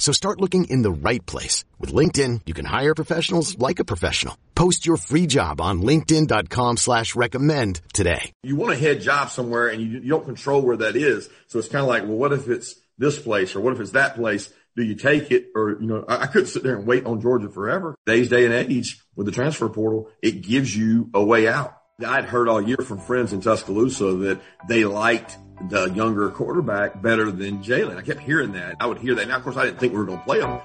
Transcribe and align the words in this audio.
So 0.00 0.12
start 0.12 0.40
looking 0.40 0.64
in 0.64 0.82
the 0.82 0.90
right 0.90 1.24
place. 1.26 1.62
With 1.78 1.92
LinkedIn, 1.92 2.40
you 2.46 2.54
can 2.54 2.64
hire 2.64 2.94
professionals 2.94 3.56
like 3.58 3.78
a 3.78 3.84
professional. 3.84 4.36
Post 4.54 4.86
your 4.86 4.96
free 4.96 5.26
job 5.26 5.60
on 5.60 5.82
linkedin.com 5.82 6.78
slash 6.78 7.14
recommend 7.14 7.82
today. 7.92 8.32
You 8.42 8.56
want 8.56 8.72
a 8.72 8.76
head 8.76 9.02
job 9.02 9.30
somewhere 9.30 9.68
and 9.68 9.82
you, 9.82 9.88
you 10.00 10.08
don't 10.08 10.24
control 10.24 10.62
where 10.62 10.78
that 10.78 10.96
is. 10.96 11.28
So 11.48 11.58
it's 11.58 11.68
kind 11.68 11.82
of 11.82 11.88
like, 11.88 12.04
well, 12.04 12.16
what 12.16 12.32
if 12.32 12.48
it's 12.48 12.74
this 12.96 13.18
place 13.18 13.54
or 13.54 13.60
what 13.60 13.74
if 13.74 13.80
it's 13.80 13.92
that 13.92 14.16
place? 14.16 14.50
Do 14.74 14.82
you 14.82 14.94
take 14.94 15.30
it 15.30 15.48
or, 15.54 15.78
you 15.80 15.86
know, 15.86 16.04
I, 16.08 16.22
I 16.22 16.26
couldn't 16.26 16.48
sit 16.48 16.62
there 16.62 16.76
and 16.76 16.86
wait 16.86 17.04
on 17.04 17.20
Georgia 17.20 17.50
forever. 17.50 17.94
Today's 18.06 18.30
day 18.30 18.46
and 18.46 18.54
age 18.54 19.02
with 19.16 19.26
the 19.26 19.32
transfer 19.32 19.68
portal, 19.68 20.08
it 20.22 20.40
gives 20.40 20.74
you 20.74 21.10
a 21.12 21.22
way 21.22 21.46
out. 21.46 21.79
I'd 22.06 22.24
heard 22.24 22.48
all 22.48 22.62
year 22.62 22.78
from 22.78 22.98
friends 22.98 23.32
in 23.32 23.40
Tuscaloosa 23.42 24.14
that 24.14 24.40
they 24.68 24.84
liked 24.84 25.36
the 25.68 25.90
younger 25.90 26.30
quarterback 26.30 27.02
better 27.02 27.30
than 27.30 27.62
Jalen. 27.62 27.98
I 27.98 28.02
kept 28.02 28.20
hearing 28.20 28.52
that. 28.52 28.76
I 28.80 28.86
would 28.86 28.98
hear 28.98 29.14
that. 29.16 29.28
Now, 29.28 29.36
of 29.36 29.42
course, 29.42 29.56
I 29.56 29.66
didn't 29.66 29.80
think 29.80 29.92
we 29.92 29.98
were 29.98 30.06
going 30.06 30.18
to 30.18 30.24
play 30.24 30.40
him. 30.40 30.60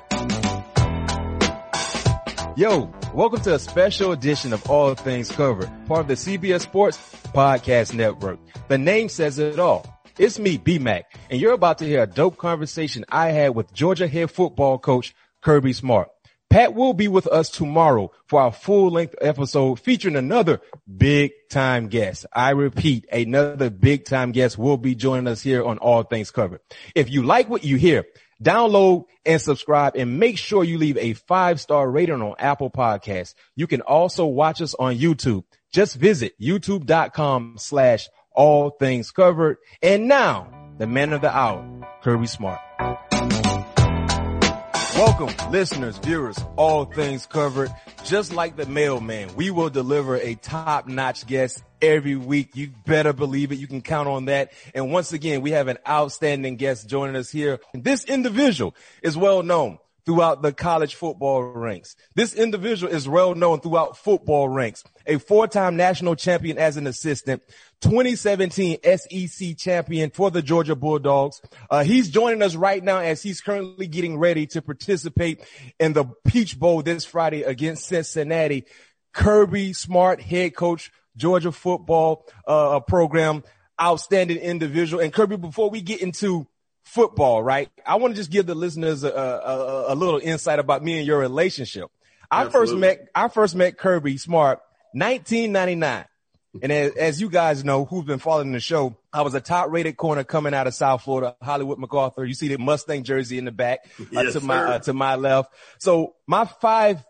Yo, 2.56 2.90
welcome 3.14 3.42
to 3.42 3.56
a 3.56 3.60
special 3.60 4.14
edition 4.14 4.54
of 4.54 4.70
All 4.70 4.96
Things 4.96 5.30
Covered, 5.30 5.70
part 5.88 6.00
of 6.02 6.08
the 6.08 6.14
CBS 6.14 6.62
Sports 6.62 6.98
Podcast 7.34 7.94
Network. 7.94 8.40
The 8.70 8.78
name 8.78 9.10
says 9.10 9.38
it 9.38 9.60
all. 9.60 9.86
It's 10.18 10.40
me, 10.40 10.56
B-Mac, 10.56 11.12
and 11.30 11.42
you're 11.42 11.52
about 11.52 11.80
to 11.80 11.86
hear 11.86 12.04
a 12.04 12.08
dope 12.08 12.38
conversation 12.38 13.04
I 13.10 13.32
had 13.32 13.54
with 13.54 13.74
Georgia 13.74 14.08
head 14.08 14.32
football 14.32 14.78
coach 14.80 15.14
Kirby 15.42 15.74
Smart. 15.74 16.08
Pat 16.50 16.74
will 16.74 16.94
be 16.94 17.08
with 17.08 17.28
us 17.28 17.50
tomorrow 17.50 18.12
for 18.28 18.42
our 18.42 18.52
full 18.52 18.90
length 18.90 19.16
episode 19.20 19.80
featuring 19.80 20.16
another 20.16 20.62
big 20.98 21.32
time 21.50 21.88
guest. 21.88 22.26
I 22.34 22.52
repeat, 22.52 23.06
another 23.12 23.70
big 23.70 24.06
time 24.06 24.32
guest 24.32 24.58
will 24.58 24.78
be 24.78 24.96
joining 24.96 25.28
us 25.28 25.42
here 25.42 25.64
on 25.64 25.78
All 25.80 26.04
Things 26.04 26.32
Covered. 26.32 26.62
If 26.94 27.10
you 27.10 27.24
like 27.24 27.50
what 27.50 27.64
you 27.64 27.78
hear, 27.78 28.06
download 28.44 29.06
and 29.26 29.42
subscribe 29.42 29.96
and 29.96 30.20
make 30.20 30.38
sure 30.38 30.64
you 30.64 30.78
leave 30.78 30.98
a 30.98 31.14
five 31.14 31.60
star 31.60 31.90
rating 31.90 32.22
on 32.22 32.36
Apple 32.40 32.70
podcasts. 32.70 33.34
You 33.56 33.68
can 33.68 33.82
also 33.82 34.26
watch 34.26 34.62
us 34.62 34.76
on 34.76 34.96
YouTube. 34.96 35.44
Just 35.74 35.96
visit 35.98 36.40
youtube.com 36.40 37.56
slash 37.58 38.08
all 38.32 38.70
things 38.70 39.12
covered. 39.12 39.58
And 39.82 40.08
now 40.08 40.48
the 40.78 40.88
man 40.88 41.14
of 41.14 41.22
the 41.22 41.36
hour, 41.36 41.66
Kirby 42.02 42.28
Smart. 42.28 42.60
Welcome, 44.96 45.52
listeners, 45.52 45.98
viewers, 45.98 46.40
all 46.56 46.86
things 46.86 47.26
covered. 47.26 47.70
Just 48.06 48.32
like 48.32 48.56
the 48.56 48.66
mailman, 48.66 49.36
we 49.36 49.52
will 49.52 49.70
deliver 49.70 50.16
a 50.16 50.36
top 50.36 50.88
notch 50.88 51.28
guest 51.28 51.62
every 51.82 52.16
week. 52.16 52.56
You 52.56 52.72
better 52.86 53.12
believe 53.12 53.52
it. 53.52 53.56
You 53.56 53.68
can 53.68 53.82
count 53.82 54.08
on 54.08 54.26
that. 54.26 54.54
And 54.74 54.94
once 54.94 55.12
again, 55.12 55.42
we 55.42 55.52
have 55.52 55.68
an 55.68 55.80
outstanding 55.86 56.56
guest 56.56 56.88
joining 56.88 57.18
us 57.18 57.30
here. 57.30 57.60
This 57.74 58.06
individual 58.06 58.74
is 59.04 59.18
well 59.18 59.44
known 59.44 59.80
throughout 60.06 60.42
the 60.42 60.54
college 60.54 60.96
football 60.96 61.42
ranks. 61.42 61.96
This 62.14 62.34
individual 62.34 62.92
is 62.92 63.10
well 63.10 63.34
known 63.34 63.60
throughout 63.60 63.98
football 63.98 64.48
ranks, 64.48 64.84
a 65.06 65.18
four-time 65.18 65.76
national 65.76 66.16
champion 66.16 66.58
as 66.58 66.78
an 66.78 66.88
assistant, 66.88 67.42
2017 67.82 68.78
SEC 68.84 69.58
champion 69.58 70.12
for 70.12 70.30
the 70.30 70.42
Georgia 70.42 70.76
Bulldogs. 70.76 71.42
Uh, 71.70 71.84
he's 71.84 72.10
joining 72.10 72.42
us 72.42 72.56
right 72.56 72.84
now 72.84 73.00
as 73.00 73.24
he's 73.24 73.42
currently 73.42 73.88
getting 73.88 74.18
ready 74.18 74.46
to 74.48 74.62
participate 74.62 75.44
in 75.80 75.94
the 75.94 76.06
Peach 76.28 76.60
Bowl 76.60 76.82
this 76.82 77.06
Friday 77.06 77.44
against 77.44 77.86
Cincinnati. 77.86 78.66
Kirby 79.14 79.74
Smart, 79.74 80.22
head 80.22 80.56
coach, 80.56 80.92
Georgia 81.16 81.52
football 81.52 82.28
uh, 82.46 82.80
program, 82.82 83.44
outstanding 83.82 84.38
individual. 84.38 85.02
And 85.02 85.14
Kirby, 85.14 85.38
before 85.38 85.70
we 85.70 85.82
get 85.82 86.02
into 86.02 86.48
football, 86.86 87.44
right? 87.44 87.70
I 87.86 87.96
want 87.96 88.14
to 88.14 88.16
just 88.16 88.32
give 88.32 88.46
the 88.46 88.56
listeners 88.56 89.04
a, 89.04 89.10
a, 89.10 89.94
a 89.94 89.96
little 89.96 90.20
insight 90.20 90.60
about 90.60 90.84
me 90.84 90.98
and 91.00 91.06
your 91.06 91.20
relationship. 91.20 91.90
I 92.32 92.46
Absolutely. 92.46 92.68
first 92.68 92.80
met, 92.80 93.08
I 93.14 93.28
first 93.28 93.56
met 93.56 93.78
Kirby 93.78 94.18
Smart 94.18 94.60
1999. 94.94 96.06
And 96.62 96.72
as, 96.72 96.96
as, 96.96 97.22
you 97.22 97.30
guys 97.30 97.66
know, 97.66 97.84
who've 97.84 98.06
been 98.06 98.20
following 98.20 98.54
the 98.54 98.62
show, 98.62 98.96
I 99.12 99.24
was 99.24 99.34
a 99.34 99.42
top 99.42 99.72
rated 99.72 99.98
corner 99.98 100.24
coming 100.24 100.54
out 100.54 100.68
of 100.68 100.74
South 100.74 101.04
Florida, 101.04 101.36
Hollywood 101.42 101.80
MacArthur. 101.80 102.24
You 102.24 102.34
see 102.34 102.48
the 102.48 102.58
Mustang 102.58 103.04
jersey 103.04 103.38
in 103.38 103.44
the 103.44 103.52
back 103.52 103.80
uh, 104.00 104.06
yes, 104.12 104.34
to 104.34 104.40
my, 104.40 104.64
uh, 104.64 104.80
to 104.80 104.94
my 104.94 105.16
left. 105.16 105.54
So 105.80 106.16
my 106.28 106.46
five 106.46 107.04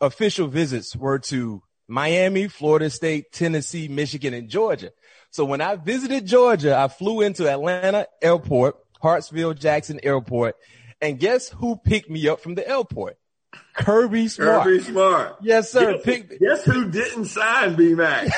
official 0.00 0.48
visits 0.48 0.96
were 0.96 1.18
to 1.18 1.62
Miami, 1.88 2.48
Florida 2.48 2.88
State, 2.88 3.32
Tennessee, 3.32 3.86
Michigan, 3.88 4.32
and 4.32 4.48
Georgia. 4.48 4.92
So 5.30 5.44
when 5.44 5.60
I 5.60 5.76
visited 5.76 6.26
Georgia, 6.26 6.78
I 6.78 6.88
flew 6.88 7.20
into 7.20 7.50
Atlanta 7.50 8.06
airport 8.22 8.76
Hartsfield 9.06 9.58
Jackson 9.58 10.00
Airport. 10.02 10.56
And 11.00 11.18
guess 11.18 11.48
who 11.48 11.76
picked 11.76 12.10
me 12.10 12.28
up 12.28 12.40
from 12.40 12.54
the 12.54 12.66
airport? 12.68 13.18
Kirby 13.74 14.28
Smart. 14.28 14.64
Kirby 14.64 14.82
Smart. 14.82 15.36
Yes, 15.42 15.70
sir. 15.70 15.98
Guess, 16.02 16.22
guess 16.40 16.64
who 16.64 16.90
didn't 16.90 17.26
sign 17.26 17.74
B-Mac? 17.74 18.28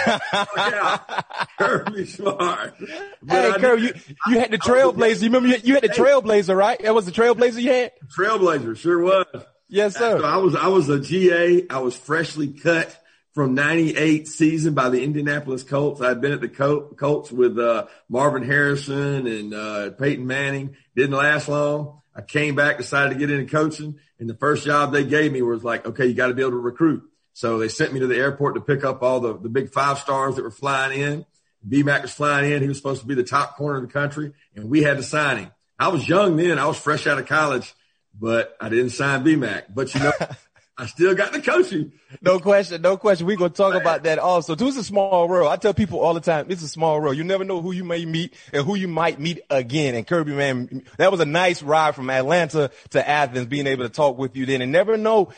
yeah, 0.57 1.23
Kirby 1.59 2.07
Smart. 2.07 2.75
But 3.23 3.53
hey, 3.53 3.61
Kirby, 3.61 3.83
you, 3.83 3.95
you 4.29 4.39
had 4.39 4.51
the 4.51 4.59
Trailblazer. 4.59 5.23
You 5.23 5.29
remember 5.29 5.49
you, 5.49 5.57
you 5.63 5.75
had 5.75 5.85
the 5.85 5.89
Trailblazer, 5.89 6.57
right? 6.57 6.81
That 6.83 6.95
was 6.95 7.07
the 7.07 7.13
Trailblazer 7.13 7.63
you 7.63 7.73
had? 7.73 7.93
Trailblazer, 8.17 8.77
sure 8.77 9.01
was. 9.01 9.27
Yes, 9.69 9.97
sir. 9.97 10.19
So 10.19 10.25
I 10.25 10.37
was, 10.37 10.55
I 10.57 10.69
was 10.69 10.89
a 10.89 11.01
GA. 11.01 11.67
I 11.71 11.79
was 11.79 11.97
freshly 11.97 12.49
cut 12.49 12.95
from 13.39 13.55
98 13.55 14.27
season 14.27 14.75
by 14.75 14.89
the 14.89 15.05
Indianapolis 15.05 15.63
Colts. 15.63 16.01
I'd 16.01 16.21
been 16.21 16.33
at 16.33 16.41
the 16.41 16.49
Colts 16.49 17.31
with 17.31 17.57
uh, 17.57 17.87
Marvin 18.09 18.43
Harrison 18.43 19.29
and 19.29 19.55
uh, 19.55 19.91
Peyton 19.91 20.27
Manning. 20.27 20.75
Didn't 20.97 21.17
last 21.17 21.49
long. 21.49 22.01
I 22.17 22.23
came 22.23 22.57
back, 22.57 22.79
decided 22.79 23.11
to 23.11 23.15
get 23.21 23.31
into 23.31 23.49
coaching, 23.49 24.01
and 24.19 24.29
the 24.29 24.35
first 24.35 24.65
job 24.65 24.91
they 24.91 25.05
gave 25.05 25.31
me 25.31 25.41
was 25.43 25.63
like, 25.63 25.87
okay, 25.87 26.07
you 26.07 26.15
got 26.15 26.27
to 26.27 26.35
be 26.35 26.43
able 26.43 26.51
to 26.51 26.57
recruit. 26.57 27.05
So 27.33 27.61
they 27.61 27.69
sent 27.69 27.93
me 27.93 28.01
to 28.01 28.09
the 28.09 28.17
airport 28.17 28.57
to 28.57 28.61
pick 28.61 28.83
up 28.83 29.05
all 29.05 29.21
the, 29.21 29.39
the 29.39 29.49
big 29.49 29.71
five 29.71 30.01
stars 30.01 30.35
that 30.35 30.43
were 30.43 30.51
flying 30.51 31.01
in. 31.01 31.25
B-Mac 31.69 32.03
was 32.03 32.11
flying 32.11 32.51
in. 32.51 32.61
He 32.61 32.67
was 32.67 32.79
supposed 32.79 33.03
to 33.03 33.07
be 33.07 33.15
the 33.15 33.23
top 33.23 33.57
corner 33.57 33.77
of 33.77 33.83
the 33.87 33.93
country, 33.93 34.33
and 34.57 34.69
we 34.69 34.83
had 34.83 34.97
to 34.97 35.05
sign 35.05 35.37
him. 35.37 35.53
I 35.79 35.89
was 35.91 36.09
young 36.09 36.35
then. 36.35 36.59
I 36.59 36.67
was 36.67 36.77
fresh 36.77 37.07
out 37.07 37.21
of 37.21 37.29
college, 37.29 37.73
but 38.19 38.57
I 38.61 38.69
didn't 38.69 38.91
sign 38.91 39.23
B-Mac. 39.23 39.73
But 39.73 39.95
you 39.95 40.01
know, 40.01 40.13
I 40.81 40.87
still 40.87 41.13
got 41.17 41.33
the 41.33 41.43
coaching. 41.43 41.91
No 42.23 42.39
question. 42.39 42.81
No 42.83 42.97
question. 42.97 43.27
We're 43.27 43.37
going 43.37 43.51
to 43.51 43.57
talk 43.57 43.75
about 43.75 44.05
that 44.05 44.21
also. 44.21 44.55
Too, 44.55 44.69
it's 44.69 44.77
a 44.77 44.85
small 44.85 45.29
world. 45.29 45.51
I 45.51 45.57
tell 45.57 45.75
people 45.75 45.99
all 45.99 46.15
the 46.15 46.21
time, 46.21 46.47
it's 46.51 46.63
a 46.63 46.69
small 46.69 47.01
world. 47.01 47.17
You 47.17 47.25
never 47.25 47.43
know 47.43 47.61
who 47.61 47.73
you 47.73 47.83
may 47.83 48.05
meet 48.05 48.33
and 48.53 48.65
who 48.65 48.77
you 48.77 48.87
might 48.87 49.19
meet 49.19 49.41
again. 49.51 49.97
And 49.97 50.07
Kirby, 50.07 50.33
man, 50.33 50.85
that 50.97 51.11
was 51.11 51.19
a 51.19 51.25
nice 51.25 51.65
ride 51.65 51.97
from 51.97 52.09
Atlanta 52.11 52.71
to 52.91 53.09
Athens, 53.09 53.47
being 53.47 53.67
able 53.67 53.83
to 53.85 53.89
talk 53.89 54.19
with 54.19 54.37
you 54.37 54.47
then 54.47 54.63
and 54.63 54.71
never 54.71 54.97
know 54.97 55.33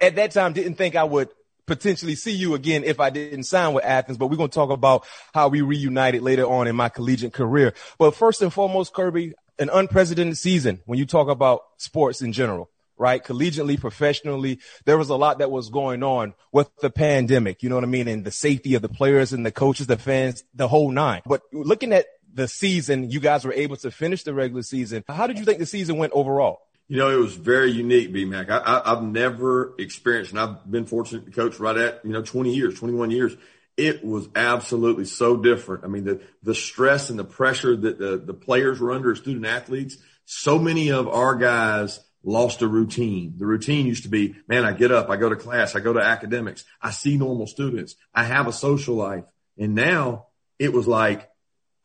at 0.00 0.16
that 0.16 0.30
time, 0.30 0.54
didn't 0.54 0.76
think 0.76 0.96
I 0.96 1.04
would 1.04 1.28
potentially 1.66 2.14
see 2.14 2.32
you 2.32 2.54
again 2.54 2.82
if 2.82 2.98
I 2.98 3.10
didn't 3.10 3.42
sign 3.42 3.74
with 3.74 3.84
Athens, 3.84 4.16
but 4.16 4.28
we're 4.28 4.36
going 4.36 4.48
to 4.48 4.54
talk 4.54 4.70
about 4.70 5.04
how 5.34 5.48
we 5.48 5.60
reunited 5.60 6.22
later 6.22 6.46
on 6.46 6.68
in 6.68 6.76
my 6.76 6.88
collegiate 6.88 7.34
career. 7.34 7.74
But 7.98 8.14
first 8.14 8.40
and 8.40 8.52
foremost, 8.52 8.94
Kirby, 8.94 9.34
an 9.58 9.68
unprecedented 9.70 10.38
season 10.38 10.80
when 10.86 10.98
you 10.98 11.04
talk 11.04 11.28
about 11.28 11.64
sports 11.76 12.22
in 12.22 12.32
general 12.32 12.70
right? 12.98 13.22
Collegiately, 13.22 13.80
professionally, 13.80 14.58
there 14.84 14.98
was 14.98 15.08
a 15.08 15.16
lot 15.16 15.38
that 15.38 15.50
was 15.50 15.68
going 15.68 16.02
on 16.02 16.34
with 16.52 16.70
the 16.80 16.90
pandemic, 16.90 17.62
you 17.62 17.68
know 17.68 17.74
what 17.74 17.84
I 17.84 17.88
mean? 17.88 18.08
And 18.08 18.24
the 18.24 18.30
safety 18.30 18.74
of 18.74 18.82
the 18.82 18.88
players 18.88 19.32
and 19.32 19.44
the 19.44 19.52
coaches, 19.52 19.86
the 19.86 19.96
fans, 19.96 20.44
the 20.54 20.68
whole 20.68 20.90
nine. 20.90 21.22
But 21.26 21.42
looking 21.52 21.92
at 21.92 22.06
the 22.32 22.48
season, 22.48 23.10
you 23.10 23.20
guys 23.20 23.44
were 23.44 23.52
able 23.52 23.76
to 23.76 23.90
finish 23.90 24.22
the 24.22 24.34
regular 24.34 24.62
season. 24.62 25.04
How 25.08 25.26
did 25.26 25.38
you 25.38 25.44
think 25.44 25.58
the 25.58 25.66
season 25.66 25.96
went 25.96 26.12
overall? 26.12 26.60
You 26.88 26.98
know, 26.98 27.10
it 27.10 27.16
was 27.16 27.34
very 27.34 27.72
unique, 27.72 28.12
B-Mac. 28.12 28.48
I, 28.48 28.58
I, 28.58 28.92
I've 28.92 29.02
never 29.02 29.74
experienced, 29.78 30.30
and 30.30 30.38
I've 30.38 30.70
been 30.70 30.86
fortunate 30.86 31.26
to 31.26 31.32
coach 31.32 31.58
right 31.58 31.76
at, 31.76 32.04
you 32.04 32.12
know, 32.12 32.22
20 32.22 32.54
years, 32.54 32.78
21 32.78 33.10
years. 33.10 33.36
It 33.76 34.04
was 34.04 34.28
absolutely 34.36 35.04
so 35.04 35.36
different. 35.36 35.84
I 35.84 35.88
mean, 35.88 36.04
the, 36.04 36.20
the 36.42 36.54
stress 36.54 37.10
and 37.10 37.18
the 37.18 37.24
pressure 37.24 37.76
that 37.76 37.98
the, 37.98 38.16
the 38.18 38.34
players 38.34 38.80
were 38.80 38.92
under 38.92 39.10
as 39.10 39.18
student 39.18 39.46
athletes, 39.46 39.96
so 40.26 40.58
many 40.58 40.90
of 40.90 41.08
our 41.08 41.34
guys 41.34 42.00
lost 42.26 42.60
a 42.60 42.68
routine. 42.68 43.34
The 43.38 43.46
routine 43.46 43.86
used 43.86 44.02
to 44.02 44.10
be, 44.10 44.34
man, 44.48 44.64
I 44.64 44.72
get 44.72 44.90
up, 44.90 45.08
I 45.08 45.16
go 45.16 45.30
to 45.30 45.36
class, 45.36 45.74
I 45.74 45.80
go 45.80 45.94
to 45.94 46.00
academics, 46.00 46.64
I 46.82 46.90
see 46.90 47.16
normal 47.16 47.46
students, 47.46 47.94
I 48.12 48.24
have 48.24 48.48
a 48.48 48.52
social 48.52 48.96
life. 48.96 49.24
And 49.56 49.74
now 49.74 50.26
it 50.58 50.72
was 50.72 50.86
like, 50.86 51.30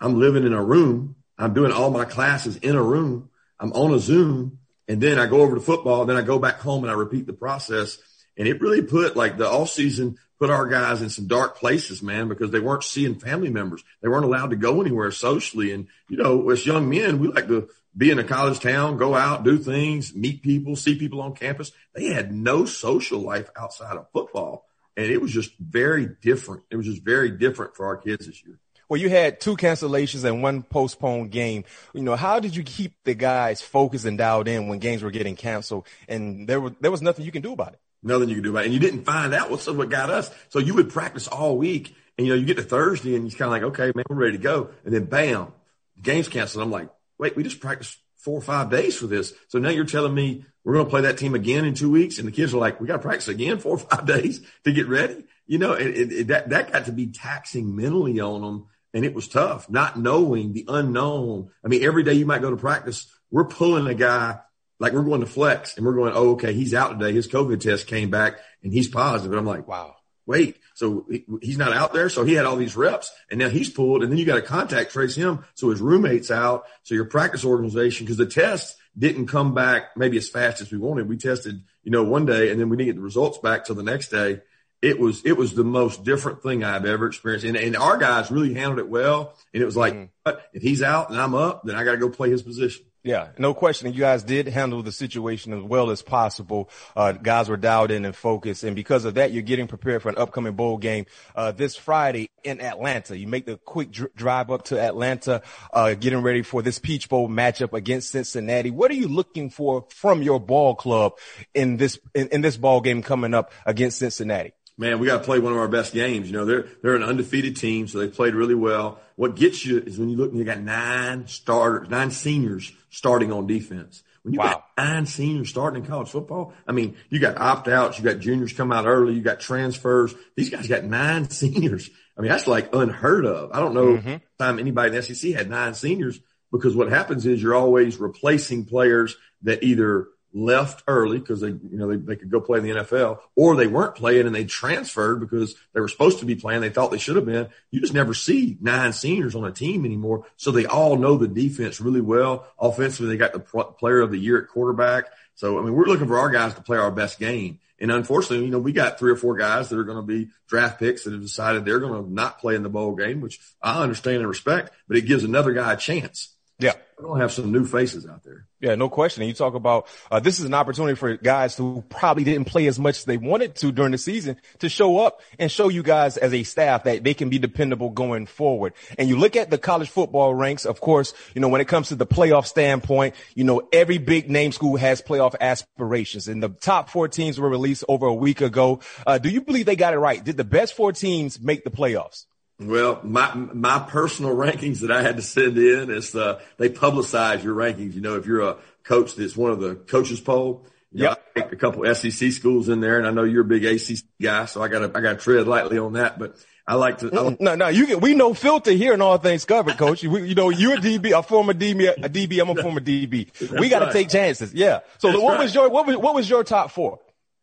I'm 0.02 0.20
living 0.20 0.46
in 0.46 0.54
a 0.54 0.64
room. 0.64 1.16
I'm 1.38 1.54
doing 1.54 1.72
all 1.72 1.92
my 1.92 2.06
classes 2.06 2.58
in 2.58 2.76
a 2.76 2.84
room. 2.84 3.30
I'm 3.60 3.72
on 3.74 3.94
a 3.94 4.00
Zoom 4.00 4.60
and 4.88 5.00
then 5.00 5.20
I 5.20 5.28
go 5.28 5.42
over 5.42 5.56
to 5.56 5.62
football. 5.62 6.06
Then 6.06 6.18
I 6.18 6.24
go 6.24 6.40
back 6.40 6.60
home 6.60 6.84
and 6.84 6.92
I 6.92 6.96
repeat 6.96 7.28
the 7.28 7.34
process. 7.34 8.00
And 8.36 8.48
it 8.48 8.62
really 8.62 8.82
put 8.82 9.16
like 9.16 9.38
the 9.38 9.50
off 9.50 9.70
season 9.70 10.18
put 10.42 10.50
our 10.50 10.66
guys 10.66 11.04
in 11.04 11.10
some 11.12 11.28
dark 11.28 11.56
places, 11.56 12.02
man, 12.02 12.28
because 12.28 12.50
they 12.50 12.60
weren't 12.60 12.84
seeing 12.84 13.14
family 13.14 13.52
members. 13.52 13.84
They 14.02 14.10
weren't 14.10 14.26
allowed 14.26 14.50
to 14.50 14.56
go 14.56 14.82
anywhere 14.82 15.12
socially. 15.12 15.72
And, 15.72 15.88
you 16.10 16.18
know, 16.18 16.50
as 16.50 16.66
young 16.66 16.90
men, 16.90 17.20
we 17.20 17.28
like 17.28 17.48
to 17.48 17.70
be 17.96 18.10
in 18.10 18.18
a 18.18 18.24
college 18.24 18.60
town, 18.60 18.98
go 18.98 19.14
out, 19.14 19.44
do 19.44 19.60
things, 19.60 20.16
meet 20.16 20.42
people, 20.42 20.76
see 20.76 20.98
people 20.98 21.22
on 21.22 21.36
campus. 21.36 21.72
They 21.94 22.06
had 22.06 22.34
no 22.34 22.66
social 22.66 23.20
life 23.20 23.52
outside 23.56 23.96
of 23.98 24.10
football. 24.12 24.66
And 24.98 25.06
it 25.06 25.22
was 25.22 25.32
just 25.32 25.52
very 25.60 26.08
different. 26.24 26.64
It 26.72 26.76
was 26.76 26.88
just 26.88 27.04
very 27.04 27.30
different 27.30 27.76
for 27.76 27.86
our 27.86 27.98
kids 27.98 28.26
this 28.26 28.44
year. 28.44 28.58
Well, 28.90 29.00
you 29.00 29.10
had 29.10 29.40
two 29.40 29.56
cancellations 29.56 30.24
and 30.24 30.42
one 30.42 30.64
postponed 30.64 31.30
game. 31.30 31.66
You 31.94 32.02
know, 32.02 32.16
how 32.16 32.40
did 32.40 32.56
you 32.56 32.64
keep 32.64 32.96
the 33.04 33.14
guys 33.14 33.62
focused 33.62 34.06
and 34.06 34.18
dialed 34.18 34.48
in 34.48 34.70
when 34.70 34.80
games 34.80 35.04
were 35.04 35.12
getting 35.12 35.36
canceled 35.36 35.86
and 36.08 36.48
there 36.50 36.60
was, 36.60 36.74
there 36.82 36.90
was 36.90 37.04
nothing 37.04 37.26
you 37.26 37.32
can 37.32 37.44
do 37.44 37.54
about 37.54 37.74
it? 37.74 37.80
Nothing 38.04 38.30
you 38.30 38.36
can 38.36 38.44
do 38.44 38.50
about 38.52 38.64
it. 38.64 38.66
And 38.66 38.74
you 38.74 38.80
didn't 38.80 39.04
find 39.04 39.34
out 39.34 39.52
what's 39.52 39.68
what 39.68 39.90
got 39.90 40.10
us. 40.10 40.30
So 40.50 40.60
you 40.60 40.74
would 40.76 40.90
practice 40.90 41.28
all 41.28 41.58
week 41.58 41.96
and, 42.18 42.26
you 42.26 42.34
know, 42.34 42.40
you 42.40 42.46
get 42.46 42.58
to 42.58 42.64
Thursday 42.64 43.16
and 43.16 43.30
you're 43.30 43.38
kind 43.38 43.48
of 43.48 43.52
like, 43.52 43.64
okay, 43.80 43.92
man, 43.96 44.06
we're 44.10 44.16
ready 44.16 44.38
to 44.38 44.44
go. 44.44 44.70
And 44.86 44.94
then 44.94 45.06
bam, 45.06 45.54
the 45.96 46.02
game's 46.02 46.28
canceled. 46.28 46.64
I'm 46.64 46.72
like, 46.72 46.90
wait, 47.18 47.36
we 47.36 47.44
just 47.44 47.60
practiced 47.60 47.98
four 48.18 48.38
or 48.38 48.42
five 48.42 48.70
days 48.70 48.96
for 48.96 49.08
this. 49.08 49.34
So 49.48 49.60
now 49.60 49.70
you're 49.70 49.86
telling 49.86 50.14
me 50.14 50.46
we're 50.64 50.74
going 50.74 50.86
to 50.86 50.90
play 50.90 51.02
that 51.02 51.18
team 51.18 51.36
again 51.36 51.66
in 51.66 51.74
two 51.74 51.92
weeks. 51.92 52.18
And 52.18 52.28
the 52.28 52.32
kids 52.32 52.54
are 52.54 52.60
like, 52.60 52.82
we 52.82 52.88
got 52.88 52.98
to 52.98 53.00
practice 53.00 53.28
again 53.28 53.60
four 53.60 53.74
or 53.74 53.80
five 53.80 54.06
days 54.08 54.42
to 54.64 54.72
get 54.72 54.88
ready. 54.88 55.24
You 55.48 55.60
know, 55.60 55.74
it, 55.74 55.88
it, 55.88 56.12
it, 56.12 56.28
that, 56.28 56.50
that 56.50 56.72
got 56.72 56.86
to 56.86 56.92
be 56.92 57.08
taxing 57.08 57.76
mentally 57.76 58.20
on 58.20 58.42
them 58.42 58.68
and 58.94 59.06
it 59.06 59.14
was 59.14 59.28
tough 59.28 59.70
not 59.70 59.98
knowing 59.98 60.54
the 60.54 60.66
unknown. 60.68 61.50
I 61.64 61.68
mean, 61.68 61.84
every 61.84 62.04
day 62.04 62.14
you 62.14 62.26
might 62.26 62.42
go 62.42 62.50
to 62.50 62.58
practice, 62.58 63.08
we're 63.30 63.46
pulling 63.46 63.88
a 63.88 63.94
guy 63.94 64.40
like 64.82 64.94
we're 64.94 65.04
going 65.04 65.22
to 65.22 65.28
flex 65.28 65.78
and 65.78 65.86
we're 65.86 65.94
going, 65.94 66.12
oh, 66.16 66.32
okay, 66.32 66.54
he's 66.54 66.74
out 66.74 67.00
today. 67.00 67.14
His 67.14 67.28
COVID 67.28 67.60
test 67.60 67.86
came 67.86 68.10
back 68.10 68.40
and 68.64 68.74
he's 68.74 68.88
positive. 68.88 69.32
And 69.32 69.40
I'm 69.40 69.46
like, 69.46 69.68
wow, 69.68 69.96
wait. 70.26 70.58
So 70.74 71.06
he's 71.40 71.60
not 71.60 71.72
out 71.72 71.94
there. 71.94 72.10
So 72.10 72.26
he 72.26 72.34
had 72.34 72.48
all 72.48 72.56
these 72.56 72.76
reps 72.76 73.14
and 73.30 73.40
now 73.40 73.50
he's 73.50 73.70
pulled 73.70 74.02
and 74.02 74.12
then 74.12 74.18
you 74.18 74.26
got 74.26 74.36
to 74.36 74.42
contact 74.42 74.92
trace 74.92 75.14
him. 75.14 75.46
So 75.54 75.70
his 75.70 75.82
roommate's 75.82 76.32
out. 76.32 76.64
So 76.82 76.96
your 76.96 77.06
practice 77.06 77.46
organization, 77.46 78.08
because 78.08 78.18
the 78.18 78.26
test 78.26 78.76
didn't 78.98 79.28
come 79.28 79.54
back 79.54 79.96
maybe 79.96 80.18
as 80.18 80.28
fast 80.28 80.62
as 80.62 80.72
we 80.72 80.80
wanted. 80.80 81.08
We 81.08 81.18
tested, 81.18 81.62
you 81.84 81.92
know, 81.92 82.04
one 82.04 82.26
day 82.26 82.50
and 82.50 82.60
then 82.60 82.70
we 82.70 82.76
didn't 82.76 82.88
get 82.88 82.96
the 82.96 83.04
results 83.04 83.38
back 83.38 83.66
till 83.66 83.76
the 83.76 83.84
next 83.84 84.10
day 84.10 84.42
it 84.82 85.00
was 85.00 85.24
it 85.26 85.34
was 85.34 85.54
the 85.54 85.64
most 85.64 86.04
different 86.04 86.42
thing 86.42 86.64
I've 86.64 86.88
ever 86.88 87.06
experienced. 87.06 87.46
And, 87.46 87.56
and 87.56 87.78
our 87.78 87.98
guys 87.98 88.32
really 88.32 88.56
handled 88.56 88.80
it 88.80 88.90
well. 88.90 89.38
And 89.54 89.62
it 89.62 89.66
was 89.66 89.78
like, 89.78 89.94
mm-hmm. 89.94 90.32
if 90.54 90.64
he's 90.64 90.82
out 90.82 91.12
and 91.12 91.22
I'm 91.22 91.36
up, 91.36 91.62
then 91.66 91.76
I 91.76 91.84
got 91.84 91.92
to 91.92 91.98
go 91.98 92.10
play 92.10 92.32
his 92.32 92.42
position. 92.42 92.84
Yeah, 93.04 93.30
no 93.40 93.56
question. 93.56 93.92
You 93.94 94.00
guys 94.00 94.24
did 94.24 94.48
handle 94.48 94.84
the 94.84 94.92
situation 94.92 95.54
as 95.54 95.64
well 95.64 95.90
as 95.90 96.04
possible. 96.04 96.70
Uh, 96.96 97.14
guys 97.14 97.50
were 97.50 97.58
dialed 97.58 97.90
in 97.90 98.06
and 98.06 98.16
focused. 98.16 98.64
And 98.64 98.76
because 98.76 99.06
of 99.06 99.16
that, 99.16 99.32
you're 99.32 99.42
getting 99.42 99.68
prepared 99.68 100.04
for 100.04 100.10
an 100.10 100.20
upcoming 100.20 100.54
bowl 100.54 100.78
game, 100.78 101.08
uh, 101.36 101.52
this 101.52 101.76
Friday 101.76 102.30
in 102.44 102.62
Atlanta. 102.62 103.18
You 103.18 103.28
make 103.28 103.48
the 103.48 103.58
quick 103.58 103.92
dr- 103.92 104.14
drive 104.16 104.52
up 104.52 104.66
to 104.66 104.80
Atlanta, 104.80 105.42
uh, 105.74 105.96
getting 105.96 106.22
ready 106.22 106.44
for 106.44 106.62
this 106.62 106.78
Peach 106.78 107.10
Bowl 107.10 107.28
matchup 107.28 107.74
against 107.74 108.12
Cincinnati. 108.12 108.70
What 108.70 108.92
are 108.92 108.96
you 108.96 109.08
looking 109.08 109.50
for 109.50 109.88
from 109.90 110.22
your 110.22 110.40
ball 110.40 110.76
club 110.76 111.14
in 111.56 111.78
this, 111.78 112.00
in, 112.14 112.28
in 112.28 112.42
this 112.42 112.58
ball 112.58 112.82
game 112.82 113.02
coming 113.02 113.34
up 113.34 113.52
against 113.66 113.98
Cincinnati? 113.98 114.54
Man, 114.82 114.98
we 114.98 115.06
got 115.06 115.20
to 115.20 115.24
play 115.24 115.38
one 115.38 115.54
of 115.54 115.60
our 115.60 115.68
best 115.68 115.94
games. 115.94 116.28
You 116.28 116.34
know, 116.34 116.46
they're 116.46 116.66
they're 116.82 116.96
an 116.96 117.04
undefeated 117.04 117.56
team, 117.56 117.88
so 117.88 118.00
they 118.00 118.08
played 118.08 118.34
really 118.34 118.56
well. 118.56 119.00
What 119.16 119.36
gets 119.36 119.64
you 119.64 119.78
is 119.78 120.00
when 120.00 120.10
you 120.10 120.18
look 120.18 120.32
and 120.32 120.40
you 120.40 120.44
got 120.44 120.60
nine 120.60 121.28
starters, 121.28 121.88
nine 121.90 122.12
seniors 122.12 122.74
starting 122.90 123.32
on 123.32 123.48
defense. 123.48 124.04
When 124.24 124.34
you 124.34 124.40
wow. 124.40 124.64
got 124.78 124.86
nine 124.86 125.06
seniors 125.06 125.50
starting 125.50 125.84
in 125.84 125.90
college 125.90 126.10
football, 126.10 126.54
I 126.68 126.74
mean, 126.74 126.98
you 127.10 127.20
got 127.20 127.38
opt 127.38 127.68
outs, 127.68 127.98
you 127.98 128.04
got 128.04 128.20
juniors 128.20 128.54
come 128.54 128.72
out 128.72 128.86
early, 128.86 129.14
you 129.14 129.22
got 129.22 129.40
transfers. 129.40 130.14
These 130.36 130.50
guys 130.50 130.68
got 130.68 130.84
nine 130.84 131.30
seniors. 131.30 131.90
I 132.18 132.22
mean, 132.22 132.30
that's 132.30 132.48
like 132.48 132.74
unheard 132.76 133.26
of. 133.26 133.52
I 133.54 133.60
don't 133.60 133.74
know 133.74 133.98
mm-hmm. 133.98 134.16
time 134.40 134.60
anybody 134.60 134.90
in 134.90 134.96
the 134.96 135.02
SEC 135.04 135.32
had 135.32 135.50
nine 135.50 135.76
seniors 135.76 136.20
because 136.52 136.76
what 136.76 136.90
happens 136.90 137.26
is 137.26 137.42
you're 137.42 137.56
always 137.56 138.00
replacing 138.00 138.66
players 138.66 139.16
that 139.44 139.64
either 139.64 140.08
left 140.34 140.84
early 140.88 141.20
because 141.20 141.42
they, 141.42 141.50
you 141.50 141.70
know, 141.72 141.90
they, 141.90 141.98
they 141.98 142.16
could 142.16 142.32
go 142.32 142.40
play 142.40 142.60
in 142.60 142.64
the 142.64 142.72
NFL 142.72 143.20
or 143.36 143.56
they 143.56 143.68
weren't 143.68 143.96
playing 143.96 144.26
and 144.26 144.36
they 144.36 144.46
transferred 144.46 145.20
because 145.20 145.56
they 145.74 145.80
were 145.80 145.88
supposed 145.88 146.20
to 146.20 146.26
be 146.26 146.36
playing. 146.36 146.62
They 146.62 146.70
thought 146.70 146.92
they 146.92 146.98
should 146.98 147.16
have 147.16 147.26
been. 147.26 147.50
You 147.70 147.82
just 147.82 147.94
never 147.94 148.14
see 148.14 148.58
nine 148.62 148.94
seniors 148.94 149.36
on 149.36 149.46
a 149.46 149.52
team 149.52 149.86
anymore. 149.86 150.26
So 150.38 150.52
they 150.52 150.66
all 150.66 150.98
know 150.98 151.18
the 151.18 151.28
defense 151.28 151.82
really 151.82 152.02
well. 152.02 152.48
Offensively, 152.60 153.10
they 153.10 153.18
got 153.18 153.34
the 153.34 153.40
player 153.40 154.02
of 154.02 154.12
the 154.12 154.18
year 154.18 154.42
at 154.42 154.50
quarterback. 154.50 155.06
So, 155.36 155.60
I 155.60 155.64
mean, 155.64 155.74
we're 155.74 155.86
looking 155.86 156.08
for 156.08 156.20
our 156.20 156.30
guys 156.30 156.54
to 156.54 156.62
play 156.62 156.78
our 156.78 156.92
best 156.92 157.20
game. 157.20 157.60
And 157.80 157.92
unfortunately, 157.92 158.46
you 158.46 158.52
know, 158.52 158.60
we 158.60 158.74
got 158.74 159.00
three 159.00 159.12
or 159.12 159.16
four 159.16 159.36
guys 159.36 159.70
that 159.70 159.80
are 159.80 159.84
going 159.84 159.98
to 159.98 160.04
be 160.04 160.30
draft 160.48 160.80
picks 160.80 161.04
that 161.04 161.14
have 161.14 161.22
decided 161.22 161.66
they're 161.66 161.80
going 161.80 162.04
to 162.04 162.14
not 162.14 162.40
play 162.40 162.56
in 162.56 162.62
the 162.62 162.70
bowl 162.70 162.96
game, 162.96 163.22
which 163.22 163.40
I 163.62 163.82
understand 163.82 164.18
and 164.18 164.28
respect, 164.28 164.72
but 164.88 164.98
it 164.98 165.08
gives 165.08 165.24
another 165.24 165.52
guy 165.52 165.74
a 165.74 165.78
chance. 165.78 166.30
Yeah. 166.62 166.74
We're 166.98 167.08
going 167.08 167.20
to 167.20 167.24
have 167.24 167.32
some 167.32 167.52
new 167.52 167.66
faces 167.66 168.06
out 168.06 168.24
there. 168.24 168.46
Yeah, 168.60 168.76
no 168.76 168.88
question. 168.88 169.24
And 169.24 169.28
you 169.28 169.34
talk 169.34 169.56
about, 169.56 169.88
uh, 170.12 170.20
this 170.20 170.40
is 170.40 170.46
an 170.46 170.54
opportunity 170.54 170.96
for 170.96 171.18
guys 171.18 171.58
who 171.58 171.84
probably 171.90 172.24
didn't 172.24 172.46
play 172.46 172.68
as 172.68 172.78
much 172.78 173.00
as 173.00 173.06
they 173.06 173.18
wanted 173.18 173.56
to 173.56 173.72
during 173.72 173.92
the 173.92 173.98
season 173.98 174.38
to 174.60 174.70
show 174.70 175.00
up 175.00 175.20
and 175.40 175.52
show 175.52 175.70
you 175.70 175.82
guys 175.82 176.18
as 176.18 176.32
a 176.32 176.44
staff 176.44 176.84
that 176.84 177.04
they 177.04 177.16
can 177.16 177.30
be 177.30 177.40
dependable 177.40 177.90
going 177.90 178.28
forward. 178.28 178.74
And 179.00 179.10
you 179.10 179.18
look 179.18 179.36
at 179.36 179.50
the 179.50 179.58
college 179.58 179.90
football 179.90 180.36
ranks, 180.36 180.66
of 180.66 180.80
course, 180.80 181.16
you 181.34 181.42
know, 181.42 181.48
when 181.48 181.60
it 181.60 181.68
comes 181.68 181.88
to 181.88 181.96
the 181.96 182.06
playoff 182.06 182.46
standpoint, 182.46 183.16
you 183.34 183.46
know, 183.46 183.68
every 183.74 183.98
big 183.98 184.30
name 184.30 184.52
school 184.52 184.78
has 184.78 185.02
playoff 185.02 185.34
aspirations 185.42 186.28
and 186.28 186.44
the 186.44 186.50
top 186.50 186.92
four 186.92 187.08
teams 187.08 187.40
were 187.40 187.50
released 187.50 187.84
over 187.88 188.06
a 188.06 188.14
week 188.14 188.42
ago. 188.42 188.80
Uh, 189.08 189.18
do 189.18 189.30
you 189.30 189.42
believe 189.42 189.66
they 189.66 189.76
got 189.76 189.96
it 189.96 189.98
right? 189.98 190.24
Did 190.24 190.38
the 190.38 190.44
best 190.44 190.76
four 190.76 190.92
teams 190.92 191.42
make 191.42 191.64
the 191.64 191.72
playoffs? 191.72 192.26
Well, 192.62 193.00
my 193.04 193.34
my 193.36 193.80
personal 193.80 194.36
rankings 194.36 194.82
that 194.82 194.92
I 194.92 195.02
had 195.02 195.18
to 195.18 195.24
send 195.24 195.58
in 195.58 195.90
is 195.90 196.16
uh, 196.16 196.40
they 196.58 196.70
publicize 196.70 197.44
your 197.44 197.56
rankings. 197.56 197.94
You 197.94 198.02
know, 198.02 198.16
if 198.16 198.26
you're 198.26 198.42
a 198.42 198.58
coach 198.84 199.16
that's 199.16 199.36
one 199.36 199.52
of 199.52 199.60
the 199.60 199.76
coaches 199.76 200.20
poll, 200.20 200.66
yeah, 200.92 201.16
a 201.36 201.56
couple 201.56 201.94
SEC 201.94 202.32
schools 202.32 202.70
in 202.70 202.80
there, 202.82 202.98
and 202.98 203.08
I 203.08 203.12
know 203.12 203.24
you're 203.24 203.42
a 203.42 203.46
big 203.46 203.66
ACC 203.66 204.04
guy, 204.22 204.46
so 204.46 204.62
I 204.62 204.68
got 204.68 204.80
to 204.80 204.98
I 204.98 205.02
got 205.02 205.14
to 205.14 205.18
tread 205.18 205.48
lightly 205.48 205.78
on 205.78 205.94
that. 205.94 206.20
But 206.20 206.36
I 206.68 206.76
like 206.76 207.00
to. 207.00 207.08
I 207.08 207.38
no, 207.40 207.56
no, 207.56 207.68
you 207.70 207.88
get 207.88 208.02
we 208.02 208.14
know 208.14 208.34
filter 208.34 208.72
here 208.72 208.94
and 208.94 209.02
all 209.02 209.18
things 209.18 209.46
covered, 209.46 209.78
coach. 209.78 210.04
We, 210.04 210.30
you 210.30 210.36
know, 210.36 210.50
you're 210.50 210.76
a 210.76 210.78
DB, 210.78 211.18
a 211.18 211.24
former 211.24 211.54
DB, 211.54 211.90
a 211.90 212.10
DB. 212.10 212.40
I'm 212.40 212.56
a 212.56 212.62
former 212.62 212.82
DB. 212.82 213.30
we 213.60 213.70
got 213.70 213.80
to 213.80 213.86
right. 213.86 213.94
take 213.94 214.10
chances. 214.10 214.54
Yeah. 214.54 214.82
So 215.00 215.10
That's 215.10 215.22
what 215.22 215.34
right. 215.34 215.44
was 215.44 215.56
your 215.56 215.70
what 215.70 215.88
was 215.88 215.98
what 215.98 216.14
was 216.14 216.30
your 216.30 216.44
top 216.44 216.72
four? 216.72 217.00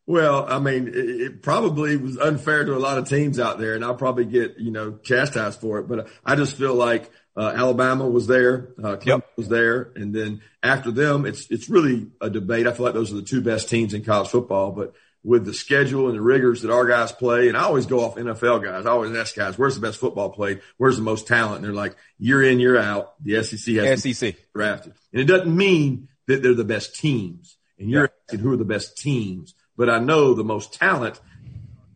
Well, 0.09 0.47
I 0.49 0.59
mean, 0.59 0.89
it, 0.89 0.95
it, 0.95 1.43
probably 1.43 1.99
was 1.99 2.17
unfair 2.17 2.65
to 2.65 2.75
a 2.75 2.79
lot 2.79 2.97
of 2.97 3.07
teams 3.07 3.39
out 3.39 3.59
there, 3.59 3.75
and 3.75 3.85
I'll 3.85 3.95
probably 3.95 4.25
get 4.25 4.57
you 4.57 4.71
know 4.71 4.93
chastised 5.03 5.61
for 5.61 5.81
it. 5.81 5.83
But 5.87 6.09
I 6.25 6.35
just 6.35 6.57
feel 6.57 6.75
like 6.75 7.11
uh, 7.37 7.53
Alabama 7.55 8.09
was 8.09 8.27
there, 8.27 8.71
uh, 8.83 8.97
Clemson 8.97 9.07
yep. 9.07 9.31
was 9.37 9.49
there, 9.49 9.93
and 9.97 10.15
then 10.15 10.41
after 10.63 10.91
them, 10.91 11.27
it's 11.27 11.51
it's 11.51 11.69
really 11.69 12.07
a 12.23 12.31
debate. 12.31 12.67
I 12.67 12.73
feel 12.73 12.87
like 12.87 12.95
those 12.95 13.13
are 13.13 13.17
the 13.17 13.23
two 13.23 13.43
best 13.43 13.69
teams 13.69 13.93
in 13.93 14.03
college 14.03 14.31
football, 14.31 14.73
but 14.73 14.95
with 15.23 15.45
the 15.45 15.53
schedule 15.53 16.07
and 16.07 16.17
the 16.17 16.23
rigors 16.23 16.63
that 16.63 16.71
our 16.71 16.87
guys 16.87 17.13
play, 17.13 17.49
and 17.49 17.57
I 17.59 17.65
always 17.65 17.85
go 17.85 18.01
off 18.01 18.17
NFL 18.17 18.65
guys. 18.65 18.87
I 18.87 18.91
always 18.93 19.15
ask 19.15 19.37
guys, 19.37 19.59
"Where's 19.59 19.75
the 19.75 19.83
best 19.83 19.99
football 19.99 20.31
played? 20.31 20.63
Where's 20.79 20.97
the 20.97 21.03
most 21.03 21.27
talent?" 21.27 21.57
And 21.57 21.67
they're 21.67 21.73
like, 21.75 21.97
"Year 22.19 22.43
in, 22.43 22.61
year 22.61 22.79
out, 22.79 23.23
the 23.23 23.43
SEC 23.43 23.75
has 23.75 24.03
SEC 24.03 24.37
drafted." 24.55 24.95
And 25.13 25.21
it 25.21 25.27
doesn't 25.27 25.55
mean 25.55 26.09
that 26.29 26.43
they're 26.43 26.55
the 26.55 26.65
best 26.65 26.99
teams. 26.99 27.59
And 27.79 27.91
you're 27.91 28.11
asking 28.25 28.41
who 28.41 28.53
are 28.53 28.57
the 28.57 28.65
best 28.65 28.97
teams 28.97 29.55
but 29.79 29.89
I 29.89 30.01
know 30.01 30.35
the 30.35 30.45
most 30.45 30.75
talent 30.75 31.19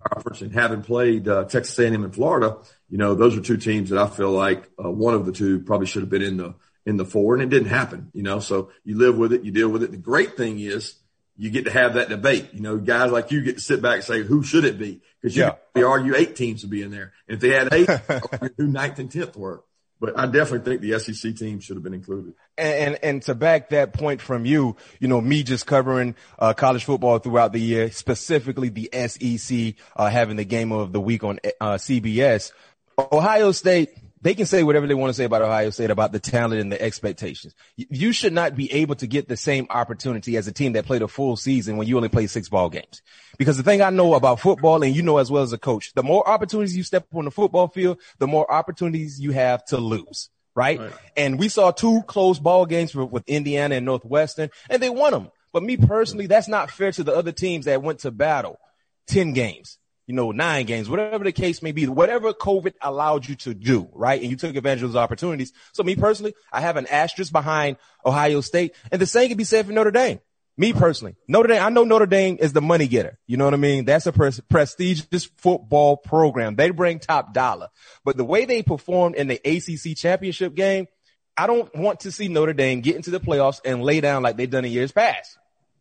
conference 0.03 0.41
and 0.41 0.53
having 0.53 0.83
played 0.83 1.29
uh, 1.29 1.45
Texas 1.45 1.79
A&M 1.79 2.05
in 2.05 2.13
Florida, 2.13 2.57
you 2.89 2.97
know, 2.97 3.15
those 3.15 3.37
are 3.37 3.41
two 3.41 3.57
teams 3.57 3.91
that 3.91 3.99
I 3.99 4.07
feel 4.07 4.31
like 4.31 4.71
uh, 4.83 4.91
one 4.91 5.15
of 5.15 5.27
the 5.27 5.33
two 5.33 5.61
probably 5.61 5.87
should 5.87 6.03
have 6.03 6.11
been 6.11 6.23
in 6.23 6.37
the 6.39 6.55
in 6.85 6.97
the 6.97 7.05
four, 7.05 7.35
and 7.35 7.43
it 7.43 7.49
didn't 7.49 7.69
happen. 7.69 8.11
You 8.13 8.23
know, 8.23 8.41
so 8.41 8.71
you 8.85 8.97
live 8.97 9.17
with 9.17 9.33
it, 9.33 9.45
you 9.45 9.53
deal 9.53 9.69
with 9.69 9.83
it. 9.83 9.91
The 9.91 9.97
great 9.97 10.37
thing 10.37 10.59
is 10.59 10.95
you 11.37 11.51
get 11.51 11.65
to 11.65 11.71
have 11.71 11.95
that 11.95 12.09
debate. 12.09 12.51
You 12.53 12.61
know, 12.61 12.79
guys 12.79 13.11
like 13.11 13.31
you 13.31 13.43
get 13.43 13.57
to 13.57 13.63
sit 13.63 13.83
back 13.83 13.97
and 13.97 14.05
say, 14.05 14.23
who 14.23 14.43
should 14.43 14.65
it 14.65 14.79
be? 14.79 15.01
Because 15.21 15.37
you 15.37 15.51
yeah. 15.77 15.85
argue 15.85 16.15
eight 16.17 16.37
teams 16.37 16.63
would 16.63 16.71
be 16.71 16.83
in 16.83 16.91
there. 16.91 17.13
And 17.29 17.37
if 17.37 17.41
they 17.41 17.51
had 17.51 17.73
eight, 17.73 17.89
who 18.57 18.67
ninth 18.67 18.99
and 18.99 19.11
tenth 19.11 19.37
were 19.37 19.63
but 20.03 20.19
I 20.19 20.27
definitely 20.27 20.79
think 20.79 20.81
the 20.81 20.99
SEC 20.99 21.37
team 21.37 21.61
should 21.61 21.77
have 21.77 21.85
been 21.85 21.95
included. 21.95 22.35
And, 22.59 22.75
and, 22.75 23.05
and 23.05 23.23
to 23.23 23.37
back 23.37 23.69
that 23.69 23.93
point 23.93 24.21
from 24.21 24.45
you, 24.45 24.77
you 24.99 25.07
know, 25.07 25.21
me 25.21 25.45
just 25.45 25.65
covering 25.65 26.17
uh, 26.41 26.55
college 26.55 26.85
football 26.85 27.21
throughout 27.21 27.53
the 27.53 27.61
year, 27.61 27.89
specifically 27.93 28.69
the 28.69 28.91
SEC, 28.93 29.75
uh, 29.95 30.11
having 30.11 30.39
the 30.39 30.45
game 30.45 30.73
of 30.73 30.93
the 30.93 31.01
week 31.01 31.23
on 31.23 31.39
uh, 31.61 31.75
CBS. 31.75 32.51
Ohio 32.99 33.53
State 33.53 33.97
they 34.23 34.35
can 34.35 34.47
say 34.47 34.63
whatever 34.63 34.87
they 34.87 34.95
want 34.95 35.11
to 35.11 35.15
say 35.15 35.25
about 35.25 35.43
Ohio 35.43 35.71
State 35.71 35.91
about 35.91 36.13
the 36.13 36.21
talent 36.21 36.61
and 36.61 36.71
the 36.71 36.81
expectations. 36.81 37.55
You 37.77 38.13
should 38.13 38.33
not 38.33 38.55
be 38.55 38.73
able 38.73 38.95
to 38.97 39.07
get 39.07 39.29
the 39.29 39.37
same 39.37 39.67
opportunity 39.69 40.37
as 40.37 40.47
a 40.47 40.53
team 40.53 40.73
that 40.73 40.87
played 40.87 41.03
a 41.03 41.09
full 41.09 41.37
season 41.37 41.77
when 41.77 41.89
you 41.89 41.97
only 41.97 42.09
play 42.09 42.29
six 42.29 42.49
ball 42.49 42.71
games. 42.71 43.03
Because 43.37 43.57
the 43.57 43.65
thing 43.65 43.83
I 43.83 43.91
know 43.91 44.15
about 44.15 44.41
football 44.41 44.83
and 44.83 44.95
you 44.95 45.03
know 45.03 45.19
as 45.19 45.31
well 45.31 45.43
as 45.43 45.53
a 45.53 45.59
coach, 45.59 45.93
the 45.95 46.05
more 46.05 46.27
opportunities 46.29 46.77
you 46.77 46.85
step 46.85 47.07
on 47.13 47.25
the 47.25 47.31
football 47.31 47.69
field, 47.69 48.01
the 48.19 48.29
more 48.29 48.51
opportunities 48.51 49.21
you 49.21 49.33
have 49.33 49.65
to 49.67 49.79
lose. 49.79 50.31
Right? 50.55 50.79
right. 50.79 50.93
And 51.17 51.39
we 51.39 51.49
saw 51.49 51.71
two 51.71 52.03
close 52.03 52.39
ball 52.39 52.67
games 52.67 52.95
with 52.95 53.25
Indiana 53.27 53.77
and 53.77 53.87
Northwestern 53.87 54.51
and 54.71 54.83
they 54.83 54.91
won 54.91 55.13
them. 55.13 55.31
But 55.53 55.63
me 55.63 55.77
personally, 55.77 56.27
that's 56.27 56.49
not 56.49 56.71
fair 56.71 56.93
to 56.93 57.03
the 57.05 57.15
other 57.15 57.33
teams 57.33 57.65
that 57.65 57.83
went 57.83 58.01
to 58.01 58.11
battle 58.11 58.59
10 59.09 59.33
games. 59.33 59.79
You 60.13 60.17
know, 60.17 60.31
nine 60.31 60.67
games, 60.67 60.91
whatever 60.91 61.25
the 61.25 61.33
case 61.33 61.63
may 61.63 61.73
be, 61.73 61.89
whatever 61.89 62.35
COVID 62.35 62.75
allowed 62.83 63.27
you 63.27 63.35
to 63.37 63.55
do, 63.55 63.89
right? 63.95 64.21
And 64.21 64.31
you 64.31 64.37
took 64.37 64.55
advantage 64.55 64.83
of 64.83 64.93
those 64.93 65.01
opportunities. 65.01 65.55
So 65.73 65.83
me 65.83 65.97
personally, 65.97 66.35
I 66.53 66.61
have 66.61 66.77
an 66.77 66.87
asterisk 66.89 67.33
behind 67.33 67.79
Ohio 68.05 68.43
State 68.43 68.75
and 68.91 69.01
the 69.01 69.07
same 69.07 69.29
can 69.29 69.39
be 69.39 69.45
said 69.45 69.65
for 69.65 69.73
Notre 69.73 69.91
Dame. 69.91 70.21
Me 70.59 70.75
personally, 70.75 71.17
Notre 71.29 71.49
Dame, 71.49 71.63
I 71.63 71.71
know 71.71 71.85
Notre 71.85 72.05
Dame 72.05 72.37
is 72.39 72.53
the 72.53 72.61
money 72.61 72.89
getter. 72.89 73.19
You 73.27 73.39
know 73.39 73.47
what 73.47 73.55
I 73.55 73.57
mean? 73.57 73.87
That's 73.87 74.05
a 74.05 74.13
pres- 74.13 74.41
prestigious 74.51 75.31
football 75.39 75.97
program. 75.97 76.57
They 76.57 76.69
bring 76.69 76.99
top 76.99 77.33
dollar, 77.33 77.69
but 78.05 78.19
the 78.19 78.25
way 78.25 78.45
they 78.45 78.63
performed 78.63 79.15
in 79.15 79.29
the 79.29 79.41
ACC 79.43 79.97
championship 79.97 80.55
game, 80.55 80.89
I 81.39 81.47
don't 81.47 81.75
want 81.75 82.01
to 82.01 82.13
see 82.13 82.29
Notre 82.29 82.53
Dame 82.53 82.83
get 82.83 82.97
into 82.97 83.11
the 83.11 83.19
playoffs 83.19 83.63
and 83.65 83.83
lay 83.83 84.03
down 84.03 84.23
like 84.23 84.37
they've 84.37 84.51
done 84.51 84.67
in 84.67 84.73
years 84.73 84.93
past. 84.93 85.39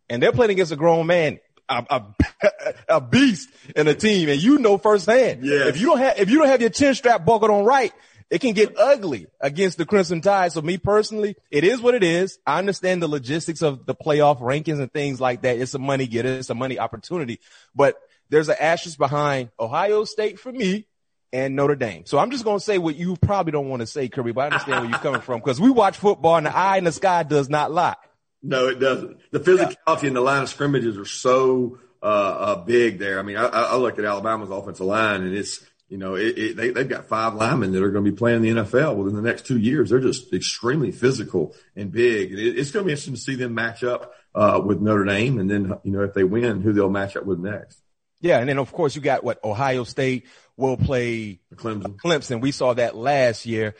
And 0.10 0.24
they're 0.24 0.32
playing 0.32 0.52
against 0.52 0.72
a 0.72 0.78
grown 0.78 1.06
man, 1.06 1.40
a, 1.72 1.86
a, 1.90 2.74
a 2.98 3.02
beast 3.02 3.50
in 3.76 3.88
a 3.88 3.94
team. 3.96 4.30
And 4.30 4.42
you 4.42 4.60
know 4.60 4.78
firsthand, 4.78 5.44
Yes. 5.46 5.68
if 5.70 5.80
you 5.80 5.88
don't 5.88 6.00
have, 6.00 6.20
if 6.20 6.30
you 6.30 6.38
don't 6.40 6.48
have 6.48 6.62
your 6.62 6.70
chin 6.70 6.94
strap 6.94 7.26
buckled 7.26 7.50
on 7.52 7.66
right, 7.66 7.94
it 8.30 8.40
can 8.40 8.54
get 8.54 8.78
ugly 8.78 9.28
against 9.42 9.78
the 9.78 9.86
Crimson 9.86 10.22
Tide. 10.22 10.52
So 10.54 10.62
me 10.62 10.78
personally, 10.78 11.36
it 11.50 11.64
is 11.64 11.82
what 11.82 11.96
it 11.96 12.04
is. 12.04 12.40
I 12.46 12.60
understand 12.60 13.02
the 13.02 13.08
logistics 13.08 13.62
of 13.62 13.86
the 13.86 13.94
playoff 13.96 14.40
rankings 14.40 14.80
and 14.80 14.92
things 14.92 15.20
like 15.20 15.42
that. 15.42 15.58
It's 15.58 15.74
a 15.74 15.80
money 15.80 16.08
getter. 16.08 16.30
It's 16.36 16.50
a 16.50 16.56
money 16.56 16.80
opportunity, 16.80 17.40
but 17.76 17.96
there's 18.30 18.48
an 18.48 18.56
ashes 18.60 18.96
behind 18.96 19.50
Ohio 19.60 20.06
State 20.06 20.40
for 20.40 20.50
me 20.52 20.88
and 21.34 21.58
Notre 21.58 21.76
Dame. 21.76 22.06
So 22.06 22.18
I'm 22.20 22.32
just 22.32 22.46
going 22.46 22.60
to 22.60 22.64
say 22.64 22.78
what 22.78 22.96
you 22.96 23.18
probably 23.18 23.52
don't 23.52 23.68
want 23.68 23.82
to 23.82 23.88
say, 23.88 24.08
Kirby, 24.08 24.32
but 24.32 24.42
I 24.42 24.46
understand 24.46 24.82
where 24.82 24.90
you're 24.90 25.00
coming 25.00 25.20
from 25.22 25.40
because 25.42 25.60
we 25.60 25.70
watch 25.70 25.98
football 25.98 26.38
and 26.38 26.46
the 26.46 26.56
eye 26.56 26.78
in 26.78 26.86
the 26.86 26.92
sky 26.94 27.24
does 27.24 27.50
not 27.50 27.72
lie. 27.74 27.96
No, 28.44 28.68
it 28.68 28.80
doesn't. 28.80 29.20
The 29.32 29.40
physicality 29.40 30.06
in 30.06 30.14
the 30.14 30.22
line 30.22 30.44
of 30.44 30.50
scrimmages 30.50 30.98
are 30.98 31.06
so 31.06 31.80
uh, 32.02 32.06
uh, 32.06 32.56
big 32.56 32.98
there. 32.98 33.20
I 33.20 33.22
mean, 33.22 33.38
I, 33.38 33.46
I 33.46 33.62
I 33.62 33.76
look 33.76 34.00
at 34.00 34.06
Alabama's 34.06 34.50
offensive 34.50 34.86
line, 34.86 35.22
and 35.22 35.36
it's 35.36 35.64
you 35.90 35.98
know 35.98 36.16
it, 36.16 36.38
it, 36.38 36.58
they 36.58 36.72
they've 36.72 36.90
got 36.90 37.06
five 37.06 37.36
linemen 37.36 37.72
that 37.74 37.84
are 37.84 37.92
going 37.92 38.04
to 38.04 38.12
be 38.12 38.18
playing 38.18 38.44
in 38.44 38.56
the 38.56 38.64
NFL 38.64 38.96
within 38.96 39.16
the 39.16 39.22
next 39.22 39.46
two 39.46 39.60
years. 39.60 39.90
They're 39.90 40.00
just 40.00 40.34
extremely 40.34 40.92
physical 40.92 41.56
and 41.76 41.92
big. 41.92 42.34
It, 42.34 42.58
it's 42.58 42.72
going 42.72 42.84
to 42.84 42.88
be 42.88 42.94
interesting 42.94 43.14
to 43.14 43.20
see 43.20 43.36
them 43.36 43.54
match 43.54 43.84
up 43.84 44.14
uh, 44.34 44.62
with 44.64 44.82
Notre 44.82 45.06
Dame, 45.06 45.40
and 45.40 45.50
then 45.50 45.74
you 45.84 45.92
know 45.92 46.02
if 46.02 46.14
they 46.14 46.24
win, 46.24 46.62
who 46.62 46.74
they'll 46.74 46.90
match 46.90 47.16
up 47.16 47.26
with 47.26 47.40
next. 47.40 47.80
Yeah. 48.22 48.38
And 48.40 48.48
then 48.48 48.60
of 48.60 48.72
course 48.72 48.96
you 48.96 49.02
got 49.02 49.24
what 49.24 49.44
Ohio 49.44 49.84
State 49.84 50.28
will 50.58 50.78
play 50.78 51.40
Clemson. 51.56 51.96
Clemson. 51.98 52.42
We 52.42 52.52
saw 52.52 52.74
that 52.74 52.96
last 52.96 53.46
year. 53.46 53.76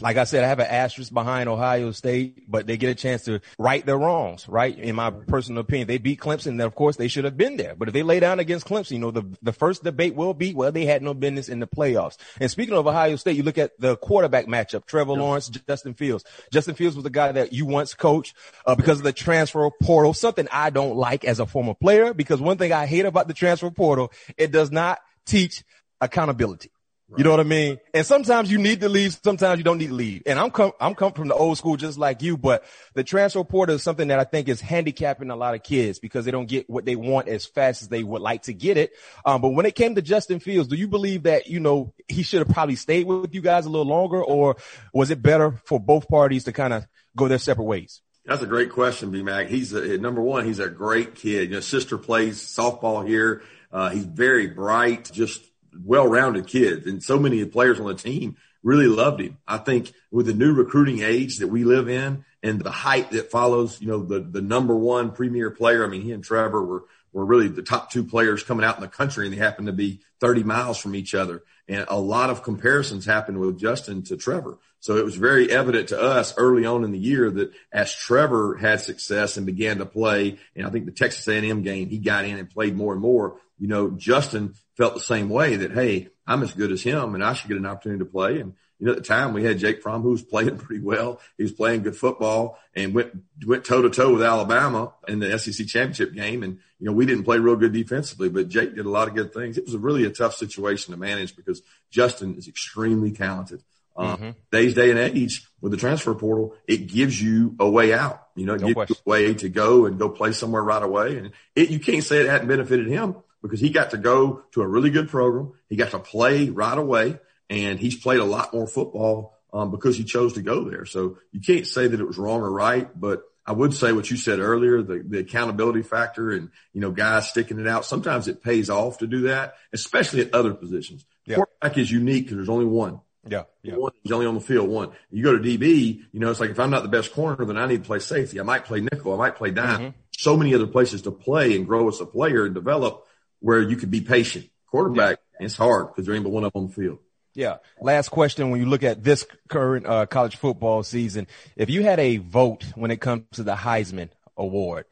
Like 0.00 0.16
I 0.16 0.24
said, 0.24 0.44
I 0.44 0.48
have 0.48 0.58
an 0.58 0.66
asterisk 0.66 1.12
behind 1.12 1.48
Ohio 1.48 1.90
State, 1.92 2.50
but 2.50 2.66
they 2.66 2.76
get 2.76 2.90
a 2.90 2.94
chance 2.94 3.24
to 3.24 3.40
right 3.58 3.84
their 3.84 3.96
wrongs, 3.96 4.48
right? 4.48 4.76
In 4.78 4.96
my 4.96 5.10
personal 5.10 5.60
opinion, 5.60 5.88
they 5.88 5.98
beat 5.98 6.20
Clemson. 6.20 6.58
Then 6.58 6.66
of 6.66 6.74
course 6.74 6.96
they 6.96 7.08
should 7.08 7.24
have 7.24 7.36
been 7.36 7.56
there. 7.56 7.74
But 7.74 7.88
if 7.88 7.94
they 7.94 8.02
lay 8.02 8.20
down 8.20 8.38
against 8.38 8.66
Clemson, 8.66 8.92
you 8.92 8.98
know, 8.98 9.10
the, 9.10 9.24
the 9.42 9.52
first 9.52 9.82
debate 9.82 10.14
will 10.14 10.34
be, 10.34 10.54
well, 10.54 10.72
they 10.72 10.84
had 10.84 11.02
no 11.02 11.14
business 11.14 11.48
in 11.48 11.60
the 11.60 11.66
playoffs. 11.66 12.16
And 12.40 12.50
speaking 12.50 12.74
of 12.74 12.86
Ohio 12.86 13.16
State, 13.16 13.36
you 13.36 13.42
look 13.42 13.58
at 13.58 13.78
the 13.80 13.96
quarterback 13.96 14.46
matchup, 14.46 14.86
Trevor 14.86 15.14
Lawrence, 15.14 15.48
Justin 15.48 15.94
Fields. 15.94 16.24
Justin 16.52 16.74
Fields 16.74 16.96
was 16.96 17.04
the 17.04 17.10
guy 17.10 17.32
that 17.32 17.52
you 17.52 17.66
once 17.66 17.94
coached, 17.94 18.36
uh, 18.66 18.74
because 18.74 18.98
of 18.98 19.04
the 19.04 19.12
transfer 19.12 19.68
portal, 19.82 20.12
something 20.12 20.46
I 20.52 20.70
don't 20.70 20.96
like 20.96 21.24
as 21.24 21.40
a 21.40 21.46
former 21.46 21.74
player, 21.74 22.12
because 22.12 22.40
one 22.40 22.58
thing 22.58 22.72
I 22.72 22.86
hate 22.86 23.06
about 23.06 23.28
the 23.28 23.34
transfer 23.34 23.70
portal, 23.70 24.12
it 24.36 24.50
does 24.50 24.70
not 24.70 25.00
teach 25.24 25.64
accountability. 26.00 26.70
You 27.16 27.22
know 27.22 27.30
what 27.30 27.38
I 27.38 27.44
mean? 27.44 27.78
And 27.94 28.04
sometimes 28.04 28.50
you 28.50 28.58
need 28.58 28.80
to 28.80 28.88
leave, 28.88 29.16
sometimes 29.22 29.58
you 29.58 29.64
don't 29.64 29.78
need 29.78 29.88
to 29.88 29.94
leave. 29.94 30.24
And 30.26 30.40
I'm 30.40 30.50
come, 30.50 30.72
I'm 30.80 30.96
come 30.96 31.12
from 31.12 31.28
the 31.28 31.36
old 31.36 31.56
school 31.56 31.76
just 31.76 31.98
like 31.98 32.20
you, 32.20 32.36
but 32.36 32.64
the 32.94 33.04
transfer 33.04 33.44
portal 33.44 33.76
is 33.76 33.84
something 33.84 34.08
that 34.08 34.18
I 34.18 34.24
think 34.24 34.48
is 34.48 34.60
handicapping 34.60 35.30
a 35.30 35.36
lot 35.36 35.54
of 35.54 35.62
kids 35.62 36.00
because 36.00 36.24
they 36.24 36.32
don't 36.32 36.48
get 36.48 36.68
what 36.68 36.84
they 36.84 36.96
want 36.96 37.28
as 37.28 37.46
fast 37.46 37.82
as 37.82 37.88
they 37.88 38.02
would 38.02 38.22
like 38.22 38.42
to 38.44 38.52
get 38.52 38.76
it. 38.76 38.90
Um, 39.24 39.40
but 39.40 39.50
when 39.50 39.66
it 39.66 39.76
came 39.76 39.94
to 39.94 40.02
Justin 40.02 40.40
Fields, 40.40 40.68
do 40.68 40.74
you 40.74 40.88
believe 40.88 41.22
that, 41.24 41.46
you 41.46 41.60
know, 41.60 41.94
he 42.08 42.24
should 42.24 42.40
have 42.40 42.48
probably 42.48 42.74
stayed 42.74 43.06
with 43.06 43.32
you 43.32 43.40
guys 43.40 43.66
a 43.66 43.70
little 43.70 43.86
longer 43.86 44.22
or 44.22 44.56
was 44.92 45.12
it 45.12 45.22
better 45.22 45.60
for 45.64 45.78
both 45.78 46.08
parties 46.08 46.42
to 46.44 46.52
kind 46.52 46.72
of 46.72 46.88
go 47.14 47.28
their 47.28 47.38
separate 47.38 47.66
ways? 47.66 48.02
That's 48.24 48.42
a 48.42 48.46
great 48.46 48.72
question, 48.72 49.12
B 49.12 49.22
Mac. 49.22 49.46
He's 49.46 49.72
a, 49.72 49.96
number 49.98 50.20
one. 50.20 50.44
He's 50.44 50.58
a 50.58 50.68
great 50.68 51.14
kid. 51.14 51.50
You 51.50 51.54
know, 51.54 51.60
sister 51.60 51.98
plays 51.98 52.42
softball 52.42 53.06
here. 53.06 53.42
Uh, 53.70 53.90
he's 53.90 54.06
very 54.06 54.48
bright, 54.48 55.08
just 55.12 55.44
well-rounded 55.84 56.46
kid, 56.46 56.86
and 56.86 57.02
so 57.02 57.18
many 57.18 57.44
players 57.44 57.80
on 57.80 57.86
the 57.86 57.94
team 57.94 58.36
really 58.62 58.86
loved 58.86 59.20
him. 59.20 59.38
I 59.46 59.58
think 59.58 59.92
with 60.10 60.26
the 60.26 60.34
new 60.34 60.52
recruiting 60.52 61.00
age 61.00 61.38
that 61.38 61.48
we 61.48 61.64
live 61.64 61.88
in 61.88 62.24
and 62.42 62.60
the 62.60 62.70
hype 62.70 63.10
that 63.10 63.30
follows, 63.30 63.80
you 63.80 63.86
know, 63.86 64.02
the 64.02 64.20
the 64.20 64.42
number 64.42 64.76
one 64.76 65.12
premier 65.12 65.50
player. 65.50 65.84
I 65.84 65.88
mean, 65.88 66.02
he 66.02 66.12
and 66.12 66.24
Trevor 66.24 66.64
were 66.64 66.84
were 67.12 67.24
really 67.24 67.48
the 67.48 67.62
top 67.62 67.90
two 67.90 68.04
players 68.04 68.42
coming 68.42 68.64
out 68.64 68.76
in 68.76 68.82
the 68.82 68.88
country, 68.88 69.26
and 69.26 69.32
they 69.32 69.38
happened 69.38 69.68
to 69.68 69.72
be 69.72 70.00
30 70.20 70.42
miles 70.42 70.78
from 70.78 70.94
each 70.94 71.14
other. 71.14 71.42
And 71.66 71.86
a 71.88 71.98
lot 71.98 72.28
of 72.28 72.42
comparisons 72.42 73.06
happened 73.06 73.38
with 73.38 73.58
Justin 73.58 74.02
to 74.04 74.16
Trevor. 74.16 74.58
So 74.80 74.96
it 74.98 75.04
was 75.04 75.16
very 75.16 75.50
evident 75.50 75.88
to 75.88 76.00
us 76.00 76.34
early 76.36 76.66
on 76.66 76.84
in 76.84 76.92
the 76.92 76.98
year 76.98 77.30
that 77.30 77.52
as 77.72 77.92
Trevor 77.92 78.56
had 78.56 78.80
success 78.80 79.36
and 79.36 79.46
began 79.46 79.78
to 79.78 79.86
play, 79.86 80.38
and 80.54 80.66
I 80.66 80.70
think 80.70 80.84
the 80.84 80.92
Texas 80.92 81.26
A&M 81.26 81.62
game, 81.62 81.88
he 81.88 81.98
got 81.98 82.24
in 82.24 82.38
and 82.38 82.50
played 82.50 82.76
more 82.76 82.92
and 82.92 83.02
more. 83.02 83.38
You 83.58 83.68
know, 83.68 83.90
Justin 83.90 84.54
felt 84.76 84.94
the 84.94 85.00
same 85.00 85.28
way 85.28 85.56
that, 85.56 85.72
hey, 85.72 86.08
I'm 86.26 86.42
as 86.42 86.52
good 86.52 86.72
as 86.72 86.82
him 86.82 87.14
and 87.14 87.24
I 87.24 87.32
should 87.32 87.48
get 87.48 87.56
an 87.56 87.66
opportunity 87.66 88.00
to 88.00 88.10
play. 88.10 88.40
And, 88.40 88.54
you 88.78 88.86
know, 88.86 88.92
at 88.92 88.98
the 88.98 89.04
time 89.04 89.32
we 89.32 89.44
had 89.44 89.58
Jake 89.58 89.80
Fromm 89.80 90.02
who 90.02 90.10
was 90.10 90.22
playing 90.22 90.58
pretty 90.58 90.82
well. 90.82 91.20
He 91.38 91.44
was 91.44 91.52
playing 91.52 91.82
good 91.82 91.96
football 91.96 92.58
and 92.74 92.94
went, 92.94 93.12
went 93.46 93.64
toe 93.64 93.82
to 93.82 93.90
toe 93.90 94.12
with 94.12 94.22
Alabama 94.22 94.92
in 95.08 95.18
the 95.20 95.38
SEC 95.38 95.66
championship 95.66 96.12
game. 96.12 96.42
And, 96.42 96.58
you 96.78 96.86
know, 96.86 96.92
we 96.92 97.06
didn't 97.06 97.24
play 97.24 97.38
real 97.38 97.56
good 97.56 97.72
defensively, 97.72 98.28
but 98.28 98.48
Jake 98.48 98.74
did 98.74 98.84
a 98.84 98.90
lot 98.90 99.08
of 99.08 99.14
good 99.14 99.32
things. 99.32 99.56
It 99.56 99.64
was 99.64 99.74
a 99.74 99.78
really 99.78 100.04
a 100.04 100.10
tough 100.10 100.34
situation 100.34 100.92
to 100.92 101.00
manage 101.00 101.34
because 101.36 101.62
Justin 101.90 102.36
is 102.36 102.48
extremely 102.48 103.12
talented. 103.12 103.62
Um, 103.98 104.34
Today's 104.52 104.74
day 104.74 104.90
and 104.90 104.98
age 104.98 105.48
with 105.62 105.72
the 105.72 105.78
transfer 105.78 106.14
portal, 106.14 106.54
it 106.68 106.86
gives 106.86 107.20
you 107.22 107.56
a 107.58 107.66
way 107.66 107.94
out. 107.94 108.26
You 108.34 108.44
know, 108.44 108.52
it 108.52 108.60
No 108.60 108.66
gives 108.66 108.74
question. 108.74 108.96
you 109.06 109.10
a 109.10 109.10
way 109.10 109.34
to 109.34 109.48
go 109.48 109.86
and 109.86 109.98
go 109.98 110.10
play 110.10 110.32
somewhere 110.32 110.62
right 110.62 110.82
away. 110.82 111.16
And 111.16 111.30
it, 111.54 111.70
you 111.70 111.78
can't 111.80 112.04
say 112.04 112.20
it 112.20 112.26
hadn't 112.28 112.48
benefited 112.48 112.88
him 112.88 113.16
because 113.46 113.60
he 113.60 113.70
got 113.70 113.90
to 113.90 113.98
go 113.98 114.42
to 114.52 114.62
a 114.62 114.66
really 114.66 114.90
good 114.90 115.08
program. 115.08 115.52
He 115.68 115.76
got 115.76 115.90
to 115.92 115.98
play 115.98 116.48
right 116.48 116.76
away 116.76 117.18
and 117.48 117.78
he's 117.78 117.96
played 117.96 118.20
a 118.20 118.24
lot 118.24 118.52
more 118.52 118.66
football 118.66 119.38
um, 119.52 119.70
because 119.70 119.96
he 119.96 120.04
chose 120.04 120.34
to 120.34 120.42
go 120.42 120.68
there. 120.68 120.84
So 120.84 121.18
you 121.32 121.40
can't 121.40 121.66
say 121.66 121.86
that 121.86 122.00
it 122.00 122.06
was 122.06 122.18
wrong 122.18 122.42
or 122.42 122.50
right, 122.50 122.88
but 122.98 123.22
I 123.46 123.52
would 123.52 123.74
say 123.74 123.92
what 123.92 124.10
you 124.10 124.16
said 124.16 124.40
earlier, 124.40 124.82
the, 124.82 125.04
the 125.06 125.20
accountability 125.20 125.82
factor 125.82 126.32
and, 126.32 126.50
you 126.72 126.80
know, 126.80 126.90
guys 126.90 127.28
sticking 127.28 127.60
it 127.60 127.68
out. 127.68 127.84
Sometimes 127.84 128.26
it 128.26 128.42
pays 128.42 128.68
off 128.68 128.98
to 128.98 129.06
do 129.06 129.22
that, 129.22 129.54
especially 129.72 130.20
at 130.22 130.34
other 130.34 130.52
positions. 130.52 131.04
Yeah. 131.26 131.36
Quarterback 131.36 131.78
is 131.78 131.90
unique 131.90 132.24
because 132.24 132.36
there's 132.36 132.48
only 132.48 132.64
one. 132.64 133.00
Yeah. 133.28 133.44
Yeah. 133.62 133.74
One, 133.74 133.92
he's 134.02 134.12
only 134.12 134.26
on 134.26 134.34
the 134.34 134.40
field 134.40 134.68
one. 134.68 134.90
You 135.10 135.22
go 135.22 135.36
to 135.36 135.42
DB, 135.42 136.02
you 136.12 136.20
know, 136.20 136.30
it's 136.30 136.40
like 136.40 136.50
if 136.50 136.58
I'm 136.60 136.70
not 136.70 136.82
the 136.82 136.88
best 136.88 137.12
corner, 137.12 137.44
then 137.44 137.56
I 137.56 137.66
need 137.66 137.82
to 137.82 137.86
play 137.86 137.98
safety. 137.98 138.40
I 138.40 138.42
might 138.42 138.64
play 138.64 138.80
nickel. 138.80 139.14
I 139.14 139.16
might 139.16 139.36
play 139.36 139.50
dime. 139.50 139.94
So 140.12 140.36
many 140.36 140.54
other 140.54 140.66
places 140.66 141.02
to 141.02 141.10
play 141.10 141.56
and 141.56 141.66
grow 141.66 141.88
as 141.88 142.00
a 142.00 142.06
player 142.06 142.46
and 142.46 142.54
develop 142.54 143.06
where 143.46 143.62
you 143.62 143.76
could 143.76 143.92
be 143.92 144.00
patient. 144.00 144.50
Quarterback, 144.72 145.20
it's 145.38 145.56
hard 145.56 145.86
because 145.86 146.04
there 146.04 146.16
ain't 146.16 146.24
but 146.24 146.32
one 146.32 146.44
up 146.44 146.56
on 146.56 146.66
the 146.66 146.72
field. 146.72 146.98
Yeah. 147.32 147.58
Last 147.80 148.08
question. 148.08 148.50
When 148.50 148.58
you 148.58 148.66
look 148.66 148.82
at 148.82 149.04
this 149.04 149.24
current 149.48 149.86
uh, 149.86 150.06
college 150.06 150.34
football 150.34 150.82
season, 150.82 151.28
if 151.54 151.70
you 151.70 151.84
had 151.84 152.00
a 152.00 152.16
vote 152.16 152.64
when 152.74 152.90
it 152.90 153.00
comes 153.00 153.22
to 153.34 153.44
the 153.44 153.54
Heisman 153.54 154.08
Award, 154.36 154.86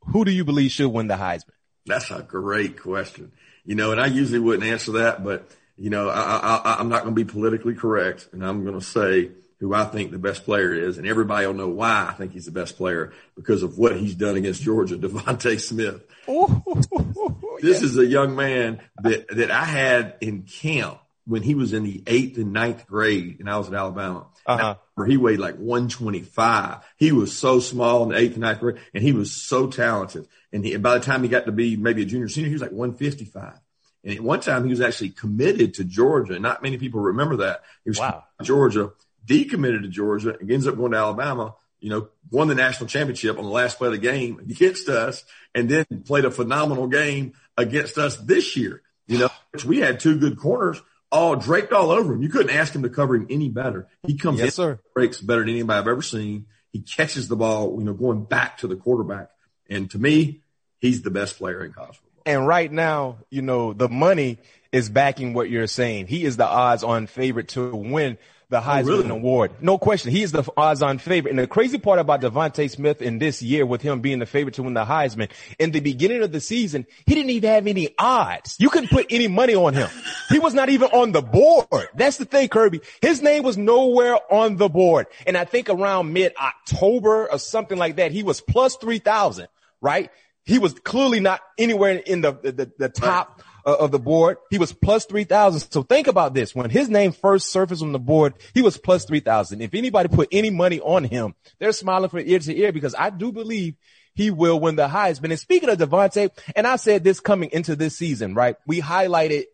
who 0.00 0.26
do 0.26 0.30
you 0.30 0.44
believe 0.44 0.70
should 0.70 0.90
win 0.90 1.06
the 1.06 1.14
Heisman? 1.14 1.54
That's 1.86 2.10
a 2.10 2.22
great 2.22 2.78
question. 2.78 3.32
You 3.64 3.74
know, 3.74 3.90
and 3.90 4.00
I 4.00 4.06
usually 4.06 4.38
wouldn't 4.38 4.64
answer 4.64 4.92
that, 4.92 5.24
but 5.24 5.50
you 5.78 5.88
know, 5.88 6.10
I, 6.10 6.20
I, 6.20 6.56
I, 6.56 6.76
I'm 6.80 6.90
not 6.90 7.04
going 7.04 7.14
to 7.14 7.24
be 7.24 7.30
politically 7.30 7.74
correct, 7.74 8.28
and 8.32 8.44
I'm 8.44 8.64
going 8.64 8.78
to 8.78 8.84
say 8.84 9.30
who 9.60 9.74
I 9.74 9.84
think 9.84 10.10
the 10.10 10.18
best 10.18 10.44
player 10.44 10.72
is, 10.72 10.98
and 10.98 11.06
everybody 11.06 11.46
will 11.46 11.54
know 11.54 11.68
why 11.68 12.06
I 12.08 12.12
think 12.12 12.32
he's 12.32 12.44
the 12.46 12.52
best 12.52 12.76
player 12.76 13.12
because 13.34 13.62
of 13.62 13.76
what 13.76 13.96
he's 13.96 14.14
done 14.14 14.36
against 14.36 14.62
Georgia, 14.62 14.96
DeVonta 14.98 15.60
Smith. 15.60 16.04
This 17.60 17.82
is 17.82 17.98
a 17.98 18.06
young 18.06 18.36
man 18.36 18.80
that 19.02 19.26
that 19.34 19.50
I 19.50 19.64
had 19.64 20.14
in 20.20 20.42
camp 20.42 21.00
when 21.26 21.42
he 21.42 21.56
was 21.56 21.72
in 21.72 21.82
the 21.82 22.04
eighth 22.06 22.38
and 22.38 22.52
ninth 22.52 22.86
grade, 22.86 23.40
and 23.40 23.50
I 23.50 23.58
was 23.58 23.66
at 23.66 23.74
Alabama. 23.74 24.26
Uh-huh. 24.46 24.76
Where 24.94 25.06
he 25.06 25.16
weighed 25.16 25.40
like 25.40 25.56
125. 25.56 26.78
He 26.96 27.12
was 27.12 27.36
so 27.36 27.58
small 27.60 28.04
in 28.04 28.10
the 28.10 28.16
eighth 28.16 28.32
and 28.32 28.42
ninth 28.42 28.60
grade, 28.60 28.78
and 28.94 29.02
he 29.02 29.12
was 29.12 29.44
so 29.46 29.66
talented. 29.66 30.26
And, 30.52 30.64
he, 30.64 30.72
and 30.74 30.82
by 30.82 30.96
the 30.96 31.04
time 31.04 31.22
he 31.22 31.28
got 31.28 31.46
to 31.46 31.52
be 31.52 31.76
maybe 31.76 32.02
a 32.02 32.06
junior 32.06 32.28
senior, 32.28 32.48
he 32.48 32.54
was 32.54 32.62
like 32.62 32.72
155. 32.72 33.60
And 34.04 34.14
at 34.14 34.20
one 34.22 34.40
time, 34.40 34.64
he 34.64 34.70
was 34.70 34.80
actually 34.80 35.10
committed 35.10 35.74
to 35.74 35.84
Georgia. 35.84 36.34
And 36.34 36.42
not 36.42 36.62
many 36.62 36.78
people 36.78 37.00
remember 37.00 37.36
that. 37.38 37.62
He 37.84 37.90
was 37.90 37.98
Wow. 37.98 38.24
Georgia, 38.42 38.92
decommitted 39.28 39.82
to 39.82 39.88
Georgia, 39.88 40.36
and 40.38 40.50
ends 40.50 40.66
up 40.66 40.76
going 40.76 40.92
to 40.92 40.98
Alabama. 40.98 41.54
You 41.80 41.90
know, 41.90 42.08
won 42.30 42.48
the 42.48 42.56
national 42.56 42.88
championship 42.88 43.38
on 43.38 43.44
the 43.44 43.50
last 43.50 43.78
play 43.78 43.86
of 43.86 43.92
the 43.92 43.98
game 43.98 44.40
against 44.40 44.88
us, 44.88 45.22
and 45.54 45.68
then 45.68 45.84
played 46.04 46.24
a 46.24 46.30
phenomenal 46.30 46.88
game 46.88 47.34
against 47.56 47.98
us 47.98 48.16
this 48.16 48.56
year. 48.56 48.82
You 49.06 49.18
know, 49.18 49.28
we 49.64 49.78
had 49.78 50.00
two 50.00 50.18
good 50.18 50.38
corners, 50.38 50.82
all 51.12 51.36
draped 51.36 51.72
all 51.72 51.90
over 51.92 52.14
him. 52.14 52.22
You 52.22 52.28
couldn't 52.30 52.54
ask 52.54 52.74
him 52.74 52.82
to 52.82 52.88
cover 52.88 53.14
him 53.14 53.26
any 53.30 53.48
better. 53.48 53.86
He 54.06 54.18
comes 54.18 54.38
Yes, 54.40 54.46
in, 54.46 54.52
sir. 54.52 54.80
breaks 54.94 55.20
better 55.20 55.40
than 55.42 55.50
anybody 55.50 55.78
I've 55.78 55.88
ever 55.88 56.02
seen. 56.02 56.46
He 56.72 56.80
catches 56.80 57.28
the 57.28 57.36
ball, 57.36 57.76
you 57.78 57.84
know, 57.84 57.94
going 57.94 58.24
back 58.24 58.58
to 58.58 58.66
the 58.66 58.76
quarterback. 58.76 59.30
And 59.70 59.90
to 59.92 59.98
me, 59.98 60.42
he's 60.80 61.02
the 61.02 61.10
best 61.10 61.38
player 61.38 61.64
in 61.64 61.72
college 61.72 61.96
football. 61.96 62.22
And 62.26 62.46
right 62.46 62.70
now, 62.70 63.18
you 63.30 63.40
know, 63.40 63.72
the 63.72 63.88
money 63.88 64.38
is 64.72 64.90
backing 64.90 65.32
what 65.32 65.48
you're 65.48 65.66
saying. 65.66 66.08
He 66.08 66.24
is 66.24 66.36
the 66.36 66.44
odds 66.46 66.82
on 66.82 67.06
favorite 67.06 67.48
to 67.50 67.74
win 67.74 68.18
the 68.50 68.60
Heisman 68.60 68.82
oh, 68.82 68.96
really? 68.96 69.10
Award. 69.10 69.52
No 69.60 69.76
question. 69.76 70.10
He 70.10 70.22
is 70.22 70.32
the 70.32 70.42
odds 70.56 70.80
on 70.80 70.98
favorite. 70.98 71.30
And 71.30 71.38
the 71.38 71.46
crazy 71.46 71.76
part 71.76 71.98
about 71.98 72.22
DeVonta 72.22 72.70
Smith 72.70 73.02
in 73.02 73.18
this 73.18 73.42
year 73.42 73.66
with 73.66 73.82
him 73.82 74.00
being 74.00 74.20
the 74.20 74.26
favorite 74.26 74.54
to 74.54 74.62
win 74.62 74.72
the 74.72 74.86
Heisman, 74.86 75.30
in 75.58 75.70
the 75.72 75.80
beginning 75.80 76.22
of 76.22 76.32
the 76.32 76.40
season, 76.40 76.86
he 77.04 77.14
didn't 77.14 77.30
even 77.30 77.50
have 77.50 77.66
any 77.66 77.94
odds. 77.98 78.56
You 78.58 78.70
couldn't 78.70 78.88
put 78.88 79.06
any 79.10 79.28
money 79.28 79.54
on 79.54 79.74
him. 79.74 79.90
He 80.30 80.38
was 80.38 80.54
not 80.54 80.70
even 80.70 80.88
on 80.88 81.12
the 81.12 81.20
board. 81.20 81.88
That's 81.94 82.16
the 82.16 82.24
thing, 82.24 82.48
Kirby. 82.48 82.80
His 83.02 83.20
name 83.20 83.42
was 83.42 83.58
nowhere 83.58 84.18
on 84.32 84.56
the 84.56 84.70
board. 84.70 85.08
And 85.26 85.36
I 85.36 85.44
think 85.44 85.68
around 85.68 86.14
mid 86.14 86.32
October 86.36 87.30
or 87.30 87.38
something 87.38 87.76
like 87.76 87.96
that, 87.96 88.12
he 88.12 88.22
was 88.22 88.40
plus 88.40 88.76
3000, 88.76 89.48
right? 89.82 90.10
He 90.44 90.58
was 90.58 90.72
clearly 90.72 91.20
not 91.20 91.42
anywhere 91.58 91.96
in 91.96 92.22
the, 92.22 92.32
the, 92.32 92.72
the 92.78 92.88
top 92.88 93.42
of 93.74 93.90
the 93.90 93.98
board. 93.98 94.38
He 94.50 94.58
was 94.58 94.72
plus 94.72 95.04
3000. 95.06 95.70
So 95.70 95.82
think 95.82 96.06
about 96.06 96.34
this. 96.34 96.54
When 96.54 96.70
his 96.70 96.88
name 96.88 97.12
first 97.12 97.50
surfaced 97.50 97.82
on 97.82 97.92
the 97.92 97.98
board, 97.98 98.34
he 98.54 98.62
was 98.62 98.76
plus 98.78 99.04
3000. 99.04 99.60
If 99.60 99.74
anybody 99.74 100.08
put 100.08 100.28
any 100.32 100.50
money 100.50 100.80
on 100.80 101.04
him, 101.04 101.34
they're 101.58 101.72
smiling 101.72 102.10
from 102.10 102.20
ear 102.20 102.38
to 102.38 102.56
ear 102.56 102.72
because 102.72 102.94
I 102.94 103.10
do 103.10 103.32
believe 103.32 103.74
he 104.14 104.30
will 104.30 104.58
win 104.58 104.76
the 104.76 104.88
Heisman. 104.88 105.30
And 105.30 105.38
speaking 105.38 105.68
of 105.68 105.78
DeVonta, 105.78 106.30
and 106.56 106.66
I 106.66 106.76
said 106.76 107.04
this 107.04 107.20
coming 107.20 107.50
into 107.52 107.76
this 107.76 107.96
season, 107.96 108.34
right? 108.34 108.56
We 108.66 108.80
highlighted, 108.80 109.44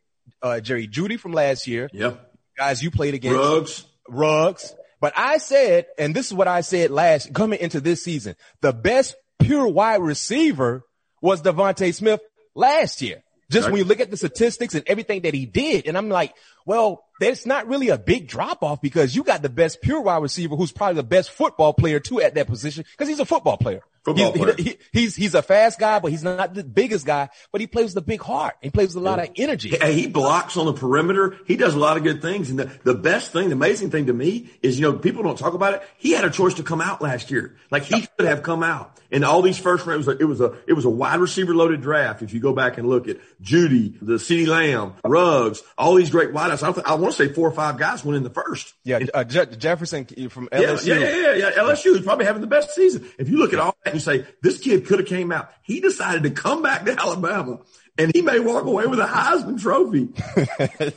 uh, 0.42 0.61
Jerry 0.61 0.88
Jeudy 0.88 1.18
from 1.18 1.33
last 1.33 1.66
year. 1.66 1.90
Yep. 1.92 2.35
Guys 2.56 2.83
you 2.83 2.90
played 2.90 3.14
against. 3.14 3.37
Ruggs. 3.37 3.85
Ruggs. 4.09 4.75
But 5.00 5.12
I 5.16 5.38
said, 5.38 5.87
and 5.99 6.14
this 6.14 6.28
is 6.28 6.35
what 6.35 6.49
I 6.49 6.62
said 6.62 6.90
last, 6.90 7.35
coming 7.35 7.61
into 7.61 7.80
this 7.80 8.02
season, 8.02 8.37
the 8.62 8.73
best 8.73 9.16
pure 9.38 9.68
wide 9.68 10.00
receiver 10.00 10.83
was 11.21 11.42
DeVonta 11.42 11.92
Smith 11.92 12.21
last 12.54 13.02
year. 13.02 13.23
Just 13.50 13.68
when 13.68 13.78
you 13.78 13.84
look 13.84 14.00
at 14.00 14.10
the 14.10 14.16
statistics 14.16 14.74
and 14.74 14.84
everything 14.86 15.22
that 15.22 15.34
he 15.34 15.46
did, 15.46 15.86
and 15.86 15.96
I'm 15.96 16.08
like, 16.08 16.34
well, 16.64 17.04
there's 17.21 17.47
not 17.47 17.68
really 17.68 17.88
a 17.90 17.99
big 17.99 18.26
drop 18.26 18.62
off 18.62 18.80
because 18.80 19.14
you 19.14 19.23
got 19.23 19.42
the 19.42 19.49
best 19.49 19.80
pure 19.80 20.00
wide 20.00 20.23
receiver 20.23 20.56
who's 20.56 20.73
probably 20.73 20.97
the 20.97 21.02
best 21.02 21.30
football 21.30 21.73
player 21.73 22.00
too 22.00 22.21
at 22.21 22.35
that 22.35 22.47
position 22.47 22.85
because 22.90 23.09
he's 23.09 23.21
a 23.21 23.25
football 23.25 23.56
player. 23.56 23.83
Football 24.04 24.33
he's, 24.33 24.42
player. 24.42 24.54
He, 24.56 24.62
he, 24.64 24.78
he's, 24.92 25.16
he's 25.16 25.35
a 25.35 25.40
fast 25.40 25.78
guy, 25.78 25.99
but 25.99 26.11
he's 26.11 26.23
not 26.23 26.52
the 26.52 26.62
biggest 26.62 27.06
guy, 27.06 27.30
but 27.50 27.62
he 27.62 27.66
plays 27.66 27.94
with 27.94 28.04
a 28.04 28.06
big 28.06 28.21
heart. 28.21 28.54
He 28.61 28.68
plays 28.68 28.94
with 28.94 29.02
a 29.02 29.04
lot 29.04 29.18
of 29.18 29.30
energy. 29.37 29.71
Hey, 29.71 29.94
he 29.94 30.06
blocks 30.06 30.59
on 30.59 30.66
the 30.66 30.75
perimeter. 30.75 31.38
He 31.47 31.56
does 31.56 31.75
a 31.75 31.78
lot 31.78 31.97
of 31.97 32.02
good 32.02 32.21
things. 32.21 32.50
And 32.50 32.59
the, 32.59 32.64
the 32.83 32.94
best 32.94 33.33
thing, 33.33 33.49
the 33.49 33.54
amazing 33.54 33.90
thing 33.90 34.06
to 34.06 34.12
me 34.12 34.50
is, 34.62 34.78
you 34.78 34.83
know, 34.83 34.99
people 34.99 35.23
don't 35.23 35.38
talk 35.38 35.54
about 35.54 35.75
it. 35.75 35.83
He 35.97 36.12
had 36.12 36.25
a 36.25 36.30
choice 36.30 36.54
to 36.54 36.62
come 36.62 36.83
out 36.83 37.00
last 37.00 37.30
year. 37.30 37.56
Like 37.71 37.85
he 37.85 38.02
should 38.02 38.26
have 38.26 38.42
come 38.42 38.62
out. 38.62 39.00
And 39.11 39.25
all 39.25 39.40
these 39.42 39.59
first 39.59 39.87
rounds, 39.87 40.09
it 40.09 40.25
was 40.25 40.40
a, 40.40 40.56
it 40.66 40.73
was 40.75 40.85
a 40.85 40.90
wide 40.90 41.21
receiver 41.21 41.54
loaded 41.54 41.80
draft. 41.80 42.21
If 42.21 42.35
you 42.35 42.40
go 42.40 42.52
back 42.52 42.76
and 42.78 42.88
look 42.88 43.09
at 43.09 43.18
Jeudy, 43.40 43.97
the 44.02 44.14
CeeDee 44.14 44.49
Lamb, 44.49 44.94
Ruggs, 45.04 45.62
all 45.78 45.94
these 45.94 46.11
great 46.11 46.33
I, 46.62 46.70
I 46.84 46.94
want 46.94 47.14
to 47.14 47.26
say 47.26 47.32
four 47.32 47.49
or 47.49 47.52
five 47.52 47.78
guys 47.78 48.04
went 48.04 48.16
in 48.16 48.23
the 48.23 48.30
first. 48.30 48.75
Yeah. 48.84 49.00
Uh, 49.12 49.25
Je- 49.25 49.56
Jefferson 49.56 50.06
from 50.28 50.49
LSU. 50.49 50.87
Yeah, 50.87 50.99
yeah, 50.99 51.16
yeah, 51.16 51.34
yeah. 51.34 51.50
LSU 51.52 51.96
is 51.96 52.02
probably 52.02 52.26
having 52.26 52.40
the 52.40 52.46
best 52.46 52.75
season. 52.75 53.11
If 53.18 53.28
you 53.28 53.38
look 53.38 53.52
at 53.52 53.58
all 53.58 53.76
that 53.84 53.92
and 53.92 53.94
you 53.94 54.00
say, 54.00 54.26
this 54.42 54.58
kid 54.58 54.87
could 54.87 55.00
have 55.00 55.08
came 55.08 55.32
out, 55.32 55.50
he 55.62 55.80
decided 55.80 56.23
to 56.25 56.30
come 56.30 56.62
back 56.62 56.84
to 56.84 56.99
Alabama 56.99 57.61
and 57.99 58.12
he 58.14 58.23
may 58.23 58.40
walk 58.40 58.64
away 58.64 58.87
with 58.87 58.99
a 58.99 59.06
Heisman 59.06 59.61
trophy. 59.61 60.08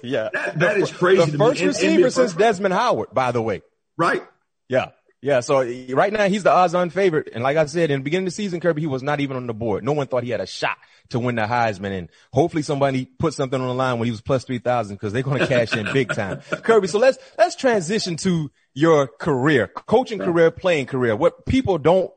yeah. 0.08 0.30
That, 0.34 0.60
that 0.60 0.76
the, 0.76 0.84
is 0.84 0.92
crazy. 0.92 1.32
The 1.32 1.38
first 1.38 1.62
receiver 1.62 2.10
since 2.10 2.34
Desmond 2.34 2.74
Howard, 2.74 3.10
by 3.14 3.32
the 3.32 3.42
way. 3.42 3.62
Right. 3.98 4.24
Yeah. 4.68 4.90
Yeah, 5.27 5.41
so 5.41 5.62
right 5.89 6.13
now 6.13 6.29
he's 6.29 6.43
the 6.43 6.53
odds-on 6.53 6.89
favorite, 6.89 7.31
and 7.34 7.43
like 7.43 7.57
I 7.57 7.65
said 7.65 7.91
in 7.91 8.00
the 8.00 8.03
beginning 8.05 8.27
of 8.27 8.31
the 8.31 8.36
season, 8.36 8.62
Kirby, 8.62 8.79
he 8.79 8.88
was 8.88 9.03
not 9.03 9.19
even 9.19 9.36
on 9.36 9.46
the 9.46 9.53
board. 9.53 9.84
No 9.84 9.91
one 9.91 10.07
thought 10.07 10.24
he 10.24 10.29
had 10.29 10.39
a 10.39 10.46
shot 10.46 10.77
to 11.10 11.19
win 11.19 11.36
the 11.36 11.41
Heisman, 11.41 11.91
and 11.91 12.10
hopefully 12.31 12.63
somebody 12.63 13.03
put 13.03 13.34
something 13.34 13.60
on 13.60 13.67
the 13.67 13.74
line 13.74 14.00
when 14.00 14.05
he 14.05 14.12
was 14.12 14.22
plus 14.22 14.46
three 14.46 14.60
thousand 14.60 14.96
because 14.96 15.12
they're 15.12 15.24
going 15.24 15.39
to 15.39 15.48
cash 15.48 15.75
in 15.75 15.91
big 15.91 16.13
time. 16.13 16.39
Kirby, 16.63 16.88
so 16.88 16.98
let's 16.98 17.17
let's 17.38 17.57
transition 17.57 18.15
to 18.15 18.50
your 18.74 19.07
career, 19.07 19.67
coaching 19.67 20.19
career, 20.19 20.50
playing 20.50 20.86
career. 20.86 21.13
What 21.13 21.46
people 21.46 21.77
don't 21.77 22.10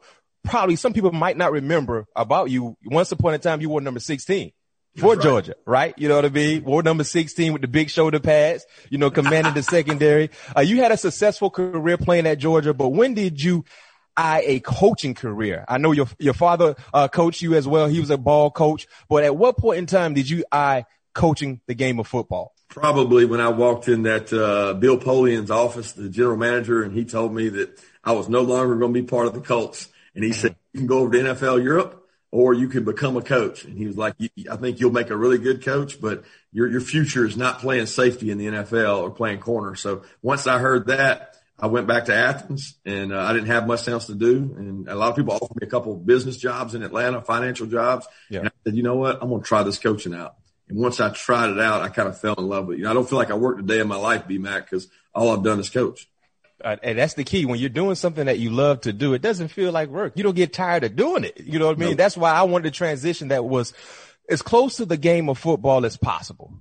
probably 0.45 0.77
some 0.77 0.93
people 0.93 1.11
might 1.11 1.37
not 1.37 1.51
remember 1.51 2.07
about 2.15 2.49
you. 2.49 2.77
Once 2.85 3.11
upon 3.11 3.35
a 3.35 3.39
time, 3.39 3.61
you 3.61 3.71
were 3.71 3.81
number 3.81 3.99
sixteen 3.99 4.53
for 4.97 5.15
right. 5.15 5.23
Georgia, 5.23 5.55
right? 5.67 5.95
You 5.97 6.09
know 6.09 6.17
what 6.17 6.25
I 6.25 6.31
mean? 6.31 6.65
Ward 6.65 6.85
number 6.85 7.05
16 7.05 7.53
with 7.53 7.63
the 7.63 7.69
big 7.69 7.91
shoulder 7.91 8.19
pads, 8.21 8.67
you 8.89 8.99
know, 8.99 9.11
commanding 9.11 9.55
the 9.55 9.63
secondary. 9.63 10.31
Uh, 10.57 10.61
you 10.61 10.79
had 10.79 10.91
a 10.91 10.97
successful 10.97 11.49
career 11.49 11.97
playing 11.97 12.27
at 12.27 12.39
Georgia, 12.39 12.75
but 12.75 12.89
when 12.89 13.15
did 13.15 13.41
you 13.41 13.65
eye 14.17 14.43
a 14.45 14.61
coaching 14.61 15.15
career? 15.15 15.65
I 15.69 15.79
know 15.79 15.93
your, 15.93 16.07
your 16.19 16.35
father, 16.35 16.75
uh, 16.93 17.09
coached 17.09 17.41
you 17.41 17.55
as 17.55 17.69
well. 17.69 17.87
He 17.87 18.01
was 18.01 18.11
a 18.11 18.19
ball 18.19 18.51
coach, 18.51 18.89
but 19.09 19.23
at 19.23 19.37
what 19.37 19.57
point 19.57 19.79
in 19.79 19.87
time 19.87 20.15
did 20.15 20.29
you 20.29 20.45
eye 20.51 20.87
coaching 21.15 21.61
the 21.67 21.75
game 21.75 22.01
of 22.01 22.09
football? 22.09 22.53
Probably 22.69 23.25
when 23.27 23.41
I 23.41 23.49
walked 23.49 23.89
in 23.89 24.03
that, 24.05 24.33
uh, 24.33 24.75
Bill 24.75 24.99
Polian's 24.99 25.51
office, 25.51 25.93
the 25.93 26.09
general 26.09 26.37
manager, 26.37 26.83
and 26.83 26.93
he 26.93 27.05
told 27.05 27.33
me 27.33 27.49
that 27.51 27.81
I 28.03 28.13
was 28.13 28.29
no 28.29 28.43
longer 28.43 28.77
going 28.77 28.93
to 28.93 29.01
be 29.01 29.07
part 29.07 29.27
of 29.27 29.35
the 29.35 29.41
Colts. 29.41 29.89
And 30.15 30.25
he 30.25 30.31
mm-hmm. 30.31 30.41
said, 30.41 30.57
you 30.73 30.81
can 30.81 30.87
go 30.87 31.01
over 31.01 31.13
to 31.13 31.19
NFL 31.19 31.63
Europe 31.63 32.00
or 32.33 32.55
you 32.55 32.69
could 32.69 32.85
become 32.85 33.17
a 33.17 33.23
coach. 33.23 33.65
And 33.65 33.77
he 33.77 33.87
was 33.87 33.97
like, 33.97 34.15
I 34.51 34.57
think 34.57 34.81
you'll 34.81 34.93
make 34.93 35.11
a 35.11 35.17
really 35.17 35.39
good 35.39 35.65
coach, 35.65 36.01
but 36.01 36.25
your, 36.53 36.69
your 36.69 36.81
future 36.81 37.27
is 37.27 37.37
not 37.37 37.59
playing 37.59 37.87
safety 37.87 38.31
in 38.31 38.39
the 38.39 38.47
NFL 38.47 39.03
or 39.03 39.11
playing 39.11 39.41
corner. 39.41 39.75
So 39.75 40.03
once 40.23 40.47
I 40.47 40.59
heard 40.59 40.87
that, 40.87 41.37
I 41.59 41.67
went 41.67 41.87
back 41.87 42.07
to 42.07 42.15
Athens 42.15 42.79
and 42.87 43.13
uh, 43.13 43.21
I 43.21 43.33
didn't 43.33 43.49
have 43.49 43.67
much 43.67 43.87
else 43.89 44.07
to 44.07 44.15
do. 44.15 44.55
And 44.57 44.89
a 44.89 44.95
lot 44.95 45.11
of 45.11 45.17
people 45.17 45.35
offered 45.35 45.61
me 45.61 45.67
a 45.67 45.71
couple 45.71 45.93
of 45.93 46.07
business 46.07 46.37
jobs 46.37 46.75
in 46.75 46.83
Atlanta, 46.83 47.21
financial 47.21 47.67
jobs. 47.67 48.07
Yeah. 48.31 48.41
And 48.41 48.49
I 48.49 48.53
said, 48.65 48.77
you 48.77 48.83
know 48.83 48.97
what? 48.97 49.19
I'm 49.21 49.29
going 49.29 49.43
to 49.43 49.47
try 49.47 49.63
this 49.63 49.79
coaching 49.79 50.15
out. 50.15 50.37
And 50.69 50.79
once 50.79 51.01
I 51.01 51.11
tried 51.11 51.51
it 51.51 51.61
out, 51.61 51.83
I 51.83 51.89
kind 51.89 52.09
of 52.09 52.19
fell 52.19 52.35
in 52.35 52.49
love 52.49 52.67
with 52.67 52.77
it. 52.77 52.79
You 52.79 52.85
know, 52.85 52.93
I 52.93 52.95
don't 52.95 53.09
feel 53.09 53.19
like 53.19 53.31
I 53.31 53.35
worked 53.35 53.61
a 53.61 53.65
day 53.65 53.81
in 53.81 53.89
my 53.89 53.97
life, 53.97 54.27
B 54.27 54.39
Mac, 54.39 54.71
because 54.71 54.89
all 55.15 55.31
I've 55.31 55.43
done 55.43 55.59
is 55.59 55.69
coach. 55.69 56.09
Uh, 56.63 56.77
and 56.83 56.99
that's 56.99 57.15
the 57.15 57.25
key. 57.25 57.47
When 57.47 57.59
you're 57.59 57.69
doing 57.69 57.95
something 57.95 58.27
that 58.27 58.39
you 58.39 58.51
love 58.51 58.83
to 58.83 58.93
do, 58.93 59.15
it 59.15 59.23
doesn't 59.23 59.49
feel 59.49 59.73
like 59.73 59.89
work. 59.89 60.13
You 60.17 60.23
don't 60.23 60.37
get 60.37 60.53
tired 60.53 60.85
of 60.85 60.97
doing 60.97 61.25
it. 61.25 61.41
You 61.41 61.59
know 61.59 61.67
what 61.67 61.77
I 61.77 61.81
mean? 61.81 61.97
That's 61.97 62.17
why 62.17 62.33
I 62.33 62.43
wanted 62.43 62.67
a 62.67 62.71
transition 62.71 63.29
that 63.29 63.45
was 63.45 63.73
as 64.29 64.43
close 64.43 64.77
to 64.77 64.87
the 64.87 64.97
game 64.97 65.29
of 65.29 65.39
football 65.39 65.85
as 65.85 65.97
possible. 65.97 66.53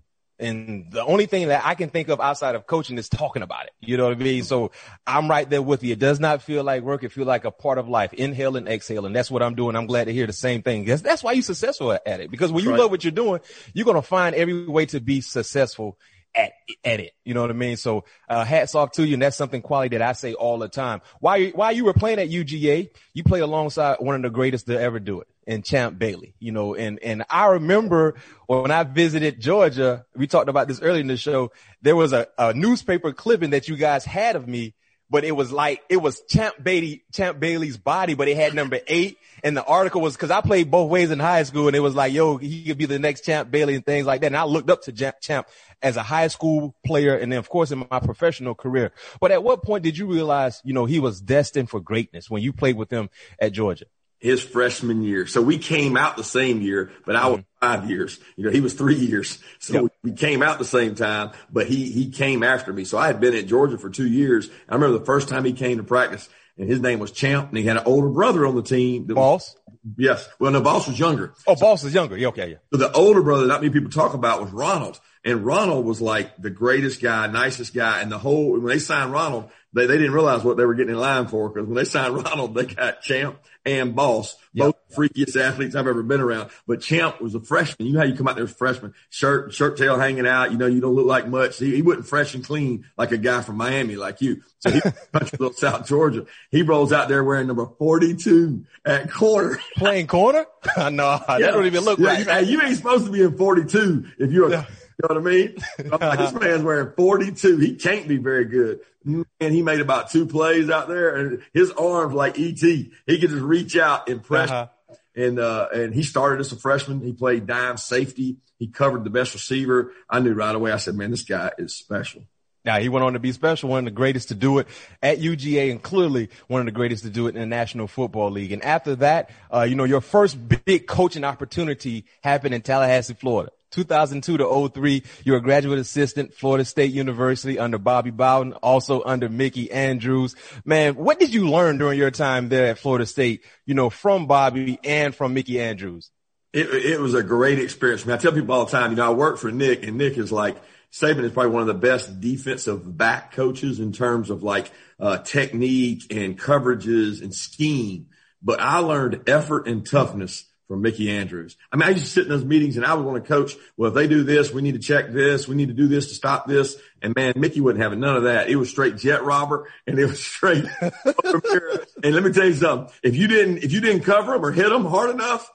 And 0.41 0.89
the 0.89 1.03
only 1.03 1.25
thing 1.25 1.49
that 1.49 1.65
I 1.65 1.75
can 1.75 1.89
think 1.89 2.07
of 2.07 2.21
outside 2.21 2.55
of 2.55 2.65
coaching 2.65 2.97
is 2.97 3.09
talking 3.09 3.41
about 3.41 3.65
it. 3.65 3.73
You 3.81 3.97
know 3.97 4.05
what 4.05 4.13
I 4.13 4.15
mean? 4.15 4.43
So 4.43 4.71
I'm 5.05 5.29
right 5.29 5.49
there 5.49 5.61
with 5.61 5.83
you. 5.83 5.91
It 5.91 5.99
does 5.99 6.21
not 6.21 6.41
feel 6.41 6.63
like 6.63 6.81
work. 6.81 7.03
It 7.03 7.11
feels 7.11 7.27
like 7.27 7.43
a 7.43 7.51
part 7.51 7.77
of 7.77 7.89
life. 7.89 8.13
Inhale 8.13 8.55
and 8.55 8.65
exhale. 8.65 9.05
And 9.05 9.13
that's 9.13 9.29
what 9.29 9.43
I'm 9.43 9.53
doing. 9.53 9.75
I'm 9.75 9.85
glad 9.85 10.05
to 10.05 10.13
hear 10.13 10.25
the 10.25 10.33
same 10.33 10.61
thing. 10.61 10.85
That's, 10.85 11.01
that's 11.01 11.23
why 11.23 11.33
you're 11.33 11.43
successful 11.43 11.91
at 11.91 12.21
it. 12.21 12.31
Because 12.31 12.53
when 12.53 12.63
you 12.63 12.71
right. 12.71 12.79
love 12.79 12.89
what 12.89 13.03
you're 13.03 13.11
doing, 13.11 13.41
you're 13.73 13.83
going 13.83 13.95
to 13.95 14.01
find 14.01 14.33
every 14.33 14.65
way 14.65 14.85
to 14.87 15.01
be 15.01 15.19
successful 15.19 15.97
at, 16.35 16.53
at 16.83 16.99
it. 16.99 17.13
You 17.23 17.33
know 17.33 17.41
what 17.41 17.49
I 17.49 17.53
mean? 17.53 17.77
So, 17.77 18.05
uh, 18.27 18.45
hats 18.45 18.75
off 18.75 18.91
to 18.93 19.05
you. 19.05 19.13
And 19.13 19.21
that's 19.21 19.37
something 19.37 19.61
quality 19.61 19.97
that 19.97 20.07
I 20.07 20.13
say 20.13 20.33
all 20.33 20.57
the 20.57 20.69
time. 20.69 21.01
While, 21.19 21.41
while 21.49 21.71
you 21.71 21.85
were 21.85 21.93
playing 21.93 22.19
at 22.19 22.29
UGA, 22.29 22.89
you 23.13 23.23
play 23.23 23.39
alongside 23.39 23.97
one 23.99 24.15
of 24.15 24.21
the 24.21 24.29
greatest 24.29 24.67
to 24.67 24.79
ever 24.79 24.99
do 24.99 25.21
it 25.21 25.27
and 25.49 25.65
Champ 25.65 25.97
Bailey, 25.97 26.35
you 26.39 26.51
know, 26.51 26.75
and, 26.75 26.99
and 26.99 27.25
I 27.27 27.47
remember 27.47 28.13
when 28.45 28.69
I 28.69 28.83
visited 28.83 29.41
Georgia, 29.41 30.05
we 30.15 30.27
talked 30.27 30.47
about 30.47 30.67
this 30.67 30.79
earlier 30.79 31.01
in 31.01 31.07
the 31.07 31.17
show, 31.17 31.51
there 31.81 31.95
was 31.95 32.13
a, 32.13 32.27
a 32.37 32.53
newspaper 32.53 33.11
clipping 33.13 33.49
that 33.49 33.67
you 33.67 33.75
guys 33.75 34.05
had 34.05 34.35
of 34.35 34.47
me 34.47 34.75
but 35.09 35.23
it 35.23 35.31
was 35.31 35.51
like 35.51 35.81
it 35.89 35.97
was 35.97 36.21
Champ 36.29 36.55
Bailey, 36.61 37.03
Champ 37.11 37.39
Bailey's 37.39 37.77
body, 37.77 38.13
but 38.13 38.27
it 38.27 38.37
had 38.37 38.53
number 38.53 38.79
eight. 38.87 39.17
And 39.43 39.55
the 39.55 39.63
article 39.63 40.01
was 40.01 40.15
because 40.15 40.31
I 40.31 40.41
played 40.41 40.69
both 40.69 40.89
ways 40.89 41.11
in 41.11 41.19
high 41.19 41.43
school, 41.43 41.67
and 41.67 41.75
it 41.75 41.79
was 41.79 41.95
like, 41.95 42.11
yo, 42.11 42.37
he 42.37 42.65
could 42.65 42.77
be 42.77 42.85
the 42.85 42.99
next 42.99 43.21
Champ 43.21 43.49
Bailey 43.49 43.75
and 43.75 43.85
things 43.85 44.05
like 44.05 44.21
that. 44.21 44.27
And 44.27 44.37
I 44.37 44.43
looked 44.43 44.69
up 44.69 44.83
to 44.83 45.13
Champ 45.21 45.47
as 45.81 45.95
a 45.95 46.03
high 46.03 46.27
school 46.27 46.75
player, 46.85 47.15
and 47.15 47.31
then 47.31 47.39
of 47.39 47.49
course 47.49 47.71
in 47.71 47.85
my 47.89 47.99
professional 47.99 48.53
career. 48.55 48.91
But 49.21 49.31
at 49.31 49.43
what 49.43 49.63
point 49.63 49.83
did 49.83 49.97
you 49.97 50.07
realize, 50.07 50.61
you 50.65 50.73
know, 50.73 50.85
he 50.85 50.99
was 50.99 51.21
destined 51.21 51.69
for 51.69 51.79
greatness 51.79 52.29
when 52.29 52.41
you 52.41 52.53
played 52.53 52.75
with 52.75 52.91
him 52.91 53.09
at 53.39 53.53
Georgia? 53.53 53.85
His 54.19 54.43
freshman 54.43 55.01
year. 55.01 55.25
So 55.25 55.41
we 55.41 55.57
came 55.57 55.97
out 55.97 56.17
the 56.17 56.23
same 56.23 56.61
year, 56.61 56.91
but 57.05 57.15
I 57.15 57.27
was 57.27 57.39
mm-hmm. 57.39 57.65
five 57.65 57.89
years. 57.89 58.19
You 58.35 58.45
know, 58.45 58.51
he 58.51 58.59
was 58.59 58.73
three 58.73 58.95
years. 58.95 59.39
So 59.59 59.83
yep. 59.83 59.91
we 60.03 60.11
came 60.11 60.43
out 60.43 60.59
the 60.59 60.65
same 60.65 60.95
time, 60.95 61.31
but 61.51 61.67
he, 61.67 61.91
he 61.91 62.11
came 62.11 62.43
after 62.43 62.73
me. 62.73 62.83
So 62.83 62.97
I 62.97 63.07
had 63.07 63.19
been 63.19 63.33
at 63.33 63.47
Georgia 63.47 63.77
for 63.77 63.89
two 63.89 64.07
years. 64.07 64.49
I 64.67 64.75
remember 64.75 64.99
the 64.99 65.05
first 65.05 65.29
time 65.29 65.45
he 65.45 65.53
came 65.53 65.77
to 65.77 65.83
practice 65.83 66.27
and 66.57 66.69
his 66.69 66.81
name 66.81 66.99
was 66.99 67.11
Champ 67.11 67.49
and 67.49 67.57
he 67.57 67.63
had 67.63 67.77
an 67.77 67.83
older 67.85 68.09
brother 68.09 68.45
on 68.45 68.55
the 68.55 68.61
team. 68.61 69.05
Boss? 69.05 69.55
Was, 69.65 69.75
yes. 69.97 70.29
Well, 70.39 70.51
no, 70.51 70.61
Boss 70.61 70.87
was 70.87 70.99
younger. 70.99 71.33
Oh, 71.47 71.55
so, 71.55 71.61
Boss 71.61 71.83
is 71.85 71.93
younger. 71.93 72.17
Yeah, 72.17 72.27
okay. 72.27 72.51
Yeah. 72.51 72.57
So 72.73 72.79
the 72.79 72.91
older 72.91 73.23
brother, 73.23 73.47
not 73.47 73.61
many 73.61 73.71
people 73.71 73.89
talk 73.89 74.13
about 74.13 74.41
was 74.41 74.51
Ronald. 74.51 74.99
And 75.23 75.45
Ronald 75.45 75.85
was 75.85 76.01
like 76.01 76.35
the 76.37 76.49
greatest 76.49 77.01
guy, 77.01 77.27
nicest 77.27 77.73
guy. 77.73 78.01
And 78.01 78.11
the 78.11 78.17
whole, 78.17 78.51
when 78.51 78.65
they 78.65 78.79
signed 78.79 79.11
Ronald, 79.13 79.49
they, 79.73 79.85
they 79.85 79.97
didn't 79.97 80.13
realize 80.13 80.43
what 80.43 80.57
they 80.57 80.65
were 80.65 80.75
getting 80.75 80.93
in 80.93 80.99
line 80.99 81.27
for 81.27 81.49
because 81.49 81.67
when 81.67 81.75
they 81.75 81.85
signed 81.85 82.15
Ronald, 82.23 82.55
they 82.55 82.65
got 82.65 83.01
Champ 83.01 83.39
and 83.69 83.95
Boss, 83.95 84.35
both 84.53 84.75
yep. 84.89 84.97
freakiest 84.97 85.39
athletes 85.39 85.75
I've 85.75 85.87
ever 85.87 86.01
been 86.01 86.21
around. 86.21 86.49
But 86.67 86.81
Champ 86.81 87.21
was 87.21 87.35
a 87.35 87.39
freshman. 87.39 87.87
You 87.87 87.93
know 87.93 87.99
how 87.99 88.05
you 88.05 88.15
come 88.15 88.27
out 88.27 88.35
there 88.35 88.45
as 88.45 88.51
a 88.51 88.55
freshman, 88.55 88.93
shirt, 89.09 89.53
shirt 89.53 89.77
tail 89.77 89.97
hanging 89.97 90.27
out. 90.27 90.51
You 90.51 90.57
know, 90.57 90.65
you 90.65 90.81
don't 90.81 90.95
look 90.95 91.05
like 91.05 91.27
much. 91.27 91.59
He, 91.59 91.75
he 91.75 91.81
wasn't 91.81 92.07
fresh 92.07 92.33
and 92.33 92.43
clean 92.43 92.85
like 92.97 93.11
a 93.11 93.17
guy 93.17 93.41
from 93.41 93.57
Miami 93.57 93.95
like 93.95 94.21
you. 94.21 94.41
So 94.59 94.71
he 94.71 94.81
country 95.13 95.37
little 95.39 95.53
South 95.53 95.87
Georgia. 95.87 96.25
He 96.49 96.63
rolls 96.63 96.91
out 96.91 97.09
there 97.09 97.23
wearing 97.23 97.47
number 97.47 97.65
42 97.65 98.65
at 98.85 99.11
corner. 99.11 99.59
Playing 99.77 100.07
corner? 100.07 100.45
no, 100.77 100.89
yeah. 100.89 101.19
that 101.27 101.51
don't 101.51 101.65
even 101.65 101.83
look 101.83 101.99
yeah, 101.99 102.23
right. 102.23 102.45
You, 102.47 102.59
you 102.59 102.61
ain't 102.61 102.77
supposed 102.77 103.05
to 103.05 103.11
be 103.11 103.21
in 103.21 103.37
42 103.37 104.05
if 104.17 104.31
you're 104.31 104.47
a, 104.47 104.51
yeah. 104.51 104.65
You 105.01 105.07
know 105.07 105.21
what 105.21 105.29
I 105.29 105.33
mean? 105.33 105.55
I'm 105.93 105.99
like, 105.99 106.19
this 106.19 106.33
man's 106.33 106.63
wearing 106.63 106.91
42. 106.95 107.57
He 107.57 107.75
can't 107.75 108.07
be 108.07 108.17
very 108.17 108.45
good. 108.45 108.81
And 109.05 109.53
he 109.53 109.61
made 109.61 109.79
about 109.79 110.11
two 110.11 110.25
plays 110.25 110.69
out 110.69 110.89
there 110.89 111.15
and 111.15 111.41
his 111.53 111.71
arms 111.71 112.13
like 112.13 112.37
ET. 112.37 112.59
He 112.59 112.91
could 113.05 113.29
just 113.29 113.35
reach 113.35 113.77
out 113.77 114.09
and 114.09 114.21
press. 114.21 114.49
Uh-huh. 114.49 114.67
And, 115.15 115.39
uh, 115.39 115.69
and 115.73 115.93
he 115.93 116.03
started 116.03 116.41
as 116.41 116.51
a 116.51 116.57
freshman. 116.57 117.01
He 117.01 117.13
played 117.13 117.47
dime 117.47 117.77
safety. 117.77 118.37
He 118.57 118.67
covered 118.67 119.05
the 119.05 119.09
best 119.09 119.33
receiver. 119.33 119.93
I 120.09 120.19
knew 120.19 120.33
right 120.33 120.53
away. 120.53 120.73
I 120.73 120.77
said, 120.77 120.95
man, 120.95 121.11
this 121.11 121.23
guy 121.23 121.51
is 121.57 121.75
special. 121.75 122.23
Now 122.65 122.79
he 122.79 122.89
went 122.89 123.05
on 123.05 123.13
to 123.13 123.19
be 123.19 123.31
special, 123.31 123.69
one 123.69 123.79
of 123.79 123.85
the 123.85 123.91
greatest 123.91 124.27
to 124.27 124.35
do 124.35 124.59
it 124.59 124.67
at 125.01 125.19
UGA 125.19 125.71
and 125.71 125.81
clearly 125.81 126.29
one 126.47 126.59
of 126.59 126.65
the 126.65 126.73
greatest 126.73 127.03
to 127.03 127.09
do 127.09 127.27
it 127.27 127.35
in 127.35 127.39
the 127.39 127.47
National 127.47 127.87
Football 127.87 128.31
League. 128.31 128.51
And 128.51 128.61
after 128.63 128.95
that, 128.97 129.29
uh, 129.53 129.61
you 129.61 129.75
know, 129.75 129.85
your 129.85 130.01
first 130.01 130.37
big 130.65 130.85
coaching 130.85 131.23
opportunity 131.23 132.05
happened 132.21 132.53
in 132.53 132.61
Tallahassee, 132.61 133.13
Florida. 133.13 133.51
2002 133.71 134.37
to 134.37 134.69
03, 134.69 135.03
you're 135.23 135.37
a 135.37 135.41
graduate 135.41 135.79
assistant, 135.79 136.33
Florida 136.33 136.65
State 136.65 136.91
University 136.91 137.59
under 137.59 137.77
Bobby 137.77 138.11
Bowden, 138.11 138.53
also 138.53 139.03
under 139.03 139.29
Mickey 139.29 139.71
Andrews. 139.71 140.35
Man, 140.65 140.95
what 140.95 141.19
did 141.19 141.33
you 141.33 141.49
learn 141.49 141.77
during 141.77 141.97
your 141.97 142.11
time 142.11 142.49
there 142.49 142.67
at 142.67 142.79
Florida 142.79 143.05
State, 143.05 143.43
you 143.65 143.73
know, 143.73 143.89
from 143.89 144.27
Bobby 144.27 144.79
and 144.83 145.13
from 145.13 145.33
Mickey 145.33 145.61
Andrews? 145.61 146.11
It, 146.51 146.67
it 146.67 146.99
was 146.99 147.13
a 147.13 147.21
great 147.21 147.59
experience. 147.59 148.03
I, 148.03 148.07
mean, 148.07 148.15
I 148.15 148.17
tell 148.17 148.31
people 148.31 148.55
all 148.55 148.65
the 148.65 148.71
time, 148.71 148.91
you 148.91 148.97
know, 148.97 149.07
I 149.07 149.13
work 149.13 149.37
for 149.37 149.51
Nick 149.51 149.85
and 149.85 149.97
Nick 149.97 150.17
is 150.17 150.31
like, 150.31 150.57
Saban 150.91 151.23
is 151.23 151.31
probably 151.31 151.51
one 151.51 151.61
of 151.61 151.67
the 151.67 151.75
best 151.75 152.19
defensive 152.19 152.97
back 152.97 153.33
coaches 153.33 153.79
in 153.79 153.91
terms 153.91 154.31
of 154.31 154.41
like, 154.41 154.71
uh, 154.99 155.19
technique 155.19 156.11
and 156.11 156.39
coverages 156.39 157.21
and 157.21 157.33
scheme. 157.33 158.07
But 158.41 158.59
I 158.59 158.79
learned 158.79 159.29
effort 159.29 159.67
and 159.67 159.85
toughness 159.85 160.48
from 160.69 160.83
Mickey 160.83 161.09
Andrews. 161.09 161.57
I 161.71 161.77
mean, 161.77 161.87
I 161.87 161.89
used 161.89 162.05
to 162.05 162.09
sit 162.09 162.23
in 162.23 162.29
those 162.29 162.45
meetings 162.45 162.77
and 162.77 162.85
I 162.85 162.93
would 162.93 163.03
want 163.03 163.21
to 163.21 163.27
coach. 163.27 163.55
Well, 163.75 163.89
if 163.89 163.95
they 163.95 164.07
do 164.07 164.23
this, 164.23 164.53
we 164.53 164.61
need 164.61 164.75
to 164.75 164.79
check 164.79 165.11
this. 165.11 165.47
We 165.47 165.55
need 165.55 165.69
to 165.69 165.73
do 165.73 165.87
this 165.87 166.09
to 166.09 166.13
stop 166.13 166.47
this. 166.47 166.77
And 167.01 167.15
man, 167.15 167.33
Mickey 167.35 167.61
wouldn't 167.61 167.81
have 167.81 167.97
none 167.97 168.15
of 168.15 168.23
that. 168.23 168.49
It 168.49 168.55
was 168.55 168.69
straight 168.69 168.97
jet 168.97 169.23
robber 169.23 169.69
and 169.87 169.97
it 169.97 170.05
was 170.05 170.21
straight. 170.21 170.65
and 170.81 172.13
let 172.15 172.23
me 172.23 172.31
tell 172.31 172.45
you 172.45 172.53
something. 172.53 172.93
If 173.03 173.15
you 173.15 173.27
didn't, 173.27 173.59
if 173.59 173.71
you 173.71 173.81
didn't 173.81 174.03
cover 174.03 174.33
them 174.33 174.45
or 174.45 174.51
hit 174.51 174.69
them 174.69 174.85
hard 174.85 175.09
enough, 175.09 175.49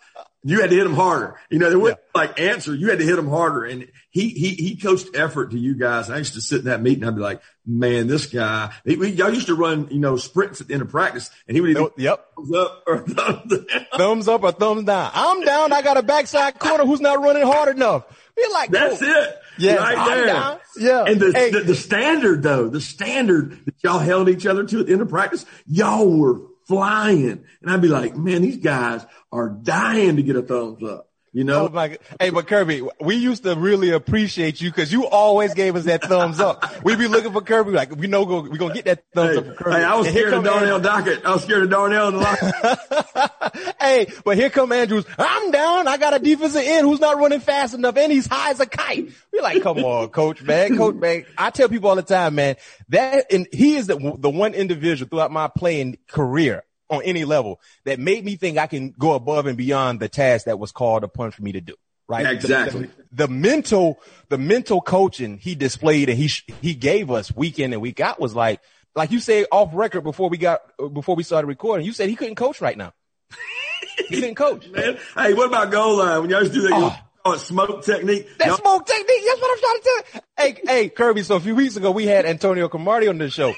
you 0.47 0.61
had 0.61 0.71
to 0.71 0.77
hit 0.77 0.85
them 0.85 0.95
harder. 0.95 1.37
You 1.49 1.59
know, 1.59 1.71
they 1.71 1.77
wouldn't 1.77 2.01
yeah. 2.15 2.21
like 2.21 2.39
answer. 2.39 2.75
You 2.75 2.91
had 2.91 2.99
to 2.99 3.05
hit 3.05 3.17
them 3.17 3.29
harder. 3.29 3.65
And 3.65 3.89
he, 4.11 4.29
he, 4.29 4.51
he 4.51 4.77
coached 4.77 5.09
effort 5.15 5.53
to 5.53 5.59
you 5.59 5.75
guys. 5.75 6.11
I 6.11 6.19
used 6.19 6.35
to 6.35 6.43
sit 6.43 6.61
in 6.61 6.65
that 6.67 6.83
meeting. 6.83 7.05
I'd 7.05 7.17
be 7.17 7.23
like, 7.23 7.41
man, 7.67 8.07
this 8.07 8.27
guy, 8.27 8.71
he, 8.85 8.97
we, 8.97 9.09
y'all 9.11 9.33
used 9.33 9.47
to 9.47 9.55
run, 9.55 9.89
you 9.91 9.99
know, 9.99 10.17
sprints 10.17 10.61
at 10.61 10.69
the 10.69 10.75
end 10.75 10.83
of 10.83 10.91
practice 10.91 11.31
and 11.49 11.57
he 11.57 11.63
would 11.63 11.71
either 11.71 11.89
yep. 11.97 12.27
thumbs 12.37 12.55
up 12.55 12.83
or 12.87 12.99
thumbs 12.99 13.65
down. 13.67 13.87
Thumbs 13.97 14.29
up 14.29 14.43
or 14.43 14.53
thumbs 14.53 14.85
down. 14.85 15.11
I'm 15.15 15.43
down. 15.45 15.73
I 15.73 15.81
got 15.81 15.97
a 15.97 16.03
backside 16.03 16.59
corner 16.59 16.85
who's 16.85 17.01
not 17.01 17.23
running 17.23 17.45
hard 17.45 17.75
enough. 17.75 18.05
Be 18.37 18.45
like, 18.53 18.71
that's 18.71 19.01
oh. 19.03 19.07
it. 19.07 19.39
Yeah. 19.59 19.77
Right 19.77 19.99
I'm 19.99 20.09
there. 20.09 20.27
Down. 20.27 20.59
Yeah. 20.77 21.05
And 21.05 21.21
the, 21.21 21.33
hey. 21.33 21.51
the, 21.51 21.61
the 21.61 21.75
standard 21.75 22.43
though, 22.43 22.69
the 22.69 22.81
standard 22.81 23.65
that 23.67 23.75
y'all 23.83 23.99
held 23.99 24.29
each 24.29 24.47
other 24.47 24.65
to 24.65 24.81
at 24.81 24.87
the 24.87 24.93
end 24.93 25.03
of 25.03 25.09
practice, 25.09 25.47
y'all 25.67 26.09
were 26.09 26.41
flying. 26.67 27.45
And 27.63 27.71
I'd 27.71 27.83
be 27.83 27.89
like, 27.89 28.17
man, 28.17 28.43
these 28.43 28.59
guys 28.59 29.05
are 29.31 29.49
dying 29.49 30.17
to 30.17 30.23
get 30.23 30.37
a 30.37 30.43
thumbs 30.43 30.83
up. 30.83 31.09
You 31.35 31.43
know, 31.43 31.67
oh 31.67 31.69
my, 31.69 31.99
hey, 32.21 32.31
but 32.31 32.47
Kirby, 32.47 32.87
we 33.01 33.17
used 33.17 33.43
to 33.43 33.57
really 33.57 33.91
appreciate 33.91 34.61
you 34.61 34.71
because 34.71 34.93
you 34.93 35.09
always 35.09 35.53
gave 35.53 35.75
us 35.75 35.83
that 35.87 36.05
thumbs 36.05 36.39
up. 36.39 36.85
We'd 36.85 36.97
be 36.97 37.09
looking 37.09 37.33
for 37.33 37.41
Kirby, 37.41 37.73
like 37.73 37.97
we 37.97 38.07
know 38.07 38.23
we're 38.23 38.57
gonna 38.57 38.73
get 38.73 38.85
that 38.85 39.03
thumbs 39.13 39.33
hey, 39.33 39.51
up 39.51 39.57
Kirby. 39.57 39.77
Hey, 39.77 39.83
I 39.83 39.97
was 39.97 40.07
scared 40.07 40.33
of 40.33 40.45
Darnell 40.45 40.79
Dockett. 40.79 41.25
I 41.25 41.33
was 41.33 41.43
scared 41.43 41.65
of 41.65 41.71
Darnell 41.71 42.09
in 42.11 42.15
the 42.19 43.75
hey, 43.81 44.07
but 44.25 44.37
here 44.37 44.49
come 44.49 44.71
Andrews. 44.71 45.07
I'm 45.19 45.51
down. 45.51 45.89
I 45.89 45.97
got 45.97 46.15
a 46.15 46.21
defensive 46.21 46.63
end 46.65 46.87
who's 46.87 47.01
not 47.01 47.17
running 47.17 47.41
fast 47.41 47.75
enough, 47.75 47.97
and 47.97 48.13
he's 48.13 48.29
high 48.29 48.53
as 48.53 48.61
a 48.61 48.67
kite. 48.67 49.11
We're 49.33 49.43
like, 49.43 49.61
come 49.61 49.79
on, 49.79 50.09
coach, 50.11 50.41
man, 50.41 50.77
coach, 50.77 50.95
man. 50.95 51.25
I 51.37 51.51
tell 51.51 51.69
people 51.69 51.89
all 51.89 51.97
the 51.97 52.03
time, 52.03 52.37
man, 52.37 52.55
that 52.91 53.33
and 53.33 53.49
he 53.51 53.75
is 53.75 53.89
the 53.89 53.97
the 54.19 54.31
one 54.31 54.55
individual 54.55 55.09
throughout 55.09 55.33
my 55.33 55.49
playing 55.49 55.99
career 56.07 56.63
on 56.95 57.03
any 57.03 57.25
level 57.25 57.61
that 57.85 57.99
made 57.99 58.25
me 58.25 58.37
think 58.37 58.59
I 58.59 58.67
can 58.67 58.95
go 58.99 59.13
above 59.13 59.47
and 59.47 59.57
beyond 59.57 60.01
the 60.01 60.09
task 60.09 60.47
that 60.47 60.59
was 60.59 60.73
called 60.73 61.05
upon 61.05 61.31
for 61.31 61.43
me 61.43 61.53
to 61.53 61.61
do. 61.61 61.75
Right. 62.07 62.27
Exactly. 62.27 62.91
The, 63.13 63.27
the, 63.27 63.29
mental, 63.29 63.99
the 64.29 64.37
mental 64.37 64.81
coaching 64.81 65.39
he 65.39 65.55
displayed 65.55 66.11
and 66.11 66.19
he, 66.19 66.31
he 66.61 66.75
gave 66.75 67.11
us 67.11 67.35
week 67.35 67.59
in 67.59 67.73
and 67.73 67.81
week 67.81 68.01
out 68.01 68.21
was 68.21 68.35
like, 68.35 68.61
like 68.95 69.11
you 69.11 69.21
say 69.21 69.47
off 69.51 69.71
record 69.73 70.03
before 70.03 70.29
we 70.29 70.37
got, 70.37 70.61
before 70.93 71.17
we 71.17 71.23
started 71.23 71.47
recording, 71.47 71.87
you 71.87 71.93
said 71.93 72.09
he 72.09 72.17
couldn't 72.17 72.35
coach 72.35 72.61
right 72.61 72.77
now. 72.77 72.93
he 74.09 74.21
didn't 74.21 74.37
coach. 74.37 74.69
Man, 74.69 74.99
hey, 75.17 75.35
what 75.35 75.49
about 75.49 75.71
goal 75.71 75.97
line? 75.97 76.21
When 76.21 76.31
y'all 76.31 76.43
used 76.43 76.55
to 76.55 76.61
do 76.61 76.69
that, 76.69 77.03
oh. 77.25 77.37
smoke 77.37 77.85
technique. 77.85 78.29
That 78.39 78.57
smoke 78.59 78.87
technique. 78.87 79.23
That's 79.27 79.41
what 79.41 79.51
I'm 79.51 79.59
trying 79.59 79.77
to 79.77 79.83
tell 79.83 80.05
you. 80.15 80.21
Hey, 80.37 80.61
hey, 80.67 80.89
Kirby. 80.91 81.23
So 81.23 81.37
a 81.37 81.41
few 81.41 81.55
weeks 81.55 81.77
ago, 81.77 81.91
we 81.91 82.07
had 82.07 82.27
Antonio 82.27 82.69
Cromartie 82.69 83.09
on 83.09 83.19
the 83.19 83.31
show 83.31 83.55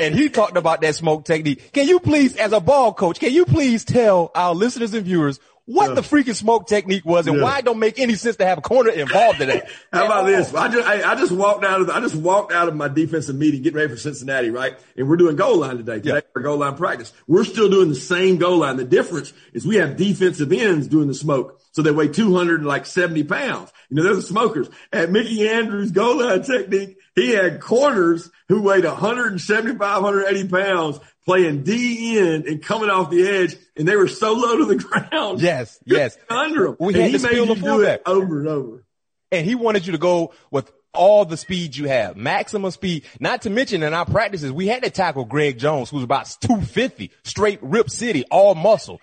and 0.00 0.14
he 0.14 0.28
talked 0.28 0.56
about 0.56 0.80
that 0.80 0.94
smoke 0.94 1.24
technique. 1.24 1.72
Can 1.72 1.86
you 1.88 2.00
please, 2.00 2.36
as 2.36 2.52
a 2.52 2.60
ball 2.60 2.92
coach, 2.94 3.20
can 3.20 3.32
you 3.32 3.44
please 3.44 3.84
tell 3.84 4.30
our 4.34 4.54
listeners 4.54 4.94
and 4.94 5.04
viewers 5.04 5.38
what 5.70 5.90
yeah. 5.90 5.94
the 5.94 6.00
freaking 6.00 6.34
smoke 6.34 6.66
technique 6.66 7.04
was 7.04 7.28
and 7.28 7.36
yeah. 7.36 7.44
why 7.44 7.58
it 7.58 7.64
don't 7.64 7.78
make 7.78 8.00
any 8.00 8.16
sense 8.16 8.34
to 8.36 8.44
have 8.44 8.58
a 8.58 8.60
corner 8.60 8.90
involved 8.90 9.40
in 9.40 9.48
that. 9.48 9.68
How 9.92 10.06
about 10.06 10.26
this? 10.26 10.52
I 10.52 10.66
just, 10.68 10.88
I, 10.88 11.12
I, 11.12 11.14
just 11.14 11.30
walked 11.30 11.64
out 11.64 11.80
of, 11.80 11.90
I 11.90 12.00
just 12.00 12.16
walked 12.16 12.52
out 12.52 12.66
of 12.66 12.74
my 12.74 12.88
defensive 12.88 13.36
meeting, 13.36 13.62
getting 13.62 13.76
ready 13.76 13.88
for 13.88 13.96
Cincinnati, 13.96 14.50
right? 14.50 14.76
And 14.96 15.08
we're 15.08 15.16
doing 15.16 15.36
goal 15.36 15.58
line 15.58 15.76
today, 15.76 16.00
today 16.00 16.14
yeah. 16.14 16.20
for 16.32 16.40
goal 16.42 16.56
line 16.56 16.76
practice. 16.76 17.12
We're 17.28 17.44
still 17.44 17.70
doing 17.70 17.88
the 17.88 17.94
same 17.94 18.38
goal 18.38 18.58
line. 18.58 18.78
The 18.78 18.84
difference 18.84 19.32
is 19.52 19.64
we 19.64 19.76
have 19.76 19.96
defensive 19.96 20.50
ends 20.50 20.88
doing 20.88 21.06
the 21.06 21.14
smoke. 21.14 21.60
So 21.70 21.82
they 21.82 21.92
weigh 21.92 22.08
270 22.08 23.22
pounds. 23.24 23.72
You 23.90 23.96
know, 23.96 24.02
they're 24.02 24.16
the 24.16 24.22
smokers. 24.22 24.68
At 24.92 25.12
Mickey 25.12 25.48
Andrews 25.48 25.92
goal 25.92 26.18
line 26.18 26.42
technique, 26.42 26.98
he 27.20 27.30
had 27.30 27.60
corners 27.60 28.30
who 28.48 28.62
weighed 28.62 28.84
175, 28.84 30.02
180 30.02 30.48
pounds 30.48 31.00
playing 31.24 31.62
D 31.62 32.18
end 32.18 32.46
and 32.46 32.62
coming 32.62 32.90
off 32.90 33.10
the 33.10 33.26
edge, 33.26 33.56
and 33.76 33.86
they 33.86 33.96
were 33.96 34.08
so 34.08 34.32
low 34.32 34.58
to 34.58 34.64
the 34.64 34.76
ground. 34.82 35.40
Yes, 35.40 35.78
yes. 35.84 36.16
Under 36.28 36.66
them. 36.66 36.76
We 36.80 36.94
and 36.94 37.12
had 37.12 37.20
to 37.20 37.32
made 37.32 37.48
the 37.48 37.56
fullback 37.56 38.00
over 38.06 38.40
and 38.40 38.48
over. 38.48 38.84
And 39.32 39.46
he 39.46 39.54
wanted 39.54 39.86
you 39.86 39.92
to 39.92 39.98
go 39.98 40.34
with 40.50 40.72
all 40.92 41.24
the 41.24 41.36
speed 41.36 41.76
you 41.76 41.86
have, 41.86 42.16
maximum 42.16 42.70
speed. 42.72 43.04
Not 43.20 43.42
to 43.42 43.50
mention 43.50 43.82
in 43.82 43.94
our 43.94 44.06
practices, 44.06 44.50
we 44.50 44.66
had 44.66 44.82
to 44.82 44.90
tackle 44.90 45.24
Greg 45.24 45.58
Jones, 45.58 45.88
who's 45.90 46.02
about 46.02 46.26
250, 46.40 47.12
straight 47.22 47.60
rip 47.62 47.90
city, 47.90 48.24
all 48.30 48.54
muscle. 48.54 49.00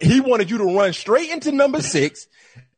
He 0.00 0.20
wanted 0.20 0.50
you 0.50 0.58
to 0.58 0.76
run 0.76 0.92
straight 0.92 1.30
into 1.30 1.50
number 1.50 1.82
six 1.82 2.28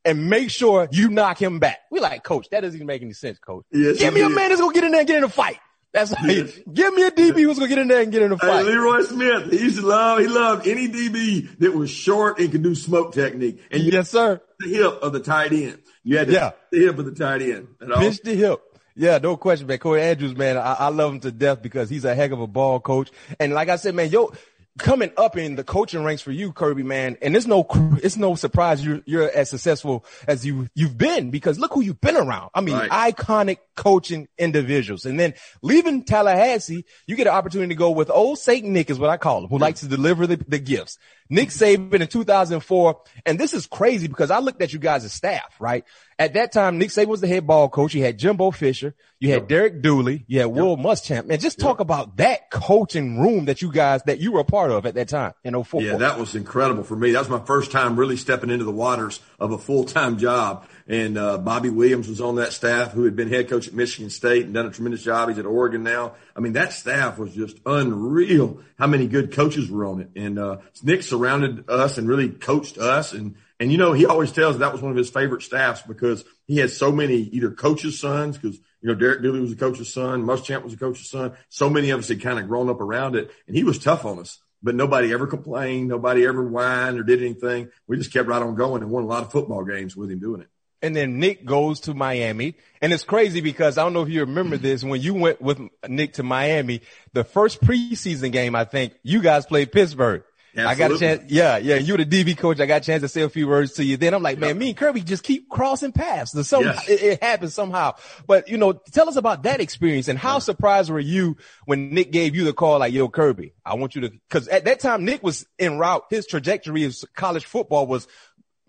and 0.08 0.30
make 0.30 0.50
sure 0.50 0.88
you 0.90 1.08
knock 1.08 1.40
him 1.40 1.58
back. 1.58 1.78
We 1.90 2.00
like, 2.00 2.24
coach, 2.24 2.48
that 2.50 2.60
doesn't 2.60 2.76
even 2.76 2.86
make 2.86 3.02
any 3.02 3.12
sense, 3.12 3.38
coach. 3.38 3.64
Yes, 3.70 3.98
Give 3.98 4.14
me 4.14 4.22
a 4.22 4.28
man 4.28 4.48
that's 4.48 4.60
going 4.60 4.72
to 4.72 4.80
get 4.80 4.84
in 4.84 4.92
there 4.92 5.00
and 5.00 5.08
get 5.08 5.18
in 5.18 5.24
a 5.24 5.28
fight. 5.28 5.58
That's 5.92 6.12
like, 6.12 6.22
yes. 6.26 6.58
give 6.72 6.92
me 6.94 7.06
a 7.06 7.10
DB 7.10 7.42
who's 7.42 7.58
gonna 7.58 7.68
get 7.68 7.78
in 7.78 7.88
there 7.88 8.02
and 8.02 8.12
get 8.12 8.20
in 8.20 8.30
a 8.30 8.36
fight. 8.36 8.58
Hey, 8.58 8.72
Leroy 8.72 9.00
Smith, 9.04 9.50
he 9.50 9.58
used 9.58 9.78
to 9.78 9.86
love, 9.86 10.18
he 10.18 10.28
loved 10.28 10.66
any 10.66 10.86
DB 10.86 11.58
that 11.60 11.74
was 11.74 11.90
short 11.90 12.38
and 12.38 12.52
could 12.52 12.62
do 12.62 12.74
smoke 12.74 13.14
technique. 13.14 13.62
And 13.70 13.82
yes, 13.82 14.10
sir. 14.10 14.38
The 14.58 14.68
hip 14.68 15.02
of 15.02 15.14
the 15.14 15.20
tight 15.20 15.52
end. 15.52 15.78
You 16.04 16.18
had 16.18 16.26
to 16.26 16.32
yeah. 16.34 16.50
the 16.70 16.78
hip 16.80 16.98
of 16.98 17.06
the 17.06 17.12
tight 17.12 17.40
end. 17.40 17.68
Pinch 17.80 18.20
the 18.20 18.34
hip. 18.34 18.60
Yeah, 18.96 19.18
no 19.18 19.36
question, 19.36 19.68
man. 19.68 19.78
Corey 19.78 20.02
Andrews, 20.02 20.36
man, 20.36 20.58
I, 20.58 20.74
I, 20.74 20.88
love 20.88 21.12
him 21.12 21.20
to 21.20 21.30
death 21.30 21.62
because 21.62 21.88
he's 21.88 22.04
a 22.04 22.16
heck 22.16 22.32
of 22.32 22.40
a 22.40 22.48
ball 22.48 22.80
coach. 22.80 23.12
And 23.38 23.54
like 23.54 23.68
I 23.68 23.76
said, 23.76 23.94
man, 23.94 24.10
yo, 24.10 24.32
coming 24.78 25.10
up 25.16 25.36
in 25.36 25.56
the 25.56 25.64
coaching 25.64 26.04
ranks 26.04 26.22
for 26.22 26.32
you, 26.32 26.52
Kirby, 26.52 26.82
man, 26.82 27.16
and 27.20 27.36
it's 27.36 27.46
no, 27.46 27.66
it's 28.02 28.16
no 28.16 28.34
surprise 28.34 28.84
you're, 28.84 29.00
you're 29.04 29.30
as 29.30 29.50
successful 29.50 30.04
as 30.26 30.46
you, 30.46 30.68
you've 30.74 30.96
been 30.96 31.30
because 31.30 31.58
look 31.58 31.72
who 31.74 31.82
you've 31.82 32.00
been 32.00 32.16
around. 32.16 32.50
I 32.54 32.60
mean, 32.60 32.76
right. 32.76 33.14
iconic 33.14 33.58
coaching 33.76 34.28
individuals. 34.38 35.04
And 35.04 35.18
then 35.18 35.34
leaving 35.62 36.04
Tallahassee, 36.04 36.84
you 37.06 37.16
get 37.16 37.26
an 37.26 37.34
opportunity 37.34 37.70
to 37.70 37.78
go 37.78 37.90
with 37.90 38.10
old 38.10 38.38
Saint 38.38 38.64
Nick 38.64 38.90
is 38.90 38.98
what 38.98 39.10
I 39.10 39.16
call 39.16 39.44
him, 39.44 39.48
who 39.48 39.56
hmm. 39.56 39.62
likes 39.62 39.80
to 39.80 39.88
deliver 39.88 40.26
the, 40.26 40.36
the 40.48 40.58
gifts. 40.58 40.98
Nick 41.30 41.50
Saban 41.50 42.00
in 42.00 42.06
2004. 42.06 43.00
And 43.26 43.38
this 43.38 43.54
is 43.54 43.66
crazy 43.66 44.08
because 44.08 44.30
I 44.30 44.38
looked 44.38 44.62
at 44.62 44.72
you 44.72 44.78
guys 44.78 45.04
as 45.04 45.12
staff, 45.12 45.54
right? 45.60 45.84
At 46.20 46.34
that 46.34 46.50
time, 46.50 46.78
Nick 46.78 46.88
Saban 46.88 47.06
was 47.06 47.20
the 47.20 47.28
head 47.28 47.46
ball 47.46 47.68
coach. 47.68 47.94
You 47.94 48.02
had 48.02 48.18
Jimbo 48.18 48.50
Fisher. 48.50 48.94
You 49.20 49.30
had 49.30 49.42
yep. 49.42 49.48
Derek 49.48 49.82
Dooley. 49.82 50.24
You 50.26 50.40
had 50.40 50.48
yep. 50.48 50.56
Will 50.56 50.76
Muschamp. 50.76 51.26
Man, 51.26 51.38
just 51.38 51.60
talk 51.60 51.78
yep. 51.78 51.80
about 51.80 52.16
that 52.16 52.50
coaching 52.50 53.20
room 53.20 53.44
that 53.44 53.62
you 53.62 53.70
guys, 53.70 54.02
that 54.04 54.18
you 54.18 54.32
were 54.32 54.40
a 54.40 54.44
part 54.44 54.70
of 54.70 54.84
at 54.86 54.94
that 54.94 55.08
time 55.08 55.32
in 55.44 55.62
04. 55.62 55.82
Yeah, 55.82 55.96
that 55.96 56.18
was 56.18 56.34
incredible 56.34 56.82
for 56.82 56.96
me. 56.96 57.12
That 57.12 57.20
was 57.20 57.28
my 57.28 57.44
first 57.44 57.70
time 57.70 57.96
really 57.96 58.16
stepping 58.16 58.50
into 58.50 58.64
the 58.64 58.72
waters 58.72 59.20
of 59.38 59.52
a 59.52 59.58
full-time 59.58 60.18
job. 60.18 60.66
And, 60.88 61.18
uh, 61.18 61.38
Bobby 61.38 61.68
Williams 61.68 62.08
was 62.08 62.20
on 62.20 62.36
that 62.36 62.52
staff 62.52 62.92
who 62.92 63.04
had 63.04 63.14
been 63.14 63.28
head 63.28 63.48
coach 63.48 63.68
at 63.68 63.74
Michigan 63.74 64.10
State 64.10 64.44
and 64.46 64.54
done 64.54 64.66
a 64.66 64.70
tremendous 64.70 65.02
job. 65.02 65.28
He's 65.28 65.38
at 65.38 65.46
Oregon 65.46 65.82
now. 65.82 66.14
I 66.34 66.40
mean, 66.40 66.54
that 66.54 66.72
staff 66.72 67.18
was 67.18 67.34
just 67.34 67.58
unreal 67.66 68.60
how 68.78 68.86
many 68.86 69.06
good 69.06 69.32
coaches 69.32 69.70
were 69.70 69.84
on 69.84 70.00
it. 70.00 70.10
And, 70.16 70.38
uh, 70.38 70.58
Nick 70.82 71.02
surrounded 71.18 71.68
us 71.68 71.98
and 71.98 72.08
really 72.08 72.28
coached 72.28 72.78
us. 72.78 73.12
And, 73.12 73.34
and 73.58 73.72
you 73.72 73.78
know, 73.78 73.92
he 73.92 74.06
always 74.06 74.32
tells 74.32 74.58
that 74.58 74.72
was 74.72 74.80
one 74.80 74.90
of 74.90 74.96
his 74.96 75.10
favorite 75.10 75.42
staffs 75.42 75.82
because 75.82 76.24
he 76.46 76.58
had 76.58 76.70
so 76.70 76.92
many 76.92 77.16
either 77.16 77.50
coaches' 77.50 78.00
sons 78.00 78.38
because, 78.38 78.56
you 78.80 78.88
know, 78.88 78.94
Derek 78.94 79.22
Dooley 79.22 79.40
was 79.40 79.52
a 79.52 79.56
coach's 79.56 79.92
son. 79.92 80.22
Muschamp 80.22 80.62
was 80.62 80.74
a 80.74 80.78
coach's 80.78 81.10
son. 81.10 81.32
So 81.48 81.68
many 81.68 81.90
of 81.90 81.98
us 81.98 82.08
had 82.08 82.22
kind 82.22 82.38
of 82.38 82.46
grown 82.46 82.68
up 82.68 82.80
around 82.80 83.16
it 83.16 83.30
and 83.46 83.56
he 83.56 83.64
was 83.64 83.78
tough 83.78 84.04
on 84.04 84.18
us 84.18 84.38
but 84.62 84.74
nobody 84.74 85.12
ever 85.12 85.26
complained. 85.26 85.88
Nobody 85.88 86.26
ever 86.26 86.42
whined 86.44 86.98
or 86.98 87.04
did 87.04 87.22
anything. 87.22 87.70
We 87.86 87.96
just 87.96 88.12
kept 88.12 88.28
right 88.28 88.42
on 88.42 88.56
going 88.56 88.82
and 88.82 88.90
won 88.90 89.04
a 89.04 89.06
lot 89.06 89.22
of 89.22 89.30
football 89.30 89.64
games 89.64 89.96
with 89.96 90.10
him 90.10 90.18
doing 90.18 90.40
it. 90.40 90.48
And 90.80 90.94
then 90.94 91.18
Nick 91.18 91.44
goes 91.44 91.80
to 91.80 91.94
Miami. 91.94 92.54
And 92.80 92.92
it's 92.92 93.04
crazy 93.04 93.40
because 93.40 93.78
I 93.78 93.82
don't 93.82 93.92
know 93.92 94.02
if 94.02 94.08
you 94.08 94.20
remember 94.20 94.56
mm-hmm. 94.56 94.64
this. 94.64 94.84
When 94.84 95.00
you 95.00 95.14
went 95.14 95.40
with 95.40 95.60
Nick 95.88 96.14
to 96.14 96.22
Miami, 96.22 96.82
the 97.12 97.24
first 97.24 97.60
preseason 97.60 98.32
game, 98.32 98.54
I 98.54 98.64
think 98.64 98.94
you 99.02 99.20
guys 99.20 99.46
played 99.46 99.72
Pittsburgh. 99.72 100.22
Absolutely. 100.56 100.84
I 100.84 100.88
got 100.88 100.94
a 100.94 100.98
chance. 100.98 101.30
Yeah. 101.30 101.56
Yeah. 101.58 101.76
You 101.76 101.94
were 101.94 102.04
the 102.04 102.24
DB 102.24 102.36
coach. 102.36 102.60
I 102.60 102.66
got 102.66 102.82
a 102.82 102.84
chance 102.84 103.02
to 103.02 103.08
say 103.08 103.22
a 103.22 103.28
few 103.28 103.46
words 103.48 103.74
to 103.74 103.84
you. 103.84 103.96
Then 103.96 104.14
I'm 104.14 104.22
like, 104.22 104.38
man, 104.38 104.58
me 104.58 104.68
and 104.68 104.76
Kirby 104.76 105.02
just 105.02 105.22
keep 105.22 105.48
crossing 105.48 105.92
paths. 105.92 106.32
Some, 106.48 106.64
yes. 106.64 106.88
it, 106.88 107.02
it, 107.02 107.22
happens 107.22 107.54
somehow. 107.54 107.94
But 108.26 108.48
you 108.48 108.56
know, 108.56 108.72
tell 108.72 109.08
us 109.08 109.16
about 109.16 109.42
that 109.44 109.60
experience 109.60 110.08
and 110.08 110.18
how 110.18 110.34
yeah. 110.34 110.40
surprised 110.40 110.90
were 110.90 110.98
you 110.98 111.36
when 111.66 111.94
Nick 111.94 112.10
gave 112.10 112.34
you 112.34 112.44
the 112.44 112.52
call 112.52 112.78
like, 112.78 112.92
yo, 112.92 113.08
Kirby, 113.08 113.52
I 113.64 113.74
want 113.74 113.94
you 113.94 114.02
to, 114.02 114.12
cause 114.30 114.48
at 114.48 114.64
that 114.64 114.80
time, 114.80 115.04
Nick 115.04 115.22
was 115.22 115.46
en 115.58 115.78
route. 115.78 116.04
His 116.10 116.26
trajectory 116.26 116.84
of 116.84 116.96
college 117.14 117.44
football 117.44 117.86
was 117.86 118.08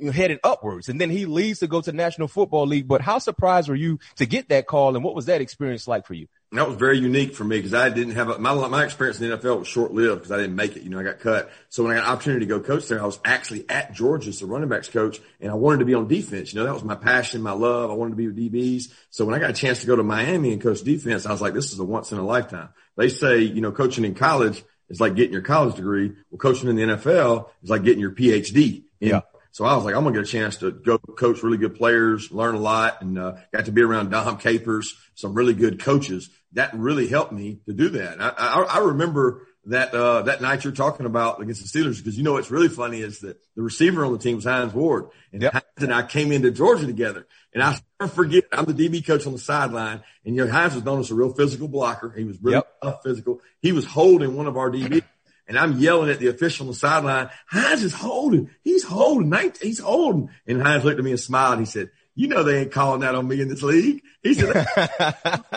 headed 0.08 0.40
upwards. 0.44 0.90
And 0.90 1.00
then 1.00 1.10
he 1.10 1.26
leaves 1.26 1.60
to 1.60 1.68
go 1.68 1.82
to 1.82 1.92
National 1.92 2.28
Football 2.28 2.68
League. 2.68 2.88
But 2.88 3.02
how 3.02 3.20
surprised 3.20 3.70
were 3.70 3.76
you 3.76 4.00
to 4.16 4.26
get 4.26 4.50
that 4.50 4.68
call? 4.68 4.96
And 4.96 5.04
what 5.04 5.16
was 5.16 5.26
that 5.26 5.42
experience 5.42 5.88
like 5.88 6.06
for 6.06 6.14
you? 6.14 6.28
That 6.52 6.68
was 6.68 6.78
very 6.78 6.98
unique 6.98 7.36
for 7.36 7.44
me 7.44 7.58
because 7.58 7.76
I 7.76 7.90
didn't 7.90 8.16
have 8.16 8.30
a, 8.30 8.40
my, 8.40 8.68
my 8.68 8.84
experience 8.84 9.22
in 9.22 9.30
the 9.30 9.38
NFL 9.38 9.60
was 9.60 9.68
short 9.68 9.94
lived 9.94 10.22
because 10.22 10.32
I 10.32 10.38
didn't 10.38 10.56
make 10.56 10.76
it. 10.76 10.82
You 10.82 10.90
know, 10.90 11.00
I 11.00 11.04
got 11.04 11.20
cut. 11.20 11.52
So 11.70 11.84
when 11.84 11.92
I 11.92 11.96
got 12.00 12.06
an 12.06 12.14
opportunity 12.14 12.48
to 12.48 12.50
go 12.50 12.60
coach 12.60 12.88
there, 12.88 13.00
I 13.00 13.06
was 13.06 13.20
actually 13.24 13.70
at 13.70 13.94
Georgia 13.94 14.30
as 14.30 14.40
the 14.40 14.48
running 14.48 14.68
backs 14.68 14.90
coach 14.90 15.20
and 15.40 15.52
I 15.52 15.56
wanted 15.56 15.80
to 15.80 15.86
be 15.86 15.94
on 15.94 16.08
defense. 16.08 16.52
You 16.52 16.60
know, 16.60 16.66
that 16.66 16.74
was 16.74 16.84
my 16.84 16.96
passion, 16.96 17.44
my 17.44 17.52
love. 17.52 17.92
I 17.92 17.94
wanted 17.94 18.12
to 18.12 18.16
be 18.16 18.28
with 18.28 18.38
DBs. 18.38 18.92
So 19.12 19.26
when 19.26 19.36
I 19.36 19.40
got 19.40 19.52
a 19.52 19.54
chance 19.54 19.82
to 19.82 19.88
go 19.88 19.96
to 19.96 20.02
Miami 20.02 20.52
and 20.52 20.62
coach 20.62 20.82
defense, 20.82 21.28
I 21.28 21.32
was 21.32 21.42
like, 21.42 21.54
this 21.54 21.72
is 21.72 21.78
a 21.78 21.84
once 21.84 22.12
in 22.12 22.18
a 22.18 22.26
lifetime. 22.26 22.70
They 22.98 23.10
say, 23.10 23.42
you 23.42 23.62
know, 23.62 23.72
coaching 23.72 24.04
in 24.04 24.16
college 24.16 24.64
is 24.90 25.00
like 25.00 25.16
getting 25.16 25.34
your 25.34 25.44
college 25.44 25.76
degree. 25.76 26.14
Well, 26.32 26.40
coaching 26.40 26.68
in 26.70 26.76
the 26.76 26.84
NFL 26.84 27.50
is 27.62 27.70
like 27.70 27.84
getting 27.84 28.02
your 28.02 28.12
PhD. 28.12 28.86
yeah. 29.00 29.22
So 29.52 29.66
I 29.66 29.76
was 29.76 29.86
like, 29.86 29.96
I'm 29.96 30.04
gonna 30.04 30.16
get 30.16 30.28
a 30.28 30.32
chance 30.32 30.58
to 30.58 30.72
go 30.72 30.98
coach 30.98 31.44
really 31.44 31.58
good 31.58 31.76
players, 31.76 32.32
learn 32.32 32.56
a 32.56 32.60
lot, 32.60 33.02
and 33.02 33.18
uh, 33.18 33.36
got 33.54 33.66
to 33.66 33.72
be 33.72 33.82
around 33.82 34.12
Dom 34.12 34.38
Capers, 34.38 34.96
some 35.16 35.34
really 35.34 35.54
good 35.54 35.82
coaches. 35.82 36.30
That 36.54 36.74
really 36.74 37.08
helped 37.08 37.32
me 37.32 37.60
to 37.66 37.74
do 37.74 37.90
that. 37.90 38.22
I, 38.22 38.30
I, 38.30 38.62
I 38.62 38.80
remember 38.80 39.48
that 39.66 39.94
uh, 39.94 40.24
that 40.24 40.42
night 40.42 40.64
you're 40.64 40.74
talking 40.74 41.06
about 41.06 41.42
against 41.42 41.62
the 41.62 41.80
Steelers 41.80 41.98
because 41.98 42.18
you 42.18 42.24
know 42.24 42.34
what's 42.34 42.52
really 42.52 42.70
funny 42.70 43.02
is 43.02 43.20
that 43.20 43.38
the 43.56 43.62
receiver 43.62 44.06
on 44.06 44.12
the 44.12 44.18
team 44.18 44.36
was 44.36 44.46
Hines 44.46 44.74
Ward, 44.74 45.10
and 45.32 45.42
yep. 45.42 45.54
Hines 45.54 45.64
and 45.78 45.94
I 45.94 46.04
came 46.04 46.32
into 46.32 46.52
Georgia 46.52 46.86
together, 46.86 47.28
and 47.54 47.62
I 47.64 47.78
never 48.00 48.12
forget. 48.12 48.46
I'm 48.52 48.66
the 48.66 48.74
DB 48.74 49.06
coach 49.06 49.26
on 49.26 49.34
the 49.34 49.40
sideline, 49.40 50.02
and 50.26 50.36
you 50.36 50.46
know 50.46 50.52
Hines 50.52 50.76
was 50.76 50.84
known 50.84 51.00
as 51.00 51.12
a 51.12 51.16
real 51.16 51.34
physical 51.34 51.68
blocker. 51.68 52.12
He 52.12 52.24
was 52.24 52.42
really 52.42 52.58
yep. 52.58 52.68
tough 52.82 53.04
physical. 53.04 53.42
He 53.62 53.72
was 53.72 53.86
holding 53.86 54.36
one 54.36 54.48
of 54.48 54.58
our 54.58 54.72
DBs 54.72 55.04
and 55.50 55.58
I'm 55.58 55.80
yelling 55.80 56.12
at 56.12 56.20
the 56.20 56.28
official 56.28 56.68
on 56.68 56.72
the 56.72 56.78
sideline. 56.78 57.30
Hines 57.48 57.84
is 57.84 57.94
holding. 57.94 58.52
He's 58.62 58.84
holding. 58.84 59.34
He's 59.60 59.80
holding. 59.80 60.30
And 60.48 60.62
Hines 60.62 60.86
looked 60.86 61.00
at 61.00 61.04
me 61.04 61.10
and 61.10 61.20
smiled. 61.20 61.58
And 61.58 61.62
he 61.62 61.72
said, 61.72 61.90
you 62.14 62.28
know, 62.28 62.44
they 62.44 62.62
ain't 62.62 62.72
calling 62.72 63.02
that 63.02 63.16
on 63.16 63.28
me 63.28 63.42
in 63.42 63.50
this 63.50 63.64
league. 63.64 64.04
He 64.22 64.36
said, 64.36 64.56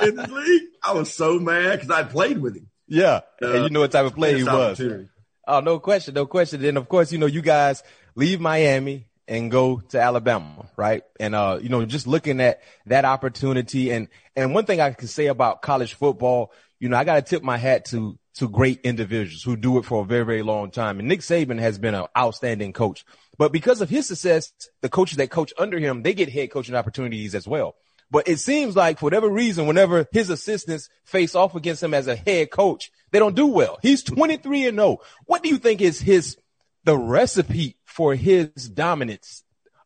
in 0.02 0.16
this 0.16 0.30
league, 0.30 0.62
I 0.82 0.94
was 0.94 1.12
so 1.12 1.38
mad 1.38 1.72
because 1.72 1.90
I 1.90 2.04
played 2.04 2.38
with 2.38 2.56
him. 2.56 2.70
Yeah. 2.88 3.20
Uh, 3.40 3.52
and 3.52 3.64
you 3.64 3.70
know 3.70 3.80
what 3.80 3.92
type 3.92 4.06
of 4.06 4.14
player 4.14 4.38
he 4.38 4.44
was. 4.44 4.80
Oh, 5.46 5.60
no 5.60 5.78
question. 5.78 6.14
No 6.14 6.24
question. 6.24 6.62
Then 6.62 6.78
of 6.78 6.88
course, 6.88 7.12
you 7.12 7.18
know, 7.18 7.26
you 7.26 7.42
guys 7.42 7.82
leave 8.14 8.40
Miami 8.40 9.08
and 9.28 9.50
go 9.50 9.80
to 9.90 10.00
Alabama, 10.00 10.70
right? 10.76 11.02
And, 11.20 11.34
uh, 11.34 11.58
you 11.60 11.68
know, 11.68 11.84
just 11.84 12.06
looking 12.06 12.40
at 12.40 12.62
that 12.86 13.04
opportunity 13.04 13.90
and, 13.90 14.08
and 14.34 14.54
one 14.54 14.64
thing 14.64 14.80
I 14.80 14.92
can 14.92 15.08
say 15.08 15.26
about 15.26 15.60
college 15.60 15.94
football, 15.94 16.50
you 16.80 16.88
know, 16.88 16.96
I 16.96 17.04
got 17.04 17.16
to 17.16 17.22
tip 17.22 17.42
my 17.42 17.58
hat 17.58 17.84
to 17.86 18.18
to 18.34 18.48
great 18.48 18.80
individuals 18.82 19.42
who 19.42 19.56
do 19.56 19.78
it 19.78 19.84
for 19.84 20.02
a 20.02 20.06
very, 20.06 20.24
very 20.24 20.42
long 20.42 20.70
time. 20.70 20.98
And 20.98 21.08
Nick 21.08 21.20
Saban 21.20 21.58
has 21.58 21.78
been 21.78 21.94
an 21.94 22.06
outstanding 22.16 22.72
coach. 22.72 23.04
But 23.38 23.52
because 23.52 23.80
of 23.80 23.90
his 23.90 24.06
success, 24.06 24.52
the 24.80 24.88
coaches 24.88 25.18
that 25.18 25.30
coach 25.30 25.52
under 25.58 25.78
him, 25.78 26.02
they 26.02 26.14
get 26.14 26.30
head 26.30 26.50
coaching 26.50 26.74
opportunities 26.74 27.34
as 27.34 27.46
well. 27.46 27.74
But 28.10 28.28
it 28.28 28.38
seems 28.38 28.76
like 28.76 28.98
for 28.98 29.06
whatever 29.06 29.28
reason, 29.28 29.66
whenever 29.66 30.06
his 30.12 30.28
assistants 30.28 30.90
face 31.04 31.34
off 31.34 31.54
against 31.54 31.82
him 31.82 31.94
as 31.94 32.06
a 32.06 32.16
head 32.16 32.50
coach, 32.50 32.90
they 33.10 33.18
don't 33.18 33.36
do 33.36 33.46
well. 33.46 33.78
He's 33.82 34.02
23 34.02 34.68
and 34.68 34.78
0. 34.78 34.98
What 35.24 35.42
do 35.42 35.48
you 35.48 35.56
think 35.56 35.80
is 35.80 36.00
his, 36.00 36.36
the 36.84 36.96
recipe 36.96 37.76
for 37.84 38.14
his 38.14 38.50
dominance 38.68 39.44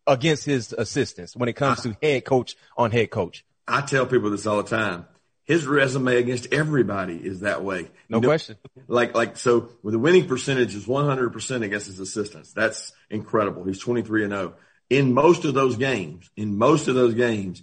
against 0.09 0.45
his 0.45 0.73
assistants 0.73 1.37
when 1.37 1.49
it 1.49 1.55
comes 1.55 1.83
to 1.83 1.97
head 2.03 2.25
coach 2.25 2.57
on 2.77 2.91
head 2.91 3.11
coach? 3.11 3.45
I 3.69 3.81
tell 3.81 4.07
people 4.07 4.31
this 4.31 4.47
all 4.47 4.63
the 4.63 4.77
time 4.77 5.07
his 5.47 5.65
resume 5.65 6.17
against 6.17 6.53
everybody 6.53 7.17
is 7.17 7.41
that 7.41 7.63
way. 7.63 7.89
No, 8.09 8.21
question. 8.21 8.57
Like, 8.89 9.15
like, 9.15 9.37
so 9.37 9.71
with 9.83 9.93
the 9.93 9.99
winning 9.99 10.27
percentage 10.27 10.75
is 10.75 10.87
100% 10.87 11.63
against 11.63 11.87
his 11.87 12.01
assistants. 12.01 12.53
That's 12.53 12.93
incredible. 13.11 13.65
He's 13.65 13.79
23 13.79 14.25
and 14.25 14.33
0. 14.33 14.55
In 14.91 15.15
most 15.15 15.45
of 15.45 15.55
those 15.55 15.77
games, 15.77 16.29
in 16.37 16.59
most 16.59 16.89
of 16.89 16.97
those 16.97 17.15
games, 17.15 17.63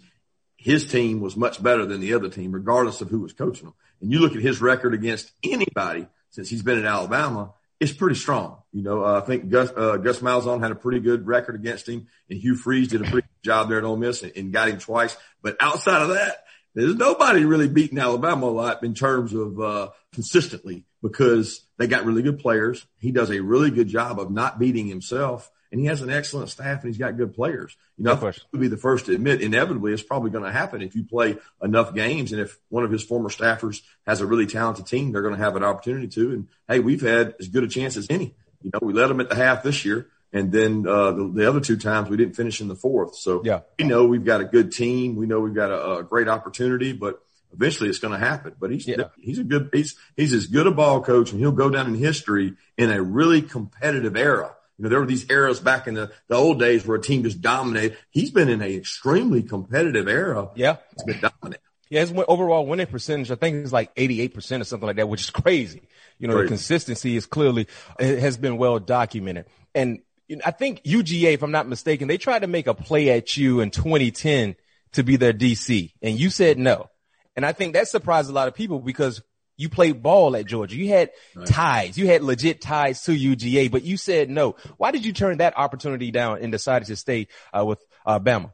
his 0.56 0.88
team 0.88 1.20
was 1.20 1.36
much 1.36 1.62
better 1.62 1.86
than 1.86 2.00
the 2.00 2.14
other 2.14 2.30
team, 2.30 2.54
regardless 2.54 3.02
of 3.02 3.10
who 3.10 3.20
was 3.20 3.34
coaching 3.34 3.66
them. 3.66 3.74
And 4.02 4.12
you 4.12 4.20
look 4.20 4.36
at 4.36 4.42
his 4.42 4.62
record 4.62 4.94
against 4.94 5.32
anybody 5.44 6.08
since 6.30 6.50
he's 6.50 6.64
been 6.64 6.80
at 6.80 6.86
Alabama, 6.86 7.54
it's 7.82 7.92
pretty 7.92 8.16
strong. 8.16 8.60
You 8.72 8.82
know, 8.82 9.04
uh, 9.04 9.20
I 9.22 9.26
think 9.26 9.50
Gus, 9.50 9.72
uh, 9.76 9.98
Gus 9.98 10.20
Malzahn 10.20 10.62
had 10.62 10.72
a 10.72 10.76
pretty 10.76 11.02
good 11.02 11.28
record 11.28 11.56
against 11.56 11.90
him 11.90 12.08
and 12.30 12.40
Hugh 12.40 12.56
Freeze 12.56 12.88
did 12.88 13.02
a 13.02 13.04
pretty 13.04 13.28
good 13.28 13.44
job 13.44 13.68
there 13.68 13.78
at 13.78 13.84
Ole 13.84 13.98
Miss 13.98 14.24
and, 14.24 14.32
and 14.38 14.54
got 14.54 14.70
him 14.70 14.80
twice. 14.80 15.18
But 15.42 15.58
outside 15.60 16.02
of 16.02 16.10
that, 16.10 16.43
there's 16.76 16.96
nobody 16.96 17.46
really 17.46 17.68
beating 17.68 18.00
Alabama 18.00 18.48
a 18.48 18.48
lot 18.48 18.84
in 18.84 18.94
terms 18.94 19.34
of 19.34 19.60
uh, 19.60 19.90
consistently 20.14 20.86
because 21.02 21.62
they 21.78 21.88
got 21.88 22.06
really 22.06 22.22
good 22.22 22.40
players. 22.40 22.86
He 22.98 23.12
does 23.12 23.30
a 23.30 23.42
really 23.42 23.70
good 23.70 23.88
job 23.88 24.20
of 24.20 24.32
not 24.32 24.58
beating 24.58 24.88
himself, 24.88 25.52
and 25.72 25.80
he 25.80 25.88
has 25.88 26.02
an 26.02 26.10
excellent 26.10 26.50
staff 26.50 26.84
and 26.84 26.90
he's 26.90 26.98
got 26.98 27.18
good 27.18 27.34
players. 27.34 27.76
You 27.98 28.06
know, 28.06 28.14
I 28.14 28.34
would 28.52 28.62
be 28.62 28.68
the 28.68 28.78
first 28.78 29.08
to 29.08 29.14
admit 29.14 29.42
inevitably 29.42 29.94
it's 29.94 30.04
probably 30.04 30.32
going 30.32 30.46
to 30.46 30.52
happen 30.52 30.82
if 30.82 30.96
you 30.96 31.04
play 31.04 31.38
enough 31.62 31.94
games, 31.94 32.32
and 32.32 32.42
if 32.42 32.58
one 32.70 32.84
of 32.84 32.92
his 32.92 33.04
former 33.04 33.30
staffers 33.30 33.82
has 34.08 34.22
a 34.22 34.26
really 34.26 34.48
talented 34.48 34.88
team, 34.88 35.12
they're 35.12 35.22
going 35.22 35.36
to 35.36 35.44
have 35.44 35.56
an 35.56 35.64
opportunity 35.64 36.08
to. 36.08 36.32
And 36.32 36.48
hey, 36.68 36.80
we've 36.80 37.02
had 37.02 37.36
as 37.40 37.50
good 37.50 37.64
a 37.64 37.68
chance 37.68 37.98
as 37.98 38.08
any. 38.10 38.36
You 38.62 38.72
know, 38.74 38.80
we 38.82 38.94
led 38.94 39.08
them 39.08 39.20
at 39.20 39.30
the 39.30 39.36
half 39.36 39.62
this 39.62 39.84
year. 39.84 40.08
And 40.34 40.52
then 40.52 40.88
uh, 40.88 41.12
the, 41.12 41.32
the, 41.32 41.48
other 41.48 41.60
two 41.60 41.78
times 41.78 42.10
we 42.10 42.18
didn't 42.18 42.36
finish 42.36 42.60
in 42.60 42.68
the 42.68 42.76
fourth. 42.76 43.16
So 43.16 43.44
yeah. 43.46 43.62
we 43.78 43.86
know 43.86 44.06
we've 44.06 44.26
got 44.26 44.42
a 44.42 44.46
good 44.46 44.72
team. 44.72 45.16
We 45.16 45.28
know 45.28 45.40
we've 45.40 45.54
got 45.54 45.70
a, 45.70 45.98
a 45.98 46.04
great 46.04 46.28
opportunity, 46.28 46.92
but 46.92 47.22
eventually 47.54 47.90
it's 47.90 48.00
going 48.00 48.20
to 48.20 48.26
happen. 48.26 48.56
But 48.60 48.72
he's 48.72 48.88
yeah. 48.88 49.10
he's 49.22 49.38
a 49.38 49.44
good 49.44 49.70
he's 49.72 49.96
he's 50.18 50.34
as 50.34 50.48
good 50.48 50.66
a 50.66 50.72
ball 50.72 51.02
coach, 51.02 51.32
and 51.32 51.40
he'll 51.40 51.52
go 51.52 51.70
down 51.70 51.88
in 51.88 51.94
history 51.94 52.56
in 52.78 52.92
a 52.92 53.02
really 53.02 53.44
competitive 53.44 54.18
era. 54.18 54.56
You 54.78 54.84
know, 54.84 54.90
there 54.90 55.00
were 55.00 55.06
these 55.06 55.30
eras 55.30 55.60
back 55.60 55.88
in 55.88 55.94
the, 55.94 56.12
the 56.28 56.36
old 56.36 56.60
days 56.60 56.86
where 56.86 56.98
a 56.98 57.02
team 57.02 57.24
just 57.24 57.40
dominated. 57.40 57.96
He's 58.10 58.32
been 58.32 58.50
in 58.50 58.62
an 58.62 58.72
extremely 58.72 59.44
competitive 59.44 60.08
era. 60.08 60.50
Yeah, 60.56 60.78
it's 60.94 61.04
been 61.04 61.20
dominant. 61.20 61.62
Yeah, 61.90 62.02
his 62.02 62.12
overall 62.28 62.66
winning 62.66 62.88
percentage, 62.88 63.30
I 63.30 63.36
think, 63.36 63.66
is 63.66 63.72
like 63.72 63.94
88% 63.94 64.62
or 64.62 64.64
something 64.64 64.88
like 64.88 64.96
that, 64.96 65.08
which 65.08 65.22
is 65.22 65.30
crazy. 65.30 65.84
You 66.18 66.28
know, 66.28 66.34
crazy. 66.34 66.46
the 66.46 66.48
consistency 66.48 67.16
is 67.16 67.28
clearly, 67.28 67.68
it 68.00 68.18
has 68.18 68.36
been 68.36 68.58
well 68.58 68.80
documented. 68.80 69.46
And 69.76 70.00
I 70.46 70.52
think 70.52 70.84
UGA, 70.84 71.34
if 71.34 71.44
I'm 71.44 71.52
not 71.52 71.68
mistaken, 71.68 72.08
they 72.08 72.18
tried 72.18 72.40
to 72.40 72.48
make 72.48 72.68
a 72.68 72.74
play 72.74 73.10
at 73.10 73.36
you 73.36 73.60
in 73.60 73.72
2010 73.72 74.56
to 74.94 75.04
be 75.04 75.16
their 75.16 75.34
DC 75.34 75.92
and 76.02 76.20
you 76.20 76.30
said 76.30 76.58
no. 76.58 76.90
And 77.36 77.46
I 77.46 77.52
think 77.52 77.74
that 77.74 77.88
surprised 77.88 78.30
a 78.30 78.34
lot 78.34 78.48
of 78.48 78.54
people 78.54 78.80
because 78.80 79.22
you 79.58 79.70
played 79.70 80.02
ball 80.02 80.36
at 80.36 80.46
Georgia. 80.46 80.76
You 80.76 80.90
had 80.90 81.12
right. 81.36 81.48
ties. 81.48 81.98
You 81.98 82.08
had 82.08 82.24
legit 82.24 82.62
ties 82.62 83.04
to 83.04 83.12
UGA, 83.12 83.72
but 83.72 83.84
you 83.84 83.98
said 83.98 84.30
no. 84.30 84.56
Why 84.78 84.92
did 84.92 85.06
you 85.06 85.14
turn 85.14 85.38
that 85.38 85.58
opportunity 85.58 86.12
down 86.12 86.40
and 86.42 86.52
decided 86.52 86.88
to 86.88 86.96
stay 86.96 87.28
uh, 87.58 87.66
with 87.66 87.84
uh, 88.06 88.20
Bama? 88.20 88.52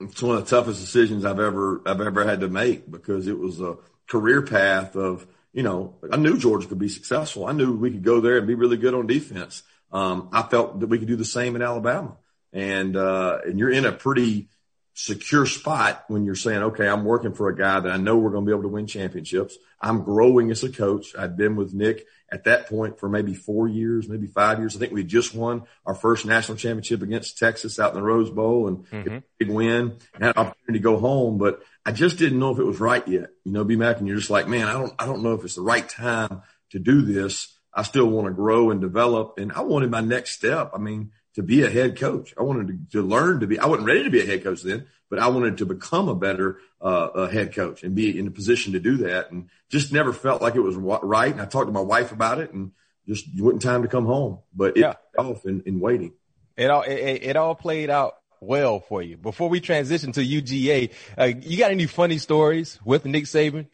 It's 0.00 0.22
one 0.22 0.36
of 0.36 0.44
the 0.44 0.56
toughest 0.56 0.80
decisions 0.80 1.24
I've 1.24 1.40
ever 1.40 1.82
I've 1.86 2.00
ever 2.00 2.24
had 2.24 2.40
to 2.40 2.48
make 2.48 2.90
because 2.90 3.26
it 3.26 3.38
was 3.38 3.60
a 3.60 3.76
career 4.08 4.42
path 4.42 4.94
of 4.94 5.26
you 5.52 5.62
know 5.62 5.94
I 6.12 6.16
knew 6.16 6.36
Georgia 6.36 6.68
could 6.68 6.78
be 6.78 6.88
successful. 6.88 7.46
I 7.46 7.52
knew 7.52 7.76
we 7.76 7.90
could 7.90 8.04
go 8.04 8.20
there 8.20 8.38
and 8.38 8.46
be 8.46 8.54
really 8.54 8.76
good 8.76 8.94
on 8.94 9.06
defense. 9.06 9.62
Um, 9.92 10.28
I 10.32 10.42
felt 10.42 10.80
that 10.80 10.88
we 10.88 10.98
could 10.98 11.08
do 11.08 11.16
the 11.16 11.24
same 11.24 11.56
in 11.56 11.62
Alabama. 11.62 12.16
And, 12.52 12.96
uh, 12.96 13.38
and 13.44 13.58
you're 13.58 13.70
in 13.70 13.84
a 13.84 13.92
pretty 13.92 14.48
secure 14.94 15.44
spot 15.44 16.04
when 16.08 16.24
you're 16.24 16.34
saying, 16.34 16.62
okay, 16.62 16.88
I'm 16.88 17.04
working 17.04 17.34
for 17.34 17.48
a 17.48 17.56
guy 17.56 17.80
that 17.80 17.92
I 17.92 17.98
know 17.98 18.16
we're 18.16 18.30
going 18.30 18.44
to 18.44 18.48
be 18.48 18.52
able 18.52 18.62
to 18.62 18.68
win 18.68 18.86
championships. 18.86 19.58
I'm 19.80 20.02
growing 20.02 20.50
as 20.50 20.64
a 20.64 20.70
coach. 20.70 21.14
I'd 21.16 21.36
been 21.36 21.54
with 21.54 21.74
Nick 21.74 22.06
at 22.32 22.44
that 22.44 22.66
point 22.66 22.98
for 22.98 23.08
maybe 23.08 23.34
four 23.34 23.68
years, 23.68 24.08
maybe 24.08 24.26
five 24.26 24.58
years. 24.58 24.74
I 24.74 24.78
think 24.78 24.92
we 24.92 25.04
just 25.04 25.34
won 25.34 25.64
our 25.84 25.94
first 25.94 26.24
national 26.24 26.56
championship 26.56 27.02
against 27.02 27.38
Texas 27.38 27.78
out 27.78 27.92
in 27.92 27.96
the 27.96 28.02
Rose 28.02 28.30
Bowl 28.30 28.68
and 28.68 28.86
mm-hmm. 28.86 29.18
big 29.38 29.50
win 29.50 29.98
and 30.14 30.24
had 30.24 30.36
an 30.36 30.46
opportunity 30.46 30.78
to 30.78 30.82
go 30.82 30.98
home, 30.98 31.36
but 31.36 31.62
I 31.84 31.92
just 31.92 32.16
didn't 32.16 32.38
know 32.38 32.52
if 32.52 32.58
it 32.58 32.64
was 32.64 32.80
right 32.80 33.06
yet. 33.06 33.30
You 33.44 33.52
know, 33.52 33.64
B 33.64 33.76
Mac, 33.76 33.98
and 33.98 34.08
you're 34.08 34.16
just 34.16 34.30
like, 34.30 34.48
man, 34.48 34.66
I 34.66 34.72
don't, 34.72 34.94
I 34.98 35.04
don't 35.06 35.22
know 35.22 35.34
if 35.34 35.44
it's 35.44 35.56
the 35.56 35.62
right 35.62 35.88
time 35.88 36.42
to 36.70 36.78
do 36.78 37.02
this. 37.02 37.55
I 37.76 37.82
still 37.82 38.06
want 38.06 38.26
to 38.26 38.32
grow 38.32 38.70
and 38.70 38.80
develop 38.80 39.38
and 39.38 39.52
I 39.52 39.60
wanted 39.60 39.90
my 39.90 40.00
next 40.00 40.32
step. 40.32 40.70
I 40.74 40.78
mean, 40.78 41.12
to 41.34 41.42
be 41.42 41.62
a 41.62 41.70
head 41.70 41.98
coach. 41.98 42.32
I 42.38 42.42
wanted 42.42 42.90
to, 42.90 42.98
to, 42.98 43.06
learn 43.06 43.40
to 43.40 43.46
be, 43.46 43.58
I 43.58 43.66
wasn't 43.66 43.86
ready 43.86 44.04
to 44.04 44.10
be 44.10 44.22
a 44.22 44.26
head 44.26 44.42
coach 44.42 44.62
then, 44.62 44.86
but 45.10 45.18
I 45.18 45.28
wanted 45.28 45.58
to 45.58 45.66
become 45.66 46.08
a 46.08 46.14
better, 46.14 46.58
uh, 46.80 47.10
a 47.14 47.30
head 47.30 47.54
coach 47.54 47.82
and 47.82 47.94
be 47.94 48.18
in 48.18 48.26
a 48.26 48.30
position 48.30 48.72
to 48.72 48.80
do 48.80 48.96
that. 48.98 49.30
And 49.30 49.50
just 49.68 49.92
never 49.92 50.14
felt 50.14 50.40
like 50.40 50.54
it 50.54 50.60
was 50.60 50.76
right. 50.76 51.30
And 51.30 51.40
I 51.40 51.44
talked 51.44 51.66
to 51.66 51.72
my 51.72 51.80
wife 51.80 52.10
about 52.10 52.38
it 52.38 52.54
and 52.54 52.72
just 53.06 53.26
wasn't 53.38 53.60
time 53.60 53.82
to 53.82 53.88
come 53.88 54.06
home, 54.06 54.38
but 54.54 54.78
it 54.78 54.80
yeah. 54.80 54.94
off 55.18 55.44
in, 55.44 55.62
in 55.66 55.78
waiting. 55.78 56.14
It 56.56 56.70
all, 56.70 56.82
it, 56.82 57.22
it 57.22 57.36
all 57.36 57.54
played 57.54 57.90
out 57.90 58.16
well 58.40 58.80
for 58.80 59.02
you. 59.02 59.18
Before 59.18 59.50
we 59.50 59.60
transition 59.60 60.12
to 60.12 60.24
UGA, 60.24 60.90
uh, 61.18 61.24
you 61.42 61.58
got 61.58 61.70
any 61.70 61.86
funny 61.86 62.16
stories 62.16 62.78
with 62.82 63.04
Nick 63.04 63.24
Saban? 63.24 63.66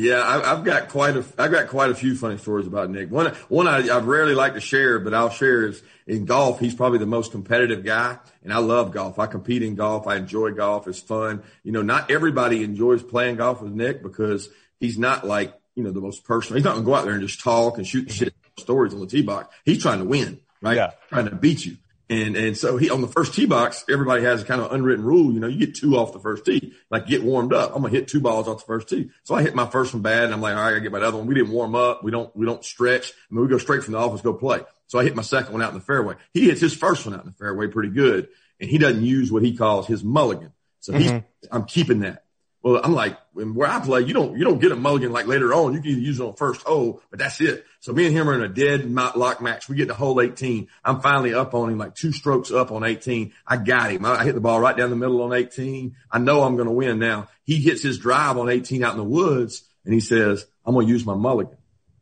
Yeah, 0.00 0.22
I, 0.22 0.50
have 0.54 0.62
got 0.62 0.90
quite 0.90 1.16
a 1.16 1.24
I've 1.36 1.50
got 1.50 1.66
quite 1.66 1.90
a 1.90 1.94
few 1.94 2.14
funny 2.14 2.38
stories 2.38 2.68
about 2.68 2.88
Nick. 2.88 3.10
One 3.10 3.34
one 3.48 3.66
I, 3.66 3.88
I 3.88 3.98
rarely 3.98 4.32
like 4.32 4.54
to 4.54 4.60
share, 4.60 5.00
but 5.00 5.12
I'll 5.12 5.28
share 5.28 5.66
is 5.66 5.82
in 6.06 6.24
golf. 6.24 6.60
He's 6.60 6.76
probably 6.76 7.00
the 7.00 7.06
most 7.06 7.32
competitive 7.32 7.84
guy, 7.84 8.16
and 8.44 8.52
I 8.52 8.58
love 8.58 8.92
golf. 8.92 9.18
I 9.18 9.26
compete 9.26 9.64
in 9.64 9.74
golf. 9.74 10.06
I 10.06 10.14
enjoy 10.14 10.52
golf. 10.52 10.86
It's 10.86 11.00
fun. 11.00 11.42
You 11.64 11.72
know, 11.72 11.82
not 11.82 12.12
everybody 12.12 12.62
enjoys 12.62 13.02
playing 13.02 13.38
golf 13.38 13.60
with 13.60 13.72
Nick 13.72 14.04
because 14.04 14.48
he's 14.78 15.00
not 15.00 15.26
like 15.26 15.52
you 15.74 15.82
know 15.82 15.90
the 15.90 16.00
most 16.00 16.22
personal. 16.22 16.58
He's 16.58 16.64
not 16.64 16.74
gonna 16.74 16.86
go 16.86 16.94
out 16.94 17.04
there 17.04 17.14
and 17.14 17.26
just 17.26 17.40
talk 17.40 17.78
and 17.78 17.84
shoot 17.84 18.08
shit 18.08 18.32
stories 18.56 18.94
on 18.94 19.00
the 19.00 19.08
tee 19.08 19.22
box. 19.22 19.52
He's 19.64 19.82
trying 19.82 19.98
to 19.98 20.04
win, 20.04 20.40
right? 20.62 20.76
Yeah. 20.76 20.92
Trying 21.08 21.28
to 21.28 21.34
beat 21.34 21.66
you. 21.66 21.76
And, 22.10 22.36
and 22.36 22.56
so 22.56 22.78
he, 22.78 22.88
on 22.88 23.02
the 23.02 23.08
first 23.08 23.34
tee 23.34 23.44
box, 23.44 23.84
everybody 23.88 24.22
has 24.24 24.42
a 24.42 24.44
kind 24.46 24.62
of 24.62 24.72
unwritten 24.72 25.04
rule. 25.04 25.30
You 25.30 25.40
know, 25.40 25.46
you 25.46 25.58
get 25.58 25.74
two 25.74 25.96
off 25.96 26.12
the 26.12 26.18
first 26.18 26.46
tee, 26.46 26.72
like 26.90 27.06
get 27.06 27.22
warmed 27.22 27.52
up. 27.52 27.74
I'm 27.74 27.82
going 27.82 27.92
to 27.92 27.98
hit 27.98 28.08
two 28.08 28.20
balls 28.20 28.48
off 28.48 28.60
the 28.60 28.66
first 28.66 28.88
tee. 28.88 29.10
So 29.24 29.34
I 29.34 29.42
hit 29.42 29.54
my 29.54 29.66
first 29.66 29.92
one 29.92 30.02
bad 30.02 30.24
and 30.24 30.32
I'm 30.32 30.40
like, 30.40 30.56
all 30.56 30.62
right, 30.62 30.68
I 30.68 30.70
gotta 30.70 30.80
get 30.80 30.92
my 30.92 31.00
other 31.00 31.18
one. 31.18 31.26
We 31.26 31.34
didn't 31.34 31.50
warm 31.50 31.74
up. 31.74 32.02
We 32.02 32.10
don't, 32.10 32.34
we 32.34 32.46
don't 32.46 32.64
stretch. 32.64 33.12
I 33.12 33.34
mean, 33.34 33.42
we 33.42 33.48
go 33.48 33.58
straight 33.58 33.84
from 33.84 33.92
the 33.92 33.98
office, 33.98 34.22
go 34.22 34.32
play. 34.32 34.60
So 34.86 34.98
I 34.98 35.04
hit 35.04 35.14
my 35.14 35.22
second 35.22 35.52
one 35.52 35.60
out 35.60 35.72
in 35.72 35.78
the 35.78 35.84
fairway. 35.84 36.14
He 36.32 36.46
hits 36.46 36.62
his 36.62 36.74
first 36.74 37.04
one 37.04 37.14
out 37.14 37.24
in 37.24 37.30
the 37.30 37.36
fairway 37.36 37.66
pretty 37.66 37.90
good 37.90 38.28
and 38.60 38.70
he 38.70 38.78
doesn't 38.78 39.04
use 39.04 39.30
what 39.30 39.42
he 39.42 39.56
calls 39.56 39.86
his 39.86 40.02
mulligan. 40.02 40.52
So 40.80 40.92
mm-hmm. 40.92 41.02
he's, 41.02 41.50
I'm 41.50 41.64
keeping 41.64 42.00
that. 42.00 42.24
Well, 42.68 42.82
I'm 42.84 42.92
like, 42.92 43.16
where 43.32 43.66
I 43.66 43.80
play, 43.80 44.02
you 44.02 44.12
don't, 44.12 44.36
you 44.36 44.44
don't 44.44 44.58
get 44.58 44.72
a 44.72 44.76
mulligan 44.76 45.10
like 45.10 45.26
later 45.26 45.54
on. 45.54 45.72
You 45.72 45.80
can 45.80 45.92
either 45.92 46.00
use 46.00 46.20
it 46.20 46.22
on 46.22 46.34
first 46.34 46.60
hole, 46.60 47.00
but 47.08 47.18
that's 47.18 47.40
it. 47.40 47.64
So 47.80 47.94
me 47.94 48.04
and 48.04 48.14
him 48.14 48.28
are 48.28 48.34
in 48.34 48.42
a 48.42 48.48
dead 48.48 48.92
lock 48.92 49.40
match. 49.40 49.70
We 49.70 49.76
get 49.76 49.88
to 49.88 49.94
hole 49.94 50.20
18. 50.20 50.68
I'm 50.84 51.00
finally 51.00 51.32
up 51.32 51.54
on 51.54 51.70
him, 51.70 51.78
like 51.78 51.94
two 51.94 52.12
strokes 52.12 52.50
up 52.50 52.70
on 52.70 52.84
18. 52.84 53.32
I 53.46 53.56
got 53.56 53.90
him. 53.90 54.04
I 54.04 54.22
hit 54.22 54.34
the 54.34 54.42
ball 54.42 54.60
right 54.60 54.76
down 54.76 54.90
the 54.90 54.96
middle 54.96 55.22
on 55.22 55.32
18. 55.32 55.96
I 56.10 56.18
know 56.18 56.42
I'm 56.42 56.56
going 56.56 56.68
to 56.68 56.74
win 56.74 56.98
now. 56.98 57.28
He 57.44 57.56
hits 57.56 57.82
his 57.82 57.96
drive 57.96 58.36
on 58.36 58.50
18 58.50 58.84
out 58.84 58.92
in 58.92 58.98
the 58.98 59.04
woods 59.04 59.64
and 59.86 59.94
he 59.94 60.00
says, 60.00 60.44
I'm 60.66 60.74
going 60.74 60.86
to 60.86 60.92
use 60.92 61.06
my 61.06 61.14
mulligan. 61.14 61.56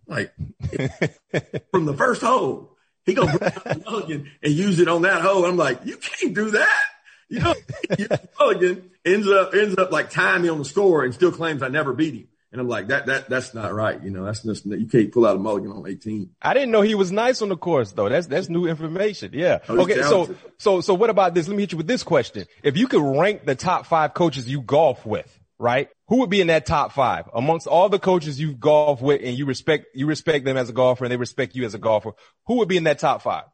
Like 0.09 0.35
from 1.70 1.87
the 1.87 1.94
first 1.96 2.22
hole, 2.22 2.76
he 3.05 3.14
to 3.14 3.24
bring 3.24 3.38
the 3.38 3.83
mulligan 3.85 4.33
and 4.42 4.52
use 4.52 4.81
it 4.81 4.88
on 4.88 5.02
that 5.02 5.22
hole. 5.22 5.44
I'm 5.44 5.57
like, 5.57 5.87
you 5.87 5.96
can't 5.96 6.35
do 6.35 6.50
that. 6.50 6.83
You 7.28 7.40
know, 7.40 7.54
Mulligan 8.38 8.90
ends 9.04 9.28
up 9.28 9.54
ends 9.54 9.76
up 9.78 9.90
like 9.90 10.10
tying 10.10 10.42
me 10.42 10.48
on 10.48 10.58
the 10.58 10.64
score 10.64 11.04
and 11.04 11.14
still 11.14 11.32
claims 11.32 11.62
I 11.62 11.68
never 11.68 11.92
beat 11.92 12.14
him. 12.14 12.28
And 12.52 12.60
I'm 12.60 12.68
like, 12.68 12.88
that 12.88 13.06
that 13.06 13.28
that's 13.28 13.52
not 13.54 13.74
right. 13.74 14.02
You 14.02 14.10
know, 14.10 14.24
that's 14.24 14.42
just 14.42 14.64
you 14.66 14.86
can't 14.86 15.12
pull 15.12 15.26
out 15.26 15.36
a 15.36 15.38
mulligan 15.38 15.72
on 15.72 15.86
18. 15.86 16.30
I 16.40 16.54
didn't 16.54 16.70
know 16.70 16.80
he 16.80 16.94
was 16.94 17.10
nice 17.10 17.42
on 17.42 17.48
the 17.48 17.56
course 17.56 17.92
though. 17.92 18.08
That's 18.08 18.28
that's 18.28 18.48
new 18.48 18.66
information. 18.66 19.32
Yeah. 19.34 19.58
Oh, 19.68 19.80
okay. 19.80 20.02
So 20.02 20.34
so 20.58 20.80
so 20.80 20.94
what 20.94 21.10
about 21.10 21.34
this? 21.34 21.48
Let 21.48 21.56
me 21.56 21.64
hit 21.64 21.72
you 21.72 21.78
with 21.78 21.88
this 21.88 22.02
question. 22.02 22.46
If 22.62 22.76
you 22.76 22.86
could 22.86 23.02
rank 23.02 23.44
the 23.44 23.56
top 23.56 23.86
five 23.86 24.14
coaches 24.14 24.48
you 24.48 24.62
golf 24.62 25.04
with, 25.04 25.38
right? 25.58 25.88
Who 26.08 26.20
would 26.20 26.30
be 26.30 26.40
in 26.40 26.46
that 26.46 26.66
top 26.66 26.92
five 26.92 27.28
amongst 27.34 27.66
all 27.66 27.88
the 27.88 27.98
coaches 27.98 28.38
you 28.38 28.54
golf 28.54 29.02
with 29.02 29.20
and 29.24 29.36
you 29.36 29.44
respect 29.44 29.86
you 29.94 30.06
respect 30.06 30.44
them 30.44 30.56
as 30.56 30.68
a 30.70 30.72
golfer 30.72 31.04
and 31.04 31.12
they 31.12 31.16
respect 31.16 31.56
you 31.56 31.64
as 31.64 31.74
a 31.74 31.78
golfer? 31.78 32.12
Who 32.46 32.58
would 32.58 32.68
be 32.68 32.76
in 32.76 32.84
that 32.84 33.00
top 33.00 33.22
five? 33.22 33.44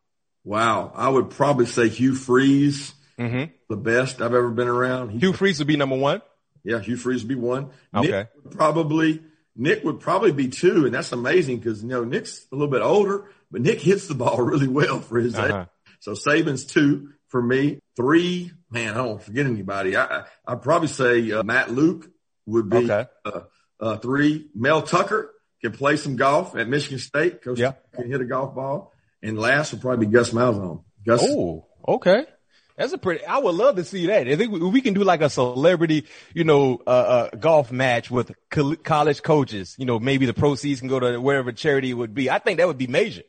Wow, 0.44 0.92
I 0.94 1.08
would 1.08 1.30
probably 1.30 1.66
say 1.66 1.88
Hugh 1.88 2.14
Freeze 2.14 2.94
Mm-hmm. 3.18 3.52
The 3.68 3.76
best 3.76 4.20
I've 4.20 4.34
ever 4.34 4.50
been 4.50 4.68
around. 4.68 5.10
He, 5.10 5.18
Hugh 5.18 5.32
Freeze 5.32 5.58
would 5.58 5.68
be 5.68 5.76
number 5.76 5.96
one. 5.96 6.22
Yeah, 6.64 6.80
Hugh 6.80 6.96
Freeze 6.96 7.22
would 7.22 7.28
be 7.28 7.34
one. 7.34 7.70
Okay. 7.94 8.08
Nick 8.10 8.28
would 8.44 8.56
probably 8.56 9.22
Nick 9.56 9.84
would 9.84 10.00
probably 10.00 10.32
be 10.32 10.48
two, 10.48 10.86
and 10.86 10.94
that's 10.94 11.12
amazing 11.12 11.58
because 11.58 11.82
you 11.82 11.88
know 11.88 12.04
Nick's 12.04 12.46
a 12.52 12.54
little 12.54 12.70
bit 12.70 12.82
older, 12.82 13.26
but 13.50 13.60
Nick 13.60 13.80
hits 13.80 14.08
the 14.08 14.14
ball 14.14 14.36
really 14.42 14.68
well 14.68 15.00
for 15.00 15.18
his 15.18 15.34
uh-huh. 15.34 15.62
age. 15.62 15.66
So 16.00 16.12
Saban's 16.12 16.64
two 16.64 17.10
for 17.28 17.42
me. 17.42 17.80
Three, 17.96 18.52
man, 18.70 18.94
I 18.94 18.98
don't 18.98 19.22
forget 19.22 19.46
anybody. 19.46 19.96
I 19.96 20.24
I 20.46 20.54
probably 20.54 20.88
say 20.88 21.30
uh, 21.32 21.42
Matt 21.42 21.70
Luke 21.70 22.10
would 22.46 22.68
be 22.68 22.90
okay. 22.90 23.06
uh, 23.24 23.40
uh, 23.80 23.96
three. 23.98 24.48
Mel 24.54 24.82
Tucker 24.82 25.32
can 25.60 25.72
play 25.72 25.96
some 25.96 26.16
golf 26.16 26.56
at 26.56 26.68
Michigan 26.68 26.98
State. 26.98 27.42
Coach 27.42 27.58
yeah. 27.58 27.72
can 27.94 28.10
hit 28.10 28.20
a 28.20 28.24
golf 28.24 28.54
ball. 28.54 28.92
And 29.22 29.38
last 29.38 29.72
would 29.72 29.80
probably 29.80 30.06
be 30.06 30.12
Gus 30.12 30.30
Malzahn. 30.30 30.82
Gus. 31.06 31.22
Oh, 31.22 31.66
okay. 31.86 32.26
That's 32.76 32.92
a 32.92 32.98
pretty. 32.98 33.24
I 33.24 33.38
would 33.38 33.54
love 33.54 33.76
to 33.76 33.84
see 33.84 34.06
that. 34.06 34.28
I 34.28 34.36
think 34.36 34.52
we, 34.52 34.60
we 34.60 34.80
can 34.80 34.94
do 34.94 35.04
like 35.04 35.20
a 35.20 35.30
celebrity, 35.30 36.06
you 36.34 36.44
know, 36.44 36.80
uh, 36.86 36.90
uh, 36.90 37.30
golf 37.36 37.70
match 37.70 38.10
with 38.10 38.32
co- 38.50 38.76
college 38.76 39.22
coaches. 39.22 39.76
You 39.78 39.86
know, 39.86 39.98
maybe 39.98 40.26
the 40.26 40.34
proceeds 40.34 40.80
can 40.80 40.88
go 40.88 40.98
to 41.00 41.20
wherever 41.20 41.52
charity 41.52 41.92
would 41.92 42.14
be. 42.14 42.30
I 42.30 42.38
think 42.38 42.58
that 42.58 42.66
would 42.66 42.78
be 42.78 42.86
major. 42.86 43.22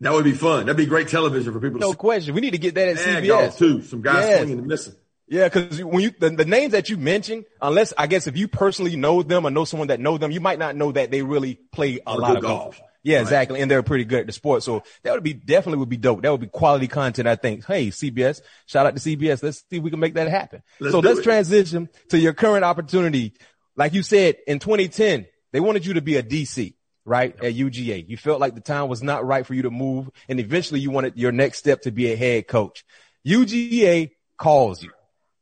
That 0.00 0.12
would 0.12 0.24
be 0.24 0.32
fun. 0.32 0.66
That'd 0.66 0.76
be 0.76 0.86
great 0.86 1.08
television 1.08 1.52
for 1.52 1.60
people. 1.60 1.80
No 1.80 1.92
question. 1.92 2.34
We 2.34 2.40
need 2.40 2.52
to 2.52 2.58
get 2.58 2.74
that 2.76 2.88
at 2.88 2.98
and 2.98 3.24
CBS 3.24 3.28
golf 3.28 3.58
too. 3.58 3.82
Some 3.82 4.00
guys 4.00 4.24
yes. 4.28 4.38
swinging 4.38 4.58
and 4.58 4.66
missing. 4.66 4.94
Yeah, 5.30 5.48
because 5.48 5.82
when 5.84 6.00
you 6.00 6.10
the, 6.18 6.30
the, 6.30 6.44
names 6.46 6.72
that 6.72 6.88
you 6.88 6.96
mentioned, 6.96 7.44
unless 7.60 7.92
I 7.98 8.06
guess 8.06 8.26
if 8.26 8.36
you 8.38 8.48
personally 8.48 8.96
know 8.96 9.22
them 9.22 9.46
or 9.46 9.50
know 9.50 9.66
someone 9.66 9.88
that 9.88 10.00
know 10.00 10.16
them, 10.16 10.30
you 10.30 10.40
might 10.40 10.58
not 10.58 10.74
know 10.74 10.92
that 10.92 11.10
they 11.10 11.20
really 11.20 11.54
play 11.54 12.00
a 12.06 12.14
or 12.14 12.18
lot 12.18 12.36
of 12.36 12.42
golf. 12.42 12.78
golf. 12.78 12.87
Yeah, 13.02 13.16
right. 13.16 13.22
exactly. 13.22 13.60
And 13.60 13.70
they're 13.70 13.82
pretty 13.82 14.04
good 14.04 14.20
at 14.20 14.26
the 14.26 14.32
sport. 14.32 14.62
So 14.62 14.82
that 15.02 15.12
would 15.12 15.22
be 15.22 15.32
definitely 15.32 15.78
would 15.78 15.88
be 15.88 15.96
dope. 15.96 16.22
That 16.22 16.32
would 16.32 16.40
be 16.40 16.48
quality 16.48 16.88
content. 16.88 17.28
I 17.28 17.36
think. 17.36 17.64
Hey, 17.64 17.88
CBS, 17.88 18.40
shout 18.66 18.86
out 18.86 18.96
to 18.96 19.00
CBS. 19.00 19.42
Let's 19.42 19.64
see 19.70 19.76
if 19.76 19.82
we 19.82 19.90
can 19.90 20.00
make 20.00 20.14
that 20.14 20.28
happen. 20.28 20.62
Let's 20.80 20.92
so 20.92 21.00
let's 21.00 21.20
it. 21.20 21.22
transition 21.22 21.88
to 22.10 22.18
your 22.18 22.32
current 22.32 22.64
opportunity. 22.64 23.34
Like 23.76 23.94
you 23.94 24.02
said, 24.02 24.38
in 24.46 24.58
2010, 24.58 25.26
they 25.52 25.60
wanted 25.60 25.86
you 25.86 25.94
to 25.94 26.02
be 26.02 26.16
a 26.16 26.22
DC, 26.22 26.74
right? 27.04 27.34
At 27.36 27.54
UGA. 27.54 28.08
You 28.08 28.16
felt 28.16 28.40
like 28.40 28.54
the 28.54 28.60
time 28.60 28.88
was 28.88 29.02
not 29.02 29.24
right 29.24 29.46
for 29.46 29.54
you 29.54 29.62
to 29.62 29.70
move. 29.70 30.10
And 30.28 30.40
eventually 30.40 30.80
you 30.80 30.90
wanted 30.90 31.16
your 31.16 31.32
next 31.32 31.58
step 31.58 31.82
to 31.82 31.92
be 31.92 32.12
a 32.12 32.16
head 32.16 32.48
coach. 32.48 32.84
UGA 33.26 34.10
calls 34.36 34.82
you. 34.82 34.90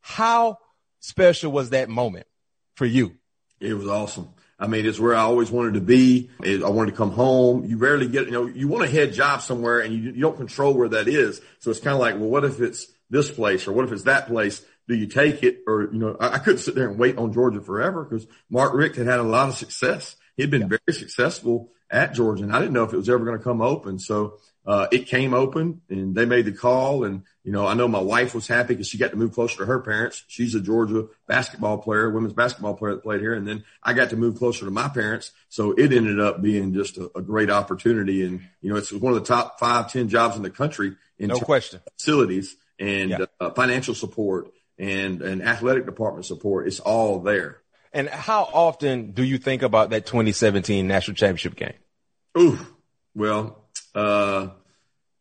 How 0.01 0.59
special 1.01 1.51
was 1.51 1.71
that 1.71 1.89
moment 1.89 2.27
for 2.75 2.85
you? 2.85 3.17
It 3.59 3.75
was 3.75 3.89
awesome. 3.89 4.29
I 4.59 4.67
mean, 4.67 4.87
it's 4.87 4.99
where 4.99 5.15
I 5.15 5.21
always 5.21 5.51
wanted 5.51 5.75
to 5.75 5.81
be. 5.81 6.31
I 6.43 6.69
wanted 6.71 6.93
to 6.93 6.97
come 6.97 7.11
home. 7.11 7.67
You 7.67 7.77
rarely 7.77 8.09
get, 8.09 8.27
you 8.27 8.33
know, 8.33 8.47
you 8.47 8.69
want 8.69 8.85
a 8.85 8.89
head 8.89 9.13
job 9.13 9.43
somewhere 9.43 9.81
and 9.81 9.93
you, 9.93 10.13
you 10.13 10.21
don't 10.21 10.37
control 10.37 10.75
where 10.75 10.89
that 10.89 11.09
is. 11.09 11.43
So 11.59 11.71
it's 11.71 11.81
kind 11.81 11.95
of 11.95 12.01
like, 12.01 12.15
well, 12.15 12.29
what 12.29 12.45
if 12.45 12.61
it's 12.61 12.87
this 13.11 13.31
place 13.31 13.69
or 13.69 13.73
what 13.73 13.85
if 13.85 13.93
it's 13.93 14.05
that 14.05 14.29
place? 14.29 14.65
Do 14.89 14.95
you 14.95 15.09
take 15.09 15.43
it? 15.43 15.61
Or, 15.67 15.91
you 15.93 15.99
know, 15.99 16.17
I, 16.19 16.35
I 16.35 16.39
couldn't 16.39 16.61
sit 16.61 16.75
there 16.75 16.89
and 16.89 16.99
wait 16.99 17.19
on 17.19 17.35
Georgia 17.35 17.61
forever 17.61 18.05
because 18.05 18.27
Mark 18.49 18.73
Richt 18.73 18.97
had 18.97 19.07
had 19.07 19.19
a 19.19 19.25
lot 19.25 19.51
of 19.51 19.57
success. 19.57 20.17
He'd 20.37 20.51
been 20.51 20.63
yeah. 20.63 20.79
very 20.87 20.99
successful 20.99 21.73
at 21.91 22.15
Georgia 22.15 22.45
and 22.45 22.53
I 22.53 22.59
didn't 22.59 22.73
know 22.73 22.85
if 22.85 22.93
it 22.93 22.97
was 22.97 23.11
ever 23.11 23.25
going 23.25 23.37
to 23.37 23.45
come 23.45 23.61
open. 23.61 23.99
So 23.99 24.39
uh, 24.67 24.89
it 24.91 25.07
came 25.07 25.33
open 25.33 25.81
and 25.89 26.15
they 26.15 26.25
made 26.25 26.45
the 26.45 26.53
call. 26.53 27.05
And, 27.05 27.23
you 27.45 27.53
know, 27.53 27.67
I 27.67 27.75
know 27.75 27.87
my 27.87 28.01
wife 28.01 28.35
was 28.35 28.49
happy 28.49 28.75
because 28.75 28.89
she 28.89 28.99
got 28.99 29.13
to 29.13 29.17
move 29.17 29.33
closer 29.33 29.59
to 29.59 29.67
her 29.67 29.79
parents. 29.81 30.25
She's 30.27 30.55
a 30.57 30.61
Georgia 30.61 31.07
basketball 31.29 31.79
player, 31.79 32.11
women's 32.11 32.33
basketball 32.33 32.75
player 32.75 32.95
that 32.95 33.03
played 33.03 33.21
here. 33.21 33.35
And 33.35 33.47
then 33.47 33.65
I 33.83 33.93
got 33.93 34.11
to 34.11 34.17
move 34.17 34.39
closer 34.39 34.65
to 34.65 34.71
my 34.73 34.89
parents. 34.89 35.31
So 35.49 35.73
it 35.73 35.93
ended 35.93 36.19
up 36.19 36.43
being 36.43 36.75
just 36.75 36.99
a, 36.99 37.11
a 37.17 37.23
great 37.23 37.49
opportunity. 37.49 38.25
And, 38.25 38.41
you 38.61 38.71
know, 38.71 38.77
it's 38.77 38.93
one 38.93 39.13
of 39.13 39.21
the 39.21 39.27
top 39.27 39.61
five, 39.61 39.93
ten 39.93 40.09
jobs 40.09 40.37
in 40.37 40.43
the 40.43 40.51
country 40.51 40.97
in 41.19 41.29
no 41.29 41.39
question 41.39 41.81
facilities 41.97 42.57
and 42.79 43.11
yeah. 43.11 43.25
uh, 43.41 43.51
financial 43.51 43.95
support 43.95 44.53
and, 44.79 45.23
and 45.23 45.43
athletic 45.43 45.87
department 45.87 46.27
support. 46.27 46.67
It's 46.67 46.81
all 46.81 47.21
there. 47.21 47.59
And 47.93 48.09
how 48.09 48.43
often 48.43 49.13
do 49.13 49.23
you 49.23 49.39
think 49.39 49.63
about 49.63 49.91
that 49.91 50.07
2017 50.07 50.87
national 50.87 51.15
championship 51.15 51.55
game? 51.55 51.73
Ooh, 52.37 52.59
well, 53.15 53.66
uh, 53.97 54.51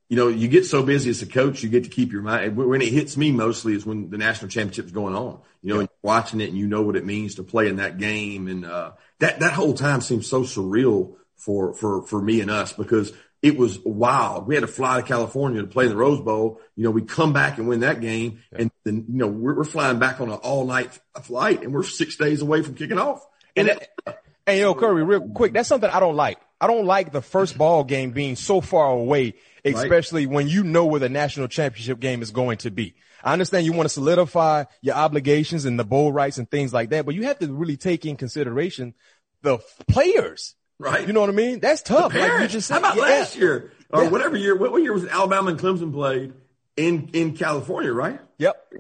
you 0.09 0.17
know, 0.17 0.27
you 0.27 0.47
get 0.47 0.65
so 0.65 0.83
busy 0.83 1.09
as 1.09 1.21
a 1.23 1.25
coach, 1.25 1.63
you 1.63 1.69
get 1.69 1.85
to 1.85 1.89
keep 1.89 2.11
your 2.11 2.21
mind. 2.21 2.55
When 2.55 2.81
it 2.81 2.89
hits 2.89 3.17
me 3.17 3.31
mostly 3.31 3.73
is 3.73 3.85
when 3.85 4.11
the 4.11 4.19
national 4.19 4.49
championship 4.49 4.85
is 4.85 4.91
going 4.91 5.15
on. 5.15 5.39
You 5.63 5.73
know, 5.73 5.79
yeah. 5.79 5.88
watching 6.03 6.41
it 6.41 6.49
and 6.49 6.57
you 6.57 6.67
know 6.67 6.83
what 6.83 6.95
it 6.95 7.05
means 7.05 7.35
to 7.35 7.43
play 7.43 7.67
in 7.67 7.77
that 7.77 7.97
game, 7.97 8.47
and 8.47 8.65
uh, 8.65 8.91
that 9.19 9.39
that 9.39 9.53
whole 9.53 9.73
time 9.73 10.01
seems 10.01 10.27
so 10.27 10.43
surreal 10.43 11.15
for 11.38 11.73
for 11.73 12.03
for 12.03 12.21
me 12.21 12.41
and 12.41 12.51
us 12.51 12.71
because 12.71 13.11
it 13.41 13.57
was 13.57 13.79
wild. 13.83 14.47
We 14.47 14.55
had 14.55 14.61
to 14.61 14.67
fly 14.67 15.01
to 15.01 15.07
California 15.07 15.61
to 15.61 15.67
play 15.67 15.85
in 15.85 15.91
the 15.91 15.97
Rose 15.97 16.19
Bowl. 16.19 16.59
You 16.75 16.83
know, 16.83 16.91
we 16.91 17.01
come 17.03 17.33
back 17.33 17.57
and 17.57 17.67
win 17.67 17.79
that 17.79 18.01
game. 18.01 18.41
Yeah. 18.51 18.61
And 18.61 18.71
then, 18.83 19.05
you 19.07 19.17
know, 19.17 19.27
we're, 19.27 19.55
we're, 19.55 19.63
flying 19.63 19.99
back 19.99 20.19
on 20.19 20.30
an 20.30 20.38
all 20.38 20.65
night 20.65 20.99
flight 21.21 21.61
and 21.61 21.71
we're 21.71 21.84
six 21.84 22.15
days 22.15 22.41
away 22.41 22.63
from 22.63 22.73
kicking 22.73 22.97
off. 22.97 23.23
And, 23.55 23.69
and, 23.69 23.80
that, 24.05 24.23
and 24.47 24.57
you 24.57 24.63
know, 24.63 24.73
Kirby, 24.73 25.03
real 25.03 25.30
quick, 25.30 25.53
that's 25.53 25.69
something 25.69 25.89
I 25.89 25.99
don't 25.99 26.15
like. 26.15 26.39
I 26.60 26.68
don't 26.68 26.86
like 26.86 27.12
the 27.12 27.22
first 27.22 27.58
ball 27.58 27.84
game 27.84 28.12
being 28.12 28.36
so 28.36 28.62
far 28.62 28.91
away, 28.91 29.36
especially 29.64 30.26
right. 30.26 30.36
when 30.36 30.47
you 30.47 30.64
know 30.64 30.86
where 30.86 30.99
the 30.99 31.10
national 31.10 31.47
championship 31.47 31.99
game 31.99 32.22
is 32.22 32.32
going 32.32 32.58
to 32.60 32.72
be. 32.72 32.95
I 33.24 33.34
understand 33.34 33.66
you 33.66 33.74
want 33.74 33.86
to 33.86 33.93
solidify 33.93 34.66
your 34.82 34.95
obligations 34.95 35.66
and 35.66 35.80
the 35.80 35.84
bowl 35.84 36.14
rights 36.14 36.38
and 36.38 36.49
things 36.49 36.74
like 36.74 36.89
that, 36.91 37.06
but 37.06 37.16
you 37.16 37.24
have 37.24 37.39
to 37.39 37.51
really 37.51 37.76
take 37.76 38.06
in 38.06 38.16
consideration 38.16 38.93
the 39.41 39.60
players. 39.88 40.56
Right. 40.78 41.08
You 41.08 41.14
know 41.14 41.22
what 41.22 41.30
I 41.30 41.34
mean? 41.34 41.60
That's 41.60 41.82
tough. 41.82 42.14
Like 42.14 42.41
you 42.41 42.47
just 42.47 42.68
said, 42.68 42.76
How 42.76 42.80
about 42.80 42.95
yeah. 42.97 43.01
last 43.01 43.36
year 43.36 43.72
or 43.89 44.03
yeah. 44.03 44.10
whatever 44.10 44.38
year? 44.38 44.56
What, 44.56 44.72
what 44.72 44.84
year 44.84 44.93
was 44.93 45.06
Alabama 45.06 45.51
and 45.51 45.60
Clemson 45.60 45.93
played 45.93 46.34
in 46.76 47.10
in 47.14 47.36
California? 47.36 47.91
Right. 47.91 48.20
Yep. 48.38 48.74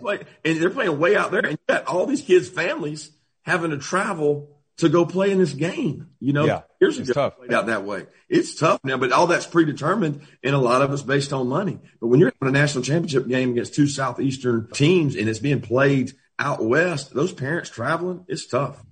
and 0.43 0.61
they're 0.61 0.69
playing 0.69 0.99
way 0.99 1.15
out 1.15 1.31
there, 1.31 1.39
and 1.39 1.51
you 1.51 1.57
got 1.67 1.85
all 1.85 2.05
these 2.05 2.21
kids' 2.21 2.49
families 2.49 3.11
having 3.43 3.71
to 3.71 3.77
travel 3.77 4.54
to 4.77 4.89
go 4.89 5.05
play 5.05 5.31
in 5.31 5.39
this 5.39 5.53
game. 5.53 6.09
You 6.19 6.33
know, 6.33 6.45
yeah, 6.45 6.61
years 6.81 6.97
ago 6.97 7.13
tough. 7.13 7.37
played 7.37 7.53
out 7.53 7.67
that 7.67 7.83
way. 7.83 8.07
It's 8.29 8.55
tough 8.55 8.79
now, 8.83 8.97
but 8.97 9.11
all 9.11 9.27
that's 9.27 9.45
predetermined 9.45 10.21
and 10.43 10.55
a 10.55 10.59
lot 10.59 10.81
of 10.81 10.91
it's 10.91 11.01
based 11.01 11.33
on 11.33 11.47
money. 11.47 11.79
But 12.01 12.07
when 12.07 12.19
you're 12.19 12.33
in 12.41 12.47
a 12.47 12.51
national 12.51 12.83
championship 12.83 13.27
game 13.27 13.51
against 13.51 13.75
two 13.75 13.87
Southeastern 13.87 14.69
teams 14.73 15.15
and 15.15 15.29
it's 15.29 15.39
being 15.39 15.61
played 15.61 16.13
out 16.39 16.63
west, 16.63 17.13
those 17.13 17.31
parents 17.31 17.69
traveling, 17.69 18.25
it's 18.27 18.47
tough. 18.47 18.83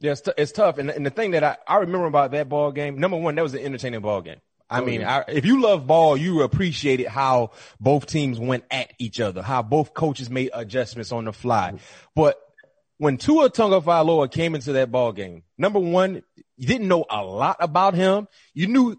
Yeah, 0.00 0.12
it's, 0.12 0.20
t- 0.20 0.32
it's 0.36 0.52
tough. 0.52 0.78
And, 0.78 0.90
and 0.90 1.06
the 1.06 1.10
thing 1.10 1.30
that 1.30 1.42
I, 1.42 1.56
I 1.66 1.76
remember 1.78 2.06
about 2.06 2.32
that 2.32 2.48
ball 2.48 2.72
game, 2.72 2.98
number 2.98 3.16
one, 3.16 3.36
that 3.36 3.42
was 3.42 3.54
an 3.54 3.60
entertaining 3.60 4.00
ball 4.00 4.20
game. 4.20 4.40
I 4.68 4.80
oh, 4.80 4.84
mean. 4.84 5.04
I, 5.04 5.24
if 5.28 5.44
you 5.44 5.62
love 5.62 5.86
ball, 5.86 6.16
you 6.16 6.42
appreciated 6.42 7.06
how 7.06 7.52
both 7.80 8.06
teams 8.06 8.38
went 8.38 8.64
at 8.70 8.92
each 8.98 9.20
other, 9.20 9.42
how 9.42 9.62
both 9.62 9.94
coaches 9.94 10.28
made 10.28 10.50
adjustments 10.52 11.12
on 11.12 11.24
the 11.24 11.32
fly. 11.32 11.68
Mm-hmm. 11.68 11.76
But 12.14 12.38
when 13.04 13.18
Tua 13.18 13.50
Tagovailoa 13.50 14.30
came 14.30 14.54
into 14.54 14.72
that 14.72 14.90
ball 14.90 15.12
game, 15.12 15.42
number 15.58 15.78
one, 15.78 16.22
you 16.56 16.66
didn't 16.66 16.88
know 16.88 17.04
a 17.10 17.22
lot 17.22 17.58
about 17.60 17.92
him. 17.92 18.28
You 18.54 18.66
knew 18.66 18.96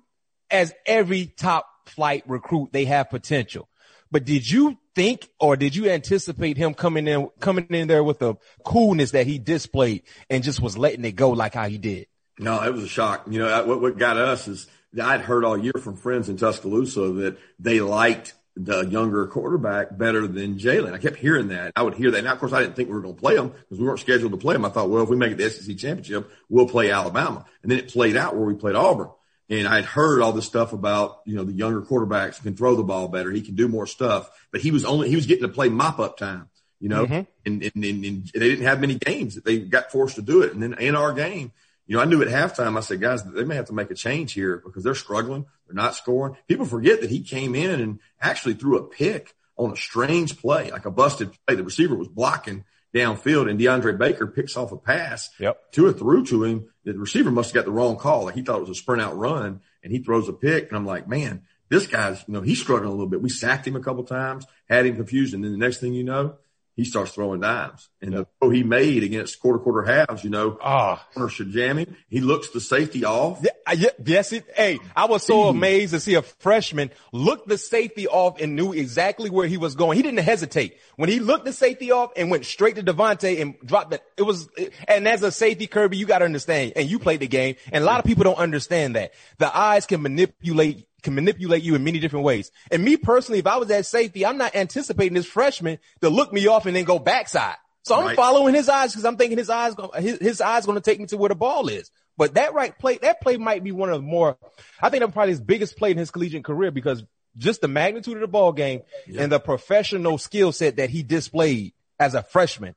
as 0.52 0.72
every 0.86 1.26
top 1.26 1.68
flight 1.88 2.24
recruit, 2.28 2.70
they 2.72 2.86
have 2.86 3.10
potential. 3.10 3.68
But 4.12 4.24
did 4.24 4.48
you 4.48 4.78
think 4.94 5.28
or 5.40 5.58
did 5.58 5.76
you 5.76 5.90
anticipate 5.90 6.56
him 6.56 6.76
coming 6.76 7.08
in, 7.08 7.30
coming 7.40 7.66
in 7.72 7.88
there 7.88 8.04
with 8.04 8.20
the 8.20 8.36
coolness 8.64 9.10
that 9.12 9.26
he 9.26 9.40
displayed 9.40 10.04
and 10.30 10.44
just 10.44 10.62
was 10.62 10.78
letting 10.78 11.04
it 11.04 11.16
go 11.16 11.32
like 11.32 11.56
how 11.56 11.68
he 11.68 11.80
did? 11.80 12.06
No, 12.38 12.62
it 12.62 12.72
was 12.72 12.84
a 12.84 12.88
shock. 12.88 13.26
You 13.28 13.40
know, 13.40 13.66
what, 13.66 13.82
what 13.82 13.98
got 13.98 14.18
us 14.18 14.48
is 14.48 14.68
I'd 15.02 15.22
heard 15.22 15.44
all 15.44 15.58
year 15.58 15.74
from 15.82 15.96
friends 15.96 16.30
in 16.30 16.38
Tuscaloosa 16.38 17.12
that 17.14 17.38
they 17.58 17.82
liked 17.82 18.36
the 18.56 18.86
younger 18.86 19.28
quarterback 19.28 19.98
better 19.98 20.28
than 20.28 20.58
Jalen. 20.58 20.94
I 20.94 20.98
kept 20.98 21.18
hearing 21.18 21.50
that. 21.50 21.74
I 21.76 21.84
would 21.84 21.96
hear 21.96 22.12
that. 22.12 22.24
Now, 22.24 22.34
of 22.34 22.40
course, 22.40 22.54
I 22.54 22.62
didn't 22.62 22.76
think 22.76 22.88
we 22.88 22.96
were 22.96 23.02
going 23.02 23.16
to 23.16 23.20
play 23.20 23.36
them 23.36 23.50
because 23.50 23.80
we 23.80 23.86
weren't 23.86 24.00
scheduled 24.00 24.32
to 24.32 24.38
play 24.38 24.54
them. 24.54 24.66
I 24.66 24.70
thought, 24.70 24.90
well, 24.90 25.04
if 25.04 25.10
we 25.10 25.18
make 25.18 25.34
it 25.34 25.38
the 25.38 25.50
SEC 25.50 25.78
championship, 25.78 26.32
we'll 26.50 26.68
play 26.68 26.92
Alabama. 26.92 27.46
And 27.64 27.72
then 27.72 27.80
it 27.80 27.90
played 27.92 28.16
out 28.16 28.36
where 28.36 28.46
we 28.46 28.54
played 28.54 28.76
Auburn. 28.76 29.10
And 29.50 29.68
I'd 29.68 29.86
heard 29.86 30.22
all 30.22 30.32
this 30.32 30.46
stuff 30.46 30.74
about, 30.74 31.22
you 31.26 31.36
know, 31.36 31.44
the 31.44 31.54
younger 31.54 31.82
quarterbacks 31.82 32.42
can 32.42 32.56
throw 32.56 32.76
the 32.76 32.84
ball 32.84 33.10
better. 33.10 33.30
He 33.30 33.42
can 33.42 33.56
do 33.56 33.68
more 33.68 33.86
stuff, 33.86 34.30
but 34.52 34.62
he 34.62 34.72
was 34.72 34.86
only, 34.86 35.10
he 35.10 35.16
was 35.16 35.28
getting 35.28 35.48
to 35.48 35.54
play 35.54 35.70
mop 35.70 36.00
up 36.00 36.18
time, 36.18 36.50
you 36.80 36.90
know, 36.90 37.06
mm-hmm. 37.06 37.22
and, 37.46 37.64
and, 37.64 37.86
and, 37.86 38.06
and, 38.06 38.32
they 38.34 38.50
didn't 38.50 38.66
have 38.66 38.80
many 38.80 38.96
games 38.96 39.36
that 39.36 39.46
they 39.46 39.60
got 39.60 39.92
forced 39.92 40.16
to 40.16 40.24
do 40.24 40.42
it. 40.42 40.54
And 40.54 40.64
then 40.64 40.74
in 40.80 40.96
our 40.96 41.14
game, 41.14 41.52
you 41.86 41.96
know, 41.96 42.02
I 42.02 42.06
knew 42.06 42.24
at 42.24 42.28
halftime, 42.28 42.76
I 42.76 42.80
said, 42.80 43.02
guys, 43.02 43.24
they 43.24 43.44
may 43.44 43.56
have 43.56 43.68
to 43.68 43.74
make 43.74 43.92
a 43.92 43.96
change 43.96 44.34
here 44.34 44.62
because 44.66 44.84
they're 44.84 44.96
struggling. 44.96 45.46
They're 45.68 45.76
not 45.76 45.96
scoring. 45.96 46.36
People 46.48 46.66
forget 46.66 47.02
that 47.02 47.10
he 47.10 47.22
came 47.22 47.56
in 47.56 47.82
and 47.82 48.00
actually 48.22 48.54
threw 48.54 48.78
a 48.78 48.84
pick 48.84 49.36
on 49.58 49.72
a 49.72 49.76
strange 49.76 50.38
play, 50.38 50.72
like 50.72 50.86
a 50.86 50.92
busted 50.92 51.32
play. 51.48 51.56
The 51.56 51.64
receiver 51.64 51.96
was 51.96 52.08
blocking 52.08 52.66
downfield 52.94 53.50
and 53.50 53.60
DeAndre 53.60 53.98
Baker 53.98 54.28
picks 54.28 54.56
off 54.56 54.72
a 54.72 54.78
pass. 54.78 55.30
Yep. 55.40 55.72
Tua 55.72 55.94
threw 55.94 56.26
to 56.28 56.44
him. 56.44 56.70
The 56.84 56.94
receiver 56.94 57.32
must 57.32 57.50
have 57.50 57.56
got 57.56 57.66
the 57.66 57.72
wrong 57.72 57.98
call. 57.98 58.26
Like 58.26 58.36
he 58.36 58.42
thought 58.42 58.58
it 58.58 58.68
was 58.68 58.70
a 58.70 58.76
sprint 58.76 59.02
out 59.02 59.18
run 59.18 59.62
and 59.84 59.92
he 59.92 60.00
throws 60.00 60.30
a 60.30 60.34
pick. 60.34 60.68
And 60.68 60.78
I'm 60.78 60.86
like, 60.86 61.08
man, 61.08 61.44
this 61.70 61.88
guy's, 61.88 62.24
you 62.28 62.34
know, 62.34 62.42
he's 62.42 62.60
struggling 62.60 62.90
a 62.90 62.92
little 62.92 63.08
bit. 63.08 63.22
We 63.22 63.30
sacked 63.30 63.68
him 63.68 63.76
a 63.76 63.82
couple 63.82 64.04
times, 64.04 64.46
had 64.70 64.86
him 64.86 64.96
confused. 64.96 65.34
And 65.34 65.44
then 65.44 65.52
the 65.52 65.58
next 65.58 65.78
thing 65.80 65.94
you 65.94 66.04
know, 66.04 66.36
he 66.76 66.84
starts 66.84 67.12
throwing 67.12 67.40
dimes. 67.40 67.90
And 68.02 68.12
yep. 68.12 68.22
the 68.22 68.28
throw 68.40 68.50
he 68.50 68.64
made 68.64 69.04
against 69.04 69.40
quarter 69.40 69.60
quarter 69.60 69.84
halves, 69.84 70.24
you 70.24 70.30
know, 70.30 70.58
ah, 70.62 71.06
corner 71.14 71.30
should 71.30 71.52
jam 71.52 71.78
him. 71.78 71.96
He 72.10 72.20
looks 72.20 72.50
the 72.50 72.60
safety 72.60 73.06
off. 73.06 73.40
Yeah, 73.42 73.92
yes, 74.06 74.34
it, 74.34 74.46
hey, 74.56 74.80
I 74.96 75.06
was 75.06 75.24
so 75.24 75.44
amazed 75.44 75.94
to 75.94 76.00
see 76.00 76.16
a 76.16 76.22
freshman 76.22 76.92
look 77.12 77.46
the 77.46 77.58
safety 77.58 78.08
off 78.08 78.42
and 78.42 78.56
knew 78.56 78.74
exactly 78.74 79.30
where 79.30 79.48
he 79.48 79.58
was 79.58 79.76
going. 79.76 79.96
He 79.96 80.04
didn't 80.04 80.20
hesitate 80.20 80.78
when 80.98 81.10
he 81.10 81.20
looked 81.20 81.46
the 81.46 81.54
safety 81.54 81.92
off 81.92 82.12
and 82.16 82.30
went 82.30 82.46
straight 82.46 82.76
to 82.76 82.84
DeVonta 82.84 83.42
and 83.42 83.56
dropped 83.64 83.94
it. 83.94 84.02
It 84.18 84.24
was, 84.24 84.50
and 84.88 85.08
as 85.08 85.24
a 85.24 85.32
safety, 85.32 85.68
Kirby, 85.68 85.98
you 85.98 86.06
got 86.06 86.20
to 86.20 86.26
understand, 86.26 86.74
and 86.76 86.90
you 86.90 87.00
played 87.00 87.22
the 87.22 87.28
game, 87.28 87.56
and 87.72 87.84
a 87.84 87.88
lot 87.88 88.00
of 88.00 88.06
people 88.06 88.24
don't 88.24 88.38
understand 88.38 88.96
that 88.96 89.14
the 89.38 89.56
eyes 89.56 89.86
can 89.86 90.02
manipulate 90.02 90.88
can 91.06 91.16
manipulate 91.16 91.64
you 91.64 91.76
in 91.76 91.84
many 91.84 92.00
different 92.00 92.26
ways. 92.26 92.52
And 92.70 92.84
me 92.84 92.98
personally, 92.98 93.40
if 93.40 93.48
I 93.48 93.58
was 93.58 93.72
at 93.72 93.86
safety, 93.86 94.26
I'm 94.26 94.38
not 94.38 94.56
anticipating 94.56 95.14
this 95.14 95.26
freshman 95.26 95.80
to 96.02 96.10
look 96.10 96.34
me 96.34 96.48
off 96.48 96.66
and 96.66 96.76
then 96.76 96.84
go 96.84 97.00
backside. 97.00 97.56
So 97.84 97.96
I'm 97.96 98.08
right. 98.08 98.16
following 98.16 98.56
his 98.56 98.68
eyes 98.68 98.92
because 98.92 99.06
I'm 99.06 99.16
thinking 99.16 99.38
his 99.38 99.50
eyes, 99.50 99.76
his, 99.98 100.18
his 100.18 100.42
eyes 100.42 100.66
going 100.66 100.78
to 100.78 100.82
take 100.82 101.00
me 101.00 101.06
to 101.08 101.18
where 101.18 101.30
the 101.30 101.36
ball 101.36 101.70
is. 101.70 101.92
But 102.18 102.34
that 102.34 102.54
right 102.54 102.78
play, 102.78 102.98
that 102.98 103.22
play 103.22 103.38
might 103.38 103.64
be 103.64 103.72
one 103.72 103.90
of 103.90 103.96
the 103.96 104.08
more, 104.08 104.38
I 104.82 104.90
think 104.90 105.02
that's 105.02 105.14
probably 105.14 105.32
his 105.32 105.42
biggest 105.42 105.78
play 105.78 105.92
in 105.92 105.98
his 105.98 106.12
collegiate 106.12 106.44
career 106.44 106.72
because 106.72 107.04
just 107.38 107.62
the 107.62 107.68
magnitude 107.68 108.16
of 108.16 108.22
the 108.22 108.28
ball 108.28 108.54
game 108.54 108.82
yeah. 109.06 109.22
and 109.22 109.32
the 109.32 109.40
professional 109.40 110.18
skill 110.18 110.52
set 110.52 110.78
that 110.78 110.90
he 110.90 111.04
displayed 111.04 111.74
as 112.00 112.16
a 112.16 112.24
freshman 112.24 112.76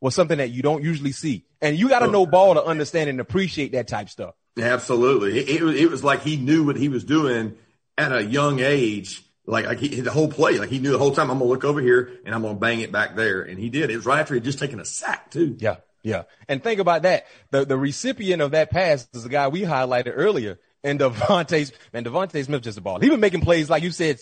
was 0.00 0.14
something 0.14 0.38
that 0.38 0.50
you 0.50 0.62
don't 0.62 0.82
usually 0.82 1.12
see. 1.12 1.44
And 1.60 1.76
you 1.76 1.88
got 1.88 1.98
to 2.00 2.06
know 2.06 2.24
ball 2.24 2.54
to 2.54 2.64
understand 2.64 3.10
and 3.10 3.20
appreciate 3.20 3.72
that 3.72 3.88
type 3.88 4.08
stuff. 4.08 4.34
Absolutely. 4.58 5.38
It, 5.38 5.62
it, 5.62 5.76
it 5.76 5.90
was 5.90 6.02
like 6.02 6.22
he 6.22 6.36
knew 6.36 6.64
what 6.64 6.76
he 6.76 6.88
was 6.88 7.04
doing 7.04 7.56
at 7.98 8.12
a 8.12 8.22
young 8.22 8.60
age, 8.60 9.22
like, 9.46 9.66
like 9.66 9.78
he, 9.78 10.00
the 10.00 10.10
whole 10.10 10.28
play, 10.28 10.58
like 10.58 10.70
he 10.70 10.78
knew 10.78 10.90
the 10.90 10.98
whole 10.98 11.12
time 11.12 11.30
I'm 11.30 11.38
going 11.38 11.48
to 11.48 11.52
look 11.52 11.64
over 11.64 11.80
here 11.80 12.10
and 12.24 12.34
I'm 12.34 12.42
going 12.42 12.54
to 12.54 12.60
bang 12.60 12.80
it 12.80 12.92
back 12.92 13.16
there. 13.16 13.42
And 13.42 13.58
he 13.58 13.70
did. 13.70 13.90
It 13.90 13.96
was 13.96 14.06
right 14.06 14.20
after 14.20 14.34
he 14.34 14.38
had 14.38 14.44
just 14.44 14.58
taken 14.58 14.80
a 14.80 14.84
sack 14.84 15.30
too. 15.30 15.56
Yeah. 15.58 15.76
Yeah. 16.02 16.22
And 16.48 16.62
think 16.62 16.80
about 16.80 17.02
that. 17.02 17.26
The, 17.50 17.64
the 17.64 17.76
recipient 17.76 18.42
of 18.42 18.52
that 18.52 18.70
pass 18.70 19.08
is 19.12 19.22
the 19.24 19.28
guy 19.28 19.48
we 19.48 19.62
highlighted 19.62 20.12
earlier 20.14 20.58
and 20.84 21.00
DeVonta, 21.00 21.72
and 21.92 22.06
DeVonta 22.06 22.44
Smith 22.44 22.62
just 22.62 22.78
a 22.78 22.80
ball. 22.80 23.00
He 23.00 23.08
been 23.08 23.20
making 23.20 23.40
plays 23.40 23.68
like 23.68 23.82
you 23.82 23.90
said, 23.90 24.20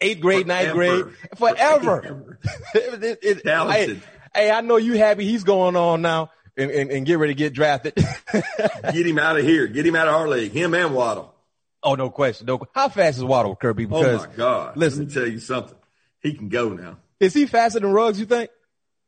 eighth 0.00 0.20
grade, 0.20 0.46
ninth 0.46 0.72
grade, 0.72 1.04
forever. 1.36 2.38
it, 2.74 3.18
it, 3.22 3.44
Talented. 3.44 4.02
Hey, 4.34 4.46
hey, 4.46 4.50
I 4.50 4.60
know 4.62 4.76
you 4.76 4.98
happy 4.98 5.24
he's 5.24 5.44
going 5.44 5.76
on 5.76 6.02
now 6.02 6.30
and, 6.56 6.70
and, 6.70 6.90
and 6.90 7.06
get 7.06 7.18
ready 7.18 7.34
to 7.34 7.38
get 7.38 7.52
drafted. 7.52 7.94
get 8.32 9.06
him 9.06 9.18
out 9.18 9.38
of 9.38 9.44
here. 9.44 9.66
Get 9.66 9.86
him 9.86 9.96
out 9.96 10.08
of 10.08 10.14
our 10.14 10.28
league. 10.28 10.52
Him 10.52 10.74
and 10.74 10.94
Waddle. 10.94 11.31
Oh, 11.82 11.94
no 11.94 12.10
question. 12.10 12.46
No. 12.46 12.60
How 12.74 12.88
fast 12.88 13.18
is 13.18 13.24
Waddle, 13.24 13.56
Kirby? 13.56 13.86
Because, 13.86 14.24
oh 14.24 14.28
my 14.28 14.34
God. 14.36 14.76
Listen, 14.76 15.00
let 15.00 15.08
me 15.08 15.14
tell 15.14 15.26
you 15.26 15.38
something. 15.38 15.76
He 16.20 16.34
can 16.34 16.48
go 16.48 16.70
now. 16.70 16.98
Is 17.18 17.34
he 17.34 17.46
faster 17.46 17.80
than 17.80 17.92
Ruggs? 17.92 18.20
You 18.20 18.26
think? 18.26 18.50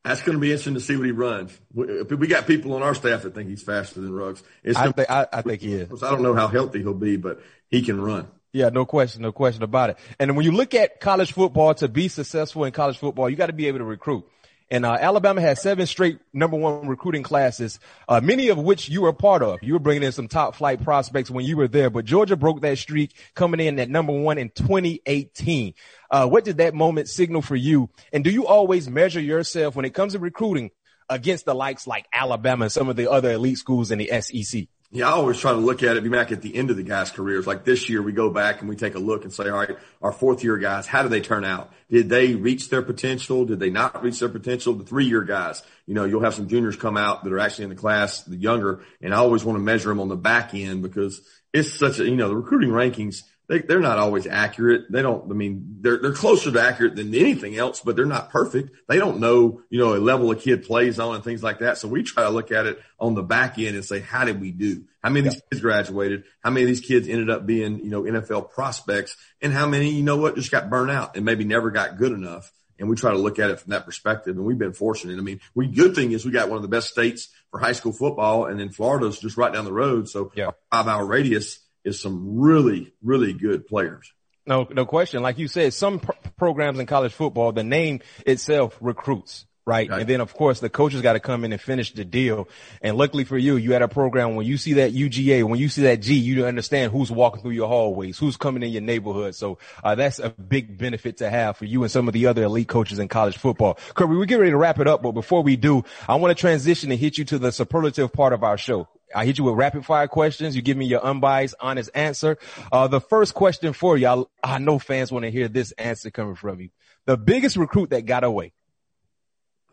That's 0.04 0.22
going 0.22 0.36
to 0.36 0.40
be 0.40 0.48
interesting 0.48 0.74
to 0.74 0.80
see 0.80 0.96
what 0.96 1.06
he 1.06 1.12
runs. 1.12 1.58
We 1.72 2.26
got 2.26 2.46
people 2.46 2.74
on 2.74 2.82
our 2.82 2.94
staff 2.94 3.22
that 3.22 3.34
think 3.34 3.48
he's 3.48 3.62
faster 3.62 4.00
than 4.00 4.12
Ruggs. 4.12 4.42
It's 4.62 4.78
I, 4.78 4.92
think, 4.92 5.10
I, 5.10 5.26
I 5.32 5.42
think 5.42 5.62
he 5.62 5.74
is. 5.74 6.02
I 6.02 6.10
don't 6.10 6.22
know 6.22 6.34
how 6.34 6.48
healthy 6.48 6.80
he'll 6.80 6.92
be, 6.92 7.16
but 7.16 7.40
he 7.70 7.80
can 7.82 8.00
run. 8.00 8.28
Yeah, 8.52 8.68
no 8.68 8.84
question, 8.84 9.22
no 9.22 9.32
question 9.32 9.62
about 9.62 9.90
it. 9.90 9.98
And 10.20 10.36
when 10.36 10.44
you 10.44 10.52
look 10.52 10.74
at 10.74 11.00
college 11.00 11.32
football, 11.32 11.74
to 11.74 11.88
be 11.88 12.08
successful 12.08 12.64
in 12.64 12.72
college 12.72 12.98
football, 12.98 13.30
you 13.30 13.36
got 13.36 13.46
to 13.46 13.52
be 13.52 13.66
able 13.66 13.78
to 13.78 13.84
recruit. 13.84 14.24
And 14.70 14.86
uh, 14.86 14.96
Alabama 14.98 15.40
has 15.40 15.60
seven 15.60 15.86
straight 15.86 16.18
number 16.32 16.56
one 16.56 16.88
recruiting 16.88 17.22
classes, 17.22 17.78
uh, 18.08 18.20
many 18.22 18.48
of 18.48 18.58
which 18.58 18.88
you 18.88 19.02
were 19.02 19.12
part 19.12 19.42
of. 19.42 19.58
You 19.62 19.74
were 19.74 19.78
bringing 19.78 20.02
in 20.02 20.12
some 20.12 20.26
top 20.26 20.56
flight 20.56 20.82
prospects 20.82 21.30
when 21.30 21.44
you 21.44 21.56
were 21.56 21.68
there, 21.68 21.90
but 21.90 22.06
Georgia 22.06 22.36
broke 22.36 22.62
that 22.62 22.78
streak 22.78 23.14
coming 23.34 23.60
in 23.60 23.78
at 23.78 23.90
number 23.90 24.12
one 24.12 24.38
in 24.38 24.48
2018. 24.50 25.74
Uh, 26.10 26.26
what 26.26 26.44
did 26.44 26.58
that 26.58 26.74
moment 26.74 27.08
signal 27.08 27.42
for 27.42 27.56
you? 27.56 27.90
And 28.12 28.24
do 28.24 28.30
you 28.30 28.46
always 28.46 28.88
measure 28.88 29.20
yourself 29.20 29.76
when 29.76 29.84
it 29.84 29.94
comes 29.94 30.14
to 30.14 30.18
recruiting 30.18 30.70
against 31.10 31.44
the 31.44 31.54
likes 31.54 31.86
like 31.86 32.06
Alabama 32.12 32.64
and 32.64 32.72
some 32.72 32.88
of 32.88 32.96
the 32.96 33.10
other 33.10 33.32
elite 33.32 33.58
schools 33.58 33.90
in 33.90 33.98
the 33.98 34.10
SEC? 34.22 34.68
Yeah, 34.94 35.08
I 35.08 35.14
always 35.14 35.40
try 35.40 35.50
to 35.50 35.58
look 35.58 35.82
at 35.82 35.96
it, 35.96 36.04
be 36.04 36.08
back 36.08 36.30
at 36.30 36.40
the 36.40 36.54
end 36.54 36.70
of 36.70 36.76
the 36.76 36.84
guys' 36.84 37.10
careers. 37.10 37.48
Like 37.48 37.64
this 37.64 37.88
year, 37.88 38.00
we 38.00 38.12
go 38.12 38.30
back 38.30 38.60
and 38.60 38.68
we 38.68 38.76
take 38.76 38.94
a 38.94 39.00
look 39.00 39.24
and 39.24 39.32
say, 39.32 39.48
all 39.48 39.58
right, 39.58 39.76
our 40.00 40.12
fourth 40.12 40.44
year 40.44 40.56
guys, 40.56 40.86
how 40.86 41.02
do 41.02 41.08
they 41.08 41.20
turn 41.20 41.44
out? 41.44 41.72
Did 41.90 42.08
they 42.08 42.36
reach 42.36 42.70
their 42.70 42.80
potential? 42.80 43.44
Did 43.44 43.58
they 43.58 43.70
not 43.70 44.04
reach 44.04 44.20
their 44.20 44.28
potential? 44.28 44.72
The 44.72 44.84
three 44.84 45.06
year 45.06 45.22
guys, 45.22 45.64
you 45.86 45.94
know, 45.94 46.04
you'll 46.04 46.22
have 46.22 46.34
some 46.34 46.46
juniors 46.46 46.76
come 46.76 46.96
out 46.96 47.24
that 47.24 47.32
are 47.32 47.40
actually 47.40 47.64
in 47.64 47.70
the 47.70 47.76
class, 47.76 48.22
the 48.22 48.36
younger, 48.36 48.84
and 49.00 49.12
I 49.12 49.16
always 49.16 49.42
want 49.42 49.56
to 49.56 49.64
measure 49.64 49.88
them 49.88 49.98
on 49.98 50.06
the 50.06 50.14
back 50.14 50.54
end 50.54 50.82
because 50.82 51.20
it's 51.52 51.72
such 51.72 51.98
a, 51.98 52.04
you 52.04 52.14
know, 52.14 52.28
the 52.28 52.36
recruiting 52.36 52.70
rankings 52.70 53.24
they, 53.46 53.58
they're 53.58 53.80
not 53.80 53.98
always 53.98 54.26
accurate. 54.26 54.90
They 54.90 55.02
don't, 55.02 55.30
I 55.30 55.34
mean, 55.34 55.78
they're, 55.80 55.98
they're 55.98 56.12
closer 56.12 56.50
to 56.50 56.60
accurate 56.60 56.96
than 56.96 57.14
anything 57.14 57.56
else, 57.56 57.80
but 57.80 57.94
they're 57.94 58.06
not 58.06 58.30
perfect. 58.30 58.70
They 58.88 58.96
don't 58.96 59.20
know, 59.20 59.60
you 59.68 59.78
know, 59.78 59.94
a 59.94 59.98
level 59.98 60.30
a 60.30 60.36
kid 60.36 60.64
plays 60.64 60.98
on 60.98 61.16
and 61.16 61.24
things 61.24 61.42
like 61.42 61.58
that. 61.58 61.76
So 61.78 61.88
we 61.88 62.02
try 62.02 62.22
to 62.22 62.30
look 62.30 62.52
at 62.52 62.66
it 62.66 62.80
on 62.98 63.14
the 63.14 63.22
back 63.22 63.58
end 63.58 63.76
and 63.76 63.84
say, 63.84 64.00
how 64.00 64.24
did 64.24 64.40
we 64.40 64.50
do? 64.50 64.84
How 65.02 65.10
many 65.10 65.26
of 65.26 65.34
these 65.34 65.42
kids 65.50 65.60
graduated? 65.60 66.24
How 66.42 66.50
many 66.50 66.62
of 66.62 66.68
these 66.68 66.80
kids 66.80 67.06
ended 67.06 67.28
up 67.28 67.44
being, 67.44 67.80
you 67.80 67.90
know, 67.90 68.02
NFL 68.02 68.50
prospects 68.50 69.16
and 69.42 69.52
how 69.52 69.66
many, 69.66 69.90
you 69.90 70.02
know 70.02 70.16
what, 70.16 70.36
just 70.36 70.50
got 70.50 70.70
burnt 70.70 70.90
out 70.90 71.16
and 71.16 71.24
maybe 71.26 71.44
never 71.44 71.70
got 71.70 71.98
good 71.98 72.12
enough. 72.12 72.50
And 72.78 72.88
we 72.88 72.96
try 72.96 73.12
to 73.12 73.18
look 73.18 73.38
at 73.38 73.50
it 73.50 73.60
from 73.60 73.70
that 73.70 73.84
perspective. 73.84 74.36
And 74.36 74.44
we've 74.44 74.58
been 74.58 74.72
fortunate. 74.72 75.18
I 75.18 75.22
mean, 75.22 75.40
we 75.54 75.68
good 75.68 75.94
thing 75.94 76.12
is 76.12 76.24
we 76.24 76.32
got 76.32 76.48
one 76.48 76.56
of 76.56 76.62
the 76.62 76.68
best 76.68 76.88
states 76.88 77.28
for 77.50 77.60
high 77.60 77.72
school 77.72 77.92
football 77.92 78.46
and 78.46 78.58
then 78.58 78.70
Florida's 78.70 79.18
just 79.20 79.36
right 79.36 79.52
down 79.52 79.64
the 79.66 79.72
road. 79.72 80.08
So 80.08 80.32
Yeah. 80.34 80.52
five 80.72 80.88
hour 80.88 81.04
radius 81.04 81.60
is 81.84 82.00
some 82.00 82.40
really, 82.40 82.92
really 83.02 83.32
good 83.32 83.66
players. 83.66 84.12
No, 84.46 84.66
no 84.70 84.84
question. 84.84 85.22
Like 85.22 85.38
you 85.38 85.48
said, 85.48 85.72
some 85.72 86.00
pr- 86.00 86.12
programs 86.36 86.78
in 86.78 86.86
college 86.86 87.12
football, 87.12 87.52
the 87.52 87.64
name 87.64 88.00
itself 88.26 88.76
recruits, 88.80 89.46
right? 89.66 89.88
Right. 89.88 90.00
And 90.00 90.08
then 90.08 90.20
of 90.20 90.34
course 90.34 90.60
the 90.60 90.68
coaches 90.68 91.02
got 91.02 91.14
to 91.14 91.20
come 91.20 91.44
in 91.44 91.52
and 91.52 91.60
finish 91.60 91.92
the 91.92 92.04
deal. 92.04 92.48
And 92.82 92.96
luckily 92.96 93.24
for 93.24 93.38
you, 93.38 93.56
you 93.56 93.72
had 93.72 93.82
a 93.82 93.88
program 93.88 94.34
when 94.34 94.46
you 94.46 94.56
see 94.56 94.74
that 94.74 94.92
UGA, 94.92 95.44
when 95.44 95.58
you 95.58 95.68
see 95.68 95.82
that 95.82 96.00
G, 96.00 96.14
you 96.14 96.46
understand 96.46 96.92
who's 96.92 97.10
walking 97.10 97.42
through 97.42 97.52
your 97.52 97.68
hallways, 97.68 98.18
who's 98.18 98.36
coming 98.36 98.62
in 98.62 98.70
your 98.70 98.82
neighborhood. 98.82 99.34
So 99.34 99.58
uh, 99.82 99.94
that's 99.94 100.18
a 100.18 100.30
big 100.30 100.78
benefit 100.78 101.18
to 101.18 101.30
have 101.30 101.56
for 101.56 101.64
you 101.64 101.82
and 101.82 101.90
some 101.90 102.08
of 102.08 102.14
the 102.14 102.26
other 102.26 102.42
elite 102.44 102.68
coaches 102.68 102.98
in 102.98 103.08
college 103.08 103.38
football. 103.38 103.78
Kirby, 103.94 104.16
we 104.16 104.26
get 104.26 104.38
ready 104.38 104.50
to 104.50 104.56
wrap 104.56 104.78
it 104.80 104.86
up, 104.86 105.02
but 105.02 105.12
before 105.12 105.42
we 105.42 105.56
do, 105.56 105.84
I 106.08 106.16
want 106.16 106.36
to 106.36 106.40
transition 106.40 106.90
and 106.90 107.00
hit 107.00 107.18
you 107.18 107.24
to 107.26 107.38
the 107.38 107.52
superlative 107.52 108.12
part 108.12 108.32
of 108.32 108.42
our 108.42 108.58
show. 108.58 108.88
I 109.14 109.24
hit 109.24 109.38
you 109.38 109.44
with 109.44 109.54
rapid 109.54 109.86
fire 109.86 110.08
questions. 110.08 110.56
You 110.56 110.62
give 110.62 110.76
me 110.76 110.86
your 110.86 111.04
unbiased, 111.04 111.54
honest 111.60 111.90
answer. 111.94 112.36
Uh, 112.72 112.88
the 112.88 113.00
first 113.00 113.34
question 113.34 113.72
for 113.72 113.96
you, 113.96 114.08
I, 114.08 114.24
I 114.42 114.58
know 114.58 114.78
fans 114.78 115.12
want 115.12 115.24
to 115.24 115.30
hear 115.30 115.46
this 115.46 115.72
answer 115.72 116.10
coming 116.10 116.34
from 116.34 116.60
you. 116.60 116.70
The 117.06 117.16
biggest 117.16 117.56
recruit 117.56 117.90
that 117.90 118.06
got 118.06 118.24
away. 118.24 118.52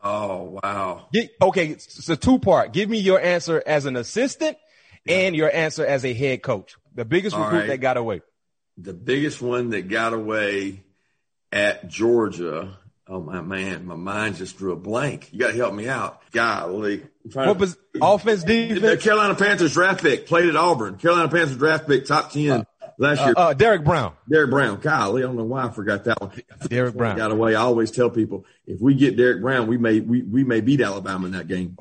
Oh, 0.04 0.60
wow. 0.64 1.08
Get, 1.14 1.32
okay, 1.41 1.68
it's 1.68 2.10
a 2.10 2.16
two 2.16 2.39
part. 2.39 2.74
Give 2.74 2.89
me 2.89 2.99
your 2.99 3.20
answer 3.22 3.62
as 3.66 3.86
an 3.86 3.95
assistant 3.95 4.58
and 5.08 5.36
your 5.36 5.54
answer 5.54 5.86
as 5.86 6.04
a 6.06 6.14
head 6.14 6.41
coach. 6.41 6.76
The 6.95 7.06
biggest 7.06 7.36
All 7.36 7.43
recruit 7.43 7.60
right. 7.60 7.68
that 7.68 7.78
got 7.78 7.97
away. 7.97 8.22
The 8.78 8.93
biggest 8.93 9.41
one 9.41 9.70
that 9.72 9.89
got 9.89 10.14
away 10.14 10.84
at 11.52 11.88
Georgia. 11.88 12.78
Oh 13.08 13.20
my 13.20 13.41
man, 13.41 13.86
my 13.86 13.95
mind 13.95 14.38
just 14.38 14.58
drew 14.58 14.72
a 14.72 14.78
blank. 14.78 15.30
You 15.32 15.39
got 15.39 15.52
to 15.52 15.58
help 15.58 15.74
me 15.74 15.88
out. 15.88 16.22
Golly. 16.32 17.04
What 17.34 17.60
was 17.60 17.78
offense, 18.02 18.43
the? 18.43 18.97
Carolina 19.02 19.36
Panthers 19.36 19.74
draft 19.74 20.02
pick 20.02 20.26
played 20.26 20.49
at 20.49 20.56
Auburn. 20.56 20.97
Carolina 20.97 21.30
Panthers 21.30 21.58
draft 21.58 21.88
pick, 21.88 22.06
top 22.06 22.32
10 22.32 22.66
last 22.98 23.22
year. 23.24 23.34
Uh, 23.36 23.54
Derrick 23.54 23.84
Brown. 23.84 24.14
Derrick 24.30 24.50
Brown. 24.50 24.80
Golly, 24.80 25.24
I 25.24 25.26
don't 25.28 25.36
know 25.38 25.44
why 25.44 25.66
I 25.66 25.70
forgot 25.70 26.04
that 26.06 26.22
one. 26.22 26.32
Derrick 26.68 26.96
Brown. 26.96 27.18
Got 27.18 27.32
away. 27.32 27.56
I 27.56 27.62
always 27.62 27.92
tell 27.92 28.10
people 28.10 28.46
if 28.66 28.80
we 28.80 28.96
get 28.96 29.18
Derrick 29.18 29.42
Brown, 29.42 29.68
we 29.68 29.78
may 29.78 30.00
we, 30.00 30.22
we 30.22 30.44
may 30.44 30.62
beat 30.62 30.82
Alabama 30.82 31.26
in 31.28 31.32
that 31.34 31.48
game. 31.48 31.78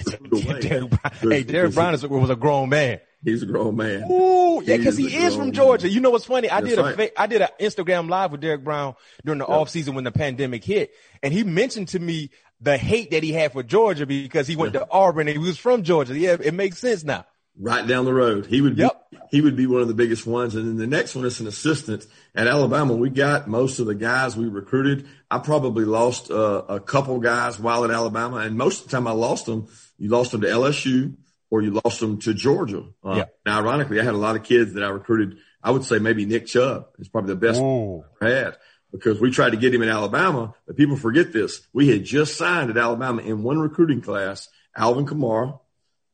Derrick 0.00 0.90
Brown. 0.90 1.12
Hey, 1.20 1.42
Derrick 1.42 1.74
Brown 1.74 1.94
is, 1.94 2.06
was 2.06 2.30
a 2.30 2.36
grown 2.36 2.68
man. 2.68 3.00
He's 3.24 3.42
a 3.42 3.46
grown 3.46 3.74
man. 3.74 4.04
Ooh, 4.10 4.62
yeah, 4.64 4.76
because 4.76 4.96
he 4.96 5.08
He's 5.08 5.22
a 5.22 5.26
is 5.26 5.36
from 5.36 5.50
Georgia. 5.52 5.86
man. 5.86 5.94
You 5.94 6.00
know 6.00 6.10
what's 6.10 6.24
funny? 6.24 6.48
I 6.48 6.60
That's 6.60 6.76
did 6.76 6.78
a 6.78 6.82
right. 6.96 7.12
I 7.16 7.26
did 7.26 7.42
an 7.42 7.48
Instagram 7.60 8.08
live 8.08 8.30
with 8.30 8.40
Derrick 8.40 8.62
Brown 8.62 8.94
during 9.24 9.38
the 9.40 9.46
off 9.46 9.70
season 9.70 9.94
when 9.94 10.04
the 10.04 10.12
pandemic 10.12 10.62
hit, 10.64 10.92
and 11.22 11.32
he 11.32 11.42
mentioned 11.42 11.88
to 11.88 11.98
me 11.98 12.30
the 12.60 12.76
hate 12.76 13.10
that 13.10 13.22
he 13.24 13.32
had 13.32 13.52
for 13.52 13.62
Georgia 13.64 14.06
because 14.06 14.46
he 14.46 14.54
went 14.56 14.72
to 14.74 14.86
Auburn 14.90 15.28
and 15.28 15.36
he 15.36 15.44
was 15.44 15.58
from 15.58 15.82
Georgia. 15.82 16.16
Yeah, 16.16 16.36
it 16.40 16.54
makes 16.54 16.78
sense 16.78 17.02
now. 17.02 17.24
Right 17.58 17.86
down 17.86 18.04
the 18.04 18.14
road. 18.14 18.46
He 18.46 18.60
would 18.60 18.76
be, 18.76 18.82
Yep. 18.82 19.06
he 19.30 19.40
would 19.40 19.56
be 19.56 19.66
one 19.66 19.82
of 19.82 19.88
the 19.88 19.94
biggest 19.94 20.26
ones. 20.26 20.54
And 20.54 20.66
then 20.66 20.76
the 20.76 20.86
next 20.86 21.14
one 21.14 21.24
is 21.24 21.40
an 21.40 21.46
assistant 21.46 22.06
at 22.34 22.46
Alabama. 22.46 22.94
We 22.94 23.10
got 23.10 23.48
most 23.48 23.78
of 23.80 23.86
the 23.86 23.94
guys 23.94 24.36
we 24.36 24.46
recruited. 24.46 25.06
I 25.30 25.38
probably 25.38 25.84
lost 25.84 26.30
uh, 26.30 26.62
a 26.68 26.80
couple 26.80 27.18
guys 27.20 27.58
while 27.58 27.84
at 27.84 27.90
Alabama. 27.90 28.36
And 28.36 28.56
most 28.56 28.84
of 28.84 28.90
the 28.90 28.96
time 28.96 29.06
I 29.06 29.12
lost 29.12 29.46
them, 29.46 29.68
you 29.98 30.08
lost 30.08 30.32
them 30.32 30.42
to 30.42 30.46
LSU 30.46 31.16
or 31.50 31.62
you 31.62 31.80
lost 31.84 32.00
them 32.00 32.18
to 32.20 32.34
Georgia. 32.34 32.84
Uh, 33.04 33.14
Yeah. 33.16 33.24
Now, 33.44 33.60
ironically, 33.60 34.00
I 34.00 34.04
had 34.04 34.14
a 34.14 34.18
lot 34.18 34.36
of 34.36 34.42
kids 34.44 34.74
that 34.74 34.84
I 34.84 34.88
recruited. 34.88 35.38
I 35.62 35.70
would 35.72 35.84
say 35.84 35.98
maybe 35.98 36.24
Nick 36.24 36.46
Chubb 36.46 36.86
is 36.98 37.08
probably 37.08 37.34
the 37.34 37.40
best 37.40 37.60
Ooh. 37.60 38.04
I 38.20 38.30
had 38.30 38.56
because 38.92 39.20
we 39.20 39.30
tried 39.30 39.50
to 39.50 39.56
get 39.56 39.74
him 39.74 39.82
in 39.82 39.88
Alabama, 39.88 40.54
but 40.66 40.76
people 40.76 40.96
forget 40.96 41.32
this. 41.32 41.66
We 41.72 41.88
had 41.88 42.04
just 42.04 42.36
signed 42.36 42.70
at 42.70 42.76
Alabama 42.78 43.20
in 43.22 43.42
one 43.42 43.58
recruiting 43.58 44.00
class, 44.00 44.48
Alvin 44.76 45.04
Kamara, 45.04 45.58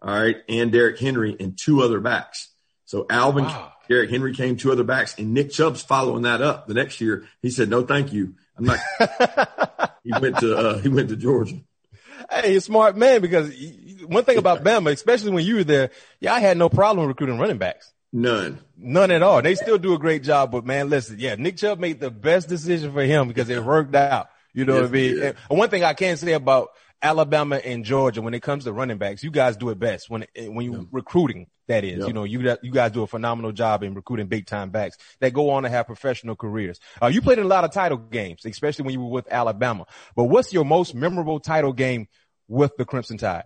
all 0.05 0.15
right, 0.21 0.37
and 0.49 0.71
Derrick 0.71 0.99
Henry 0.99 1.37
and 1.41 1.59
two 1.59 1.83
other 1.83 2.01
backs. 2.01 2.51
So 2.85 3.07
Alvin, 3.09 3.45
Wow. 3.45 3.73
Derrick 3.89 4.11
Henry 4.11 4.35
came 4.35 4.57
two 4.57 4.71
other 4.73 4.85
backs 4.85 5.19
and 5.19 5.35
Nick 5.35 5.51
Chubb's 5.51 5.83
following 5.83 6.23
that 6.23 6.41
up 6.41 6.67
the 6.67 6.75
next 6.75 7.01
year. 7.01 7.27
He 7.43 7.51
said, 7.51 7.69
no, 7.69 7.83
thank 7.83 8.13
you. 8.13 8.35
I'm 8.57 8.65
not, 8.65 8.79
he 10.05 10.13
went 10.21 10.39
to, 10.39 10.57
uh, 10.57 10.79
he 10.79 10.89
went 10.89 11.09
to 11.11 11.17
Georgia. 11.17 11.57
Hey, 12.31 12.51
you're 12.51 12.59
a 12.59 12.61
smart 12.63 12.97
man 12.97 13.21
because 13.21 13.53
one 14.07 14.25
thing 14.25 14.39
about 14.39 14.63
Bama, 14.65 14.93
especially 14.93 15.33
when 15.33 15.45
you 15.45 15.57
were 15.57 15.65
there, 15.65 15.91
yeah, 16.21 16.33
I 16.35 16.41
had 16.41 16.57
no 16.57 16.69
problem 16.69 17.07
recruiting 17.09 17.39
running 17.39 17.59
backs. 17.59 17.93
None. 18.13 18.59
None 18.79 19.11
at 19.11 19.23
all. 19.23 19.43
They 19.43 19.55
still 19.55 19.77
do 19.79 19.93
a 19.95 19.99
great 19.99 20.23
job, 20.23 20.53
but 20.53 20.65
man, 20.65 20.89
listen, 20.89 21.17
yeah, 21.19 21.35
Nick 21.35 21.57
Chubb 21.59 21.79
made 21.79 22.01
the 22.01 22.11
best 22.11 22.49
decision 22.49 22.93
for 22.93 23.03
him 23.03 23.29
because 23.29 23.49
it 23.51 23.63
worked 23.63 23.95
out. 23.95 24.29
You 24.55 24.65
know 24.65 24.75
Yes, 24.75 24.83
what 24.83 24.91
I 24.91 24.93
mean? 24.93 25.35
one 25.59 25.69
thing 25.69 25.83
I 25.85 25.95
can 25.95 26.17
say 26.17 26.33
about 26.33 26.69
Alabama 27.05 27.57
and 27.57 27.85
Georgia 27.85 28.23
when 28.23 28.33
it 28.35 28.41
comes 28.43 28.65
to 28.65 28.73
running 28.73 28.97
backs, 28.99 29.23
you 29.23 29.31
guys 29.31 29.57
do 29.57 29.69
it 29.69 29.79
best 29.79 30.09
when 30.11 30.25
when 30.37 30.65
you 30.65 30.89
recruiting. 30.91 31.47
That 31.67 31.85
is, 31.85 32.01
Yeah. 32.01 32.07
you 32.07 32.13
know, 32.13 32.25
you 32.25 32.41
you 32.63 32.73
guys 32.73 32.91
do 32.93 33.03
a 33.03 33.07
phenomenal 33.07 33.53
job 33.53 33.83
in 33.83 33.95
recruiting 33.95 34.27
big 34.27 34.47
time 34.47 34.71
backs 34.71 34.97
that 35.21 35.33
go 35.33 35.51
on 35.51 35.63
to 35.63 35.69
have 35.69 35.87
professional 35.87 36.35
careers. 36.37 36.79
Uh, 37.01 37.07
you 37.07 37.23
played 37.23 37.39
in 37.39 37.45
a 37.45 37.49
lot 37.49 37.65
of 37.65 37.71
title 37.73 37.97
games, 37.99 38.45
especially 38.45 38.85
when 38.85 38.93
you 38.95 39.01
were 39.01 39.11
with 39.11 39.29
Alabama. 39.31 39.87
But 40.17 40.25
what's 40.25 40.53
your 40.53 40.65
most 40.65 40.95
memorable 40.95 41.41
title 41.41 41.73
game 41.73 42.09
with 42.49 42.77
the 42.77 42.85
Crimson 42.85 43.17
Tide? 43.19 43.45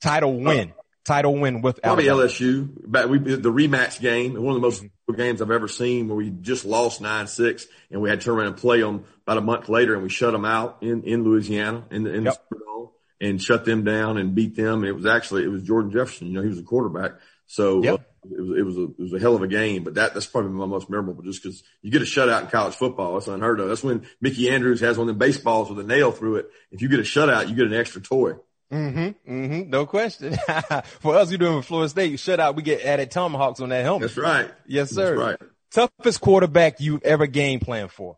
Title 0.00 0.34
win, 0.38 0.72
title 1.04 1.36
win 1.38 1.62
with 1.62 1.82
Probably 1.82 2.08
Alabama. 2.08 2.28
LSU. 2.28 2.68
But 2.86 3.08
we 3.08 3.18
the 3.18 3.52
rematch 3.52 4.00
game, 4.00 4.34
one 4.34 4.54
of 4.54 4.60
the 4.60 4.66
most 4.66 4.82
difficult 4.82 5.16
games 5.16 5.42
I've 5.42 5.50
ever 5.50 5.68
seen, 5.68 6.08
where 6.08 6.16
we 6.16 6.30
just 6.30 6.64
lost 6.64 7.00
nine 7.00 7.26
six, 7.26 7.66
and 7.90 8.00
we 8.00 8.08
had 8.08 8.20
to 8.20 8.24
turn 8.24 8.38
around 8.38 8.46
and 8.48 8.56
play 8.56 8.80
them 8.80 9.04
about 9.26 9.38
a 9.38 9.42
month 9.42 9.68
later, 9.68 9.94
and 9.94 10.02
we 10.02 10.08
shut 10.08 10.32
them 10.32 10.44
out 10.44 10.78
in 10.82 11.02
in 11.04 11.24
Louisiana 11.24 11.84
in 11.90 12.04
the 12.04 12.12
in 12.14 12.24
Yep. 12.24 12.34
the 12.50 12.56
Superdome 12.56 12.90
and 13.20 13.42
shut 13.42 13.64
them 13.64 13.84
down 13.84 14.18
and 14.18 14.34
beat 14.34 14.56
them. 14.56 14.80
And 14.80 14.86
it 14.86 14.92
was 14.92 15.06
actually 15.06 15.44
it 15.44 15.48
was 15.48 15.62
Jordan 15.62 15.90
Jefferson. 15.92 16.28
You 16.28 16.34
know, 16.34 16.42
he 16.42 16.48
was 16.48 16.58
a 16.58 16.62
quarterback, 16.64 17.12
so 17.46 17.82
Yep. 17.82 17.94
uh, 17.94 18.02
it 18.34 18.40
was 18.40 18.58
it 18.58 18.62
was 18.64 18.76
a 18.76 18.82
it 18.84 18.98
was 19.00 19.12
a 19.14 19.18
hell 19.18 19.34
of 19.34 19.42
a 19.42 19.48
game. 19.48 19.82
But 19.84 19.94
that 19.94 20.14
that's 20.14 20.26
probably 20.26 20.50
my 20.52 20.66
most 20.66 20.88
memorable, 20.88 21.22
just 21.24 21.42
because 21.42 21.62
you 21.82 21.90
get 21.90 22.02
a 22.02 22.04
shutout 22.04 22.42
in 22.42 22.46
college 22.48 22.74
football. 22.74 23.14
That's 23.14 23.26
unheard 23.28 23.58
of. 23.60 23.68
That's 23.68 23.82
when 23.84 24.06
Mickey 24.20 24.50
Andrews 24.50 24.80
has 24.80 24.96
one 24.98 25.08
of 25.08 25.14
them 25.14 25.18
baseballs 25.18 25.68
with 25.68 25.78
a 25.80 25.86
nail 25.88 26.12
through 26.12 26.36
it. 26.36 26.50
If 26.70 26.80
you 26.82 26.88
get 26.88 27.00
a 27.00 27.02
shutout, 27.02 27.48
you 27.48 27.54
get 27.56 27.66
an 27.66 27.74
extra 27.74 28.00
toy. 28.00 28.34
Mm-hmm. 28.72 29.32
Mm-hmm. 29.32 29.70
No 29.70 29.86
question. 29.86 30.34
For 31.00 31.14
us, 31.16 31.30
you 31.30 31.38
doing 31.38 31.56
with 31.56 31.66
Florida 31.66 31.88
State, 31.90 32.10
You 32.10 32.16
shut 32.16 32.40
out. 32.40 32.56
We 32.56 32.62
get 32.62 32.82
added 32.82 33.10
tomahawks 33.10 33.60
on 33.60 33.68
that 33.68 33.82
helmet. 33.82 34.08
That's 34.08 34.16
right. 34.16 34.50
Yes, 34.66 34.90
sir. 34.90 35.16
That's 35.16 35.40
right. 35.40 35.50
Toughest 35.70 36.20
quarterback 36.20 36.80
you've 36.80 37.02
ever 37.02 37.26
game 37.26 37.60
plan 37.60 37.88
for. 37.88 38.16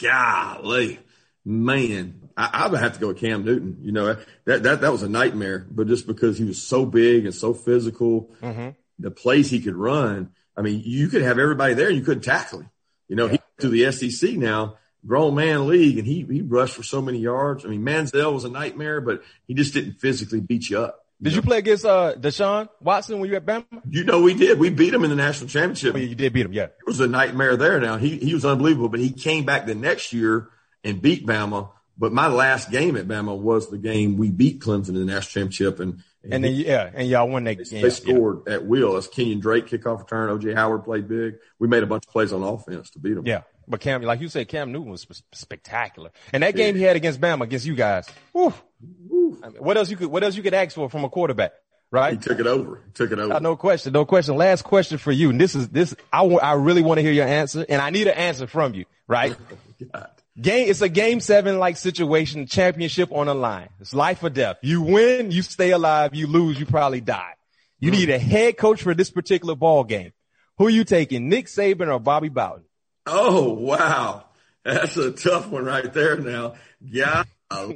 golly, 0.00 0.98
man, 1.44 2.28
I, 2.36 2.50
I 2.52 2.68
would 2.68 2.80
have 2.80 2.94
to 2.94 3.00
go 3.00 3.08
with 3.08 3.18
Cam 3.18 3.44
Newton. 3.44 3.78
You 3.82 3.92
know, 3.92 4.16
that, 4.44 4.62
that, 4.62 4.80
that 4.80 4.92
was 4.92 5.02
a 5.02 5.08
nightmare, 5.08 5.66
but 5.70 5.86
just 5.88 6.06
because 6.06 6.38
he 6.38 6.44
was 6.44 6.62
so 6.62 6.86
big 6.86 7.24
and 7.24 7.34
so 7.34 7.52
physical, 7.54 8.30
the 8.98 9.10
plays 9.10 9.50
he 9.50 9.60
could 9.60 9.76
run. 9.76 10.30
I 10.56 10.62
mean, 10.62 10.82
you 10.84 11.08
could 11.08 11.22
have 11.22 11.38
everybody 11.38 11.74
there 11.74 11.88
and 11.88 11.96
you 11.96 12.02
couldn't 12.02 12.22
tackle 12.24 12.60
him. 12.60 12.70
You 13.08 13.16
know, 13.16 13.28
he 13.28 13.38
to 13.58 13.68
the 13.68 13.90
SEC 13.92 14.32
now, 14.32 14.76
grown 15.06 15.34
man 15.34 15.66
league, 15.66 15.98
and 15.98 16.06
he, 16.06 16.26
he 16.28 16.42
rushed 16.42 16.74
for 16.74 16.82
so 16.82 17.00
many 17.00 17.18
yards. 17.18 17.64
I 17.64 17.68
mean, 17.68 17.82
Manziel 17.82 18.32
was 18.32 18.44
a 18.44 18.50
nightmare, 18.50 19.00
but 19.00 19.22
he 19.46 19.54
just 19.54 19.74
didn't 19.74 19.94
physically 19.94 20.40
beat 20.40 20.68
you 20.70 20.78
up. 20.80 21.04
Did 21.22 21.34
you 21.34 21.42
play 21.42 21.58
against 21.58 21.84
uh 21.84 22.14
Deshaun 22.18 22.70
Watson 22.80 23.20
when 23.20 23.28
you 23.28 23.32
were 23.32 23.36
at 23.36 23.44
Bama? 23.44 23.82
You 23.90 24.04
know, 24.04 24.22
we 24.22 24.32
did. 24.32 24.58
We 24.58 24.70
beat 24.70 24.94
him 24.94 25.04
in 25.04 25.10
the 25.10 25.16
national 25.16 25.50
championship. 25.50 25.94
Oh, 25.94 25.98
yeah, 25.98 26.06
you 26.06 26.14
did 26.14 26.32
beat 26.32 26.46
him, 26.46 26.54
yeah. 26.54 26.64
it 26.64 26.86
was 26.86 27.00
a 27.00 27.06
nightmare 27.06 27.56
there. 27.58 27.78
Now 27.78 27.98
he 27.98 28.16
he 28.16 28.32
was 28.32 28.46
unbelievable, 28.46 28.88
but 28.88 29.00
he 29.00 29.12
came 29.12 29.44
back 29.44 29.66
the 29.66 29.74
next 29.74 30.14
year 30.14 30.48
and 30.82 31.02
beat 31.02 31.26
Bama. 31.26 31.70
But 31.98 32.14
my 32.14 32.28
last 32.28 32.70
game 32.70 32.96
at 32.96 33.06
Bama 33.06 33.36
was 33.36 33.68
the 33.68 33.76
game 33.76 34.16
we 34.16 34.30
beat 34.30 34.60
Clemson 34.60 34.90
in 34.90 34.94
the 34.94 35.04
national 35.04 35.42
championship, 35.44 35.78
and 35.80 36.02
And 36.24 36.42
then 36.42 36.54
yeah, 36.54 36.90
and 36.94 37.06
y'all 37.06 37.28
won 37.28 37.44
that 37.44 37.56
game. 37.56 37.82
they 37.82 37.88
Yeah. 37.88 37.88
scored 37.90 38.48
at 38.48 38.64
will. 38.64 38.94
That's 38.94 39.06
Kenyon 39.08 39.40
Drake 39.40 39.66
kickoff 39.66 39.98
return. 39.98 40.30
OJ 40.30 40.54
Howard 40.54 40.84
played 40.84 41.06
big. 41.06 41.34
We 41.58 41.68
made 41.68 41.82
a 41.82 41.86
bunch 41.86 42.06
of 42.06 42.12
plays 42.12 42.32
on 42.32 42.42
offense 42.42 42.88
to 42.92 42.98
beat 42.98 43.14
them. 43.14 43.26
Yeah. 43.26 43.42
But 43.68 43.80
Cam, 43.80 44.02
like 44.02 44.20
you 44.20 44.28
said, 44.28 44.48
Cam 44.48 44.72
Newton 44.72 44.90
was 44.90 45.02
sp- 45.06 45.22
spectacular. 45.32 46.10
And 46.32 46.42
that 46.42 46.56
game 46.56 46.74
he 46.74 46.82
had 46.82 46.96
against 46.96 47.20
Bama, 47.20 47.42
against 47.42 47.66
you 47.66 47.74
guys. 47.74 48.08
I 48.36 49.48
mean, 49.48 49.62
what 49.62 49.76
else 49.76 49.90
you 49.90 49.96
could, 49.96 50.08
what 50.08 50.24
else 50.24 50.36
you 50.36 50.42
could 50.42 50.54
ask 50.54 50.74
for 50.74 50.90
from 50.90 51.04
a 51.04 51.08
quarterback, 51.08 51.52
right? 51.90 52.14
he 52.14 52.18
took 52.18 52.40
it 52.40 52.46
over. 52.46 52.82
He 52.86 52.92
took 52.92 53.12
it 53.12 53.18
over. 53.18 53.34
Uh, 53.34 53.38
no 53.38 53.56
question, 53.56 53.92
no 53.92 54.04
question. 54.04 54.36
Last 54.36 54.62
question 54.62 54.98
for 54.98 55.12
you. 55.12 55.30
And 55.30 55.40
this 55.40 55.54
is 55.54 55.68
this. 55.68 55.94
I 56.12 56.22
wa- 56.22 56.40
I 56.40 56.54
really 56.54 56.82
want 56.82 56.98
to 56.98 57.02
hear 57.02 57.12
your 57.12 57.26
answer, 57.26 57.64
and 57.68 57.80
I 57.80 57.90
need 57.90 58.06
an 58.08 58.14
answer 58.16 58.46
from 58.46 58.74
you, 58.74 58.86
right? 59.06 59.36
Game. 60.40 60.70
It's 60.70 60.80
a 60.80 60.88
game 60.88 61.20
seven 61.20 61.58
like 61.58 61.76
situation. 61.76 62.46
Championship 62.46 63.12
on 63.12 63.26
the 63.26 63.34
line. 63.34 63.68
It's 63.80 63.92
life 63.92 64.22
or 64.22 64.30
death. 64.30 64.56
You 64.62 64.80
win, 64.80 65.30
you 65.32 65.42
stay 65.42 65.70
alive. 65.70 66.14
You 66.14 66.26
lose, 66.28 66.58
you 66.58 66.64
probably 66.66 67.00
die. 67.00 67.34
You 67.78 67.90
need 67.90 68.08
a 68.10 68.18
head 68.18 68.56
coach 68.56 68.80
for 68.82 68.94
this 68.94 69.10
particular 69.10 69.54
ball 69.54 69.84
game. 69.84 70.12
Who 70.58 70.66
are 70.66 70.70
you 70.70 70.84
taking, 70.84 71.28
Nick 71.28 71.46
Saban 71.46 71.92
or 71.92 71.98
Bobby 71.98 72.28
Bowden? 72.28 72.64
Oh 73.12 73.52
wow, 73.52 74.24
that's 74.64 74.96
a 74.96 75.10
tough 75.10 75.48
one 75.48 75.64
right 75.64 75.92
there. 75.92 76.16
Now, 76.18 76.54
yeah. 76.80 77.24
Uh, 77.52 77.72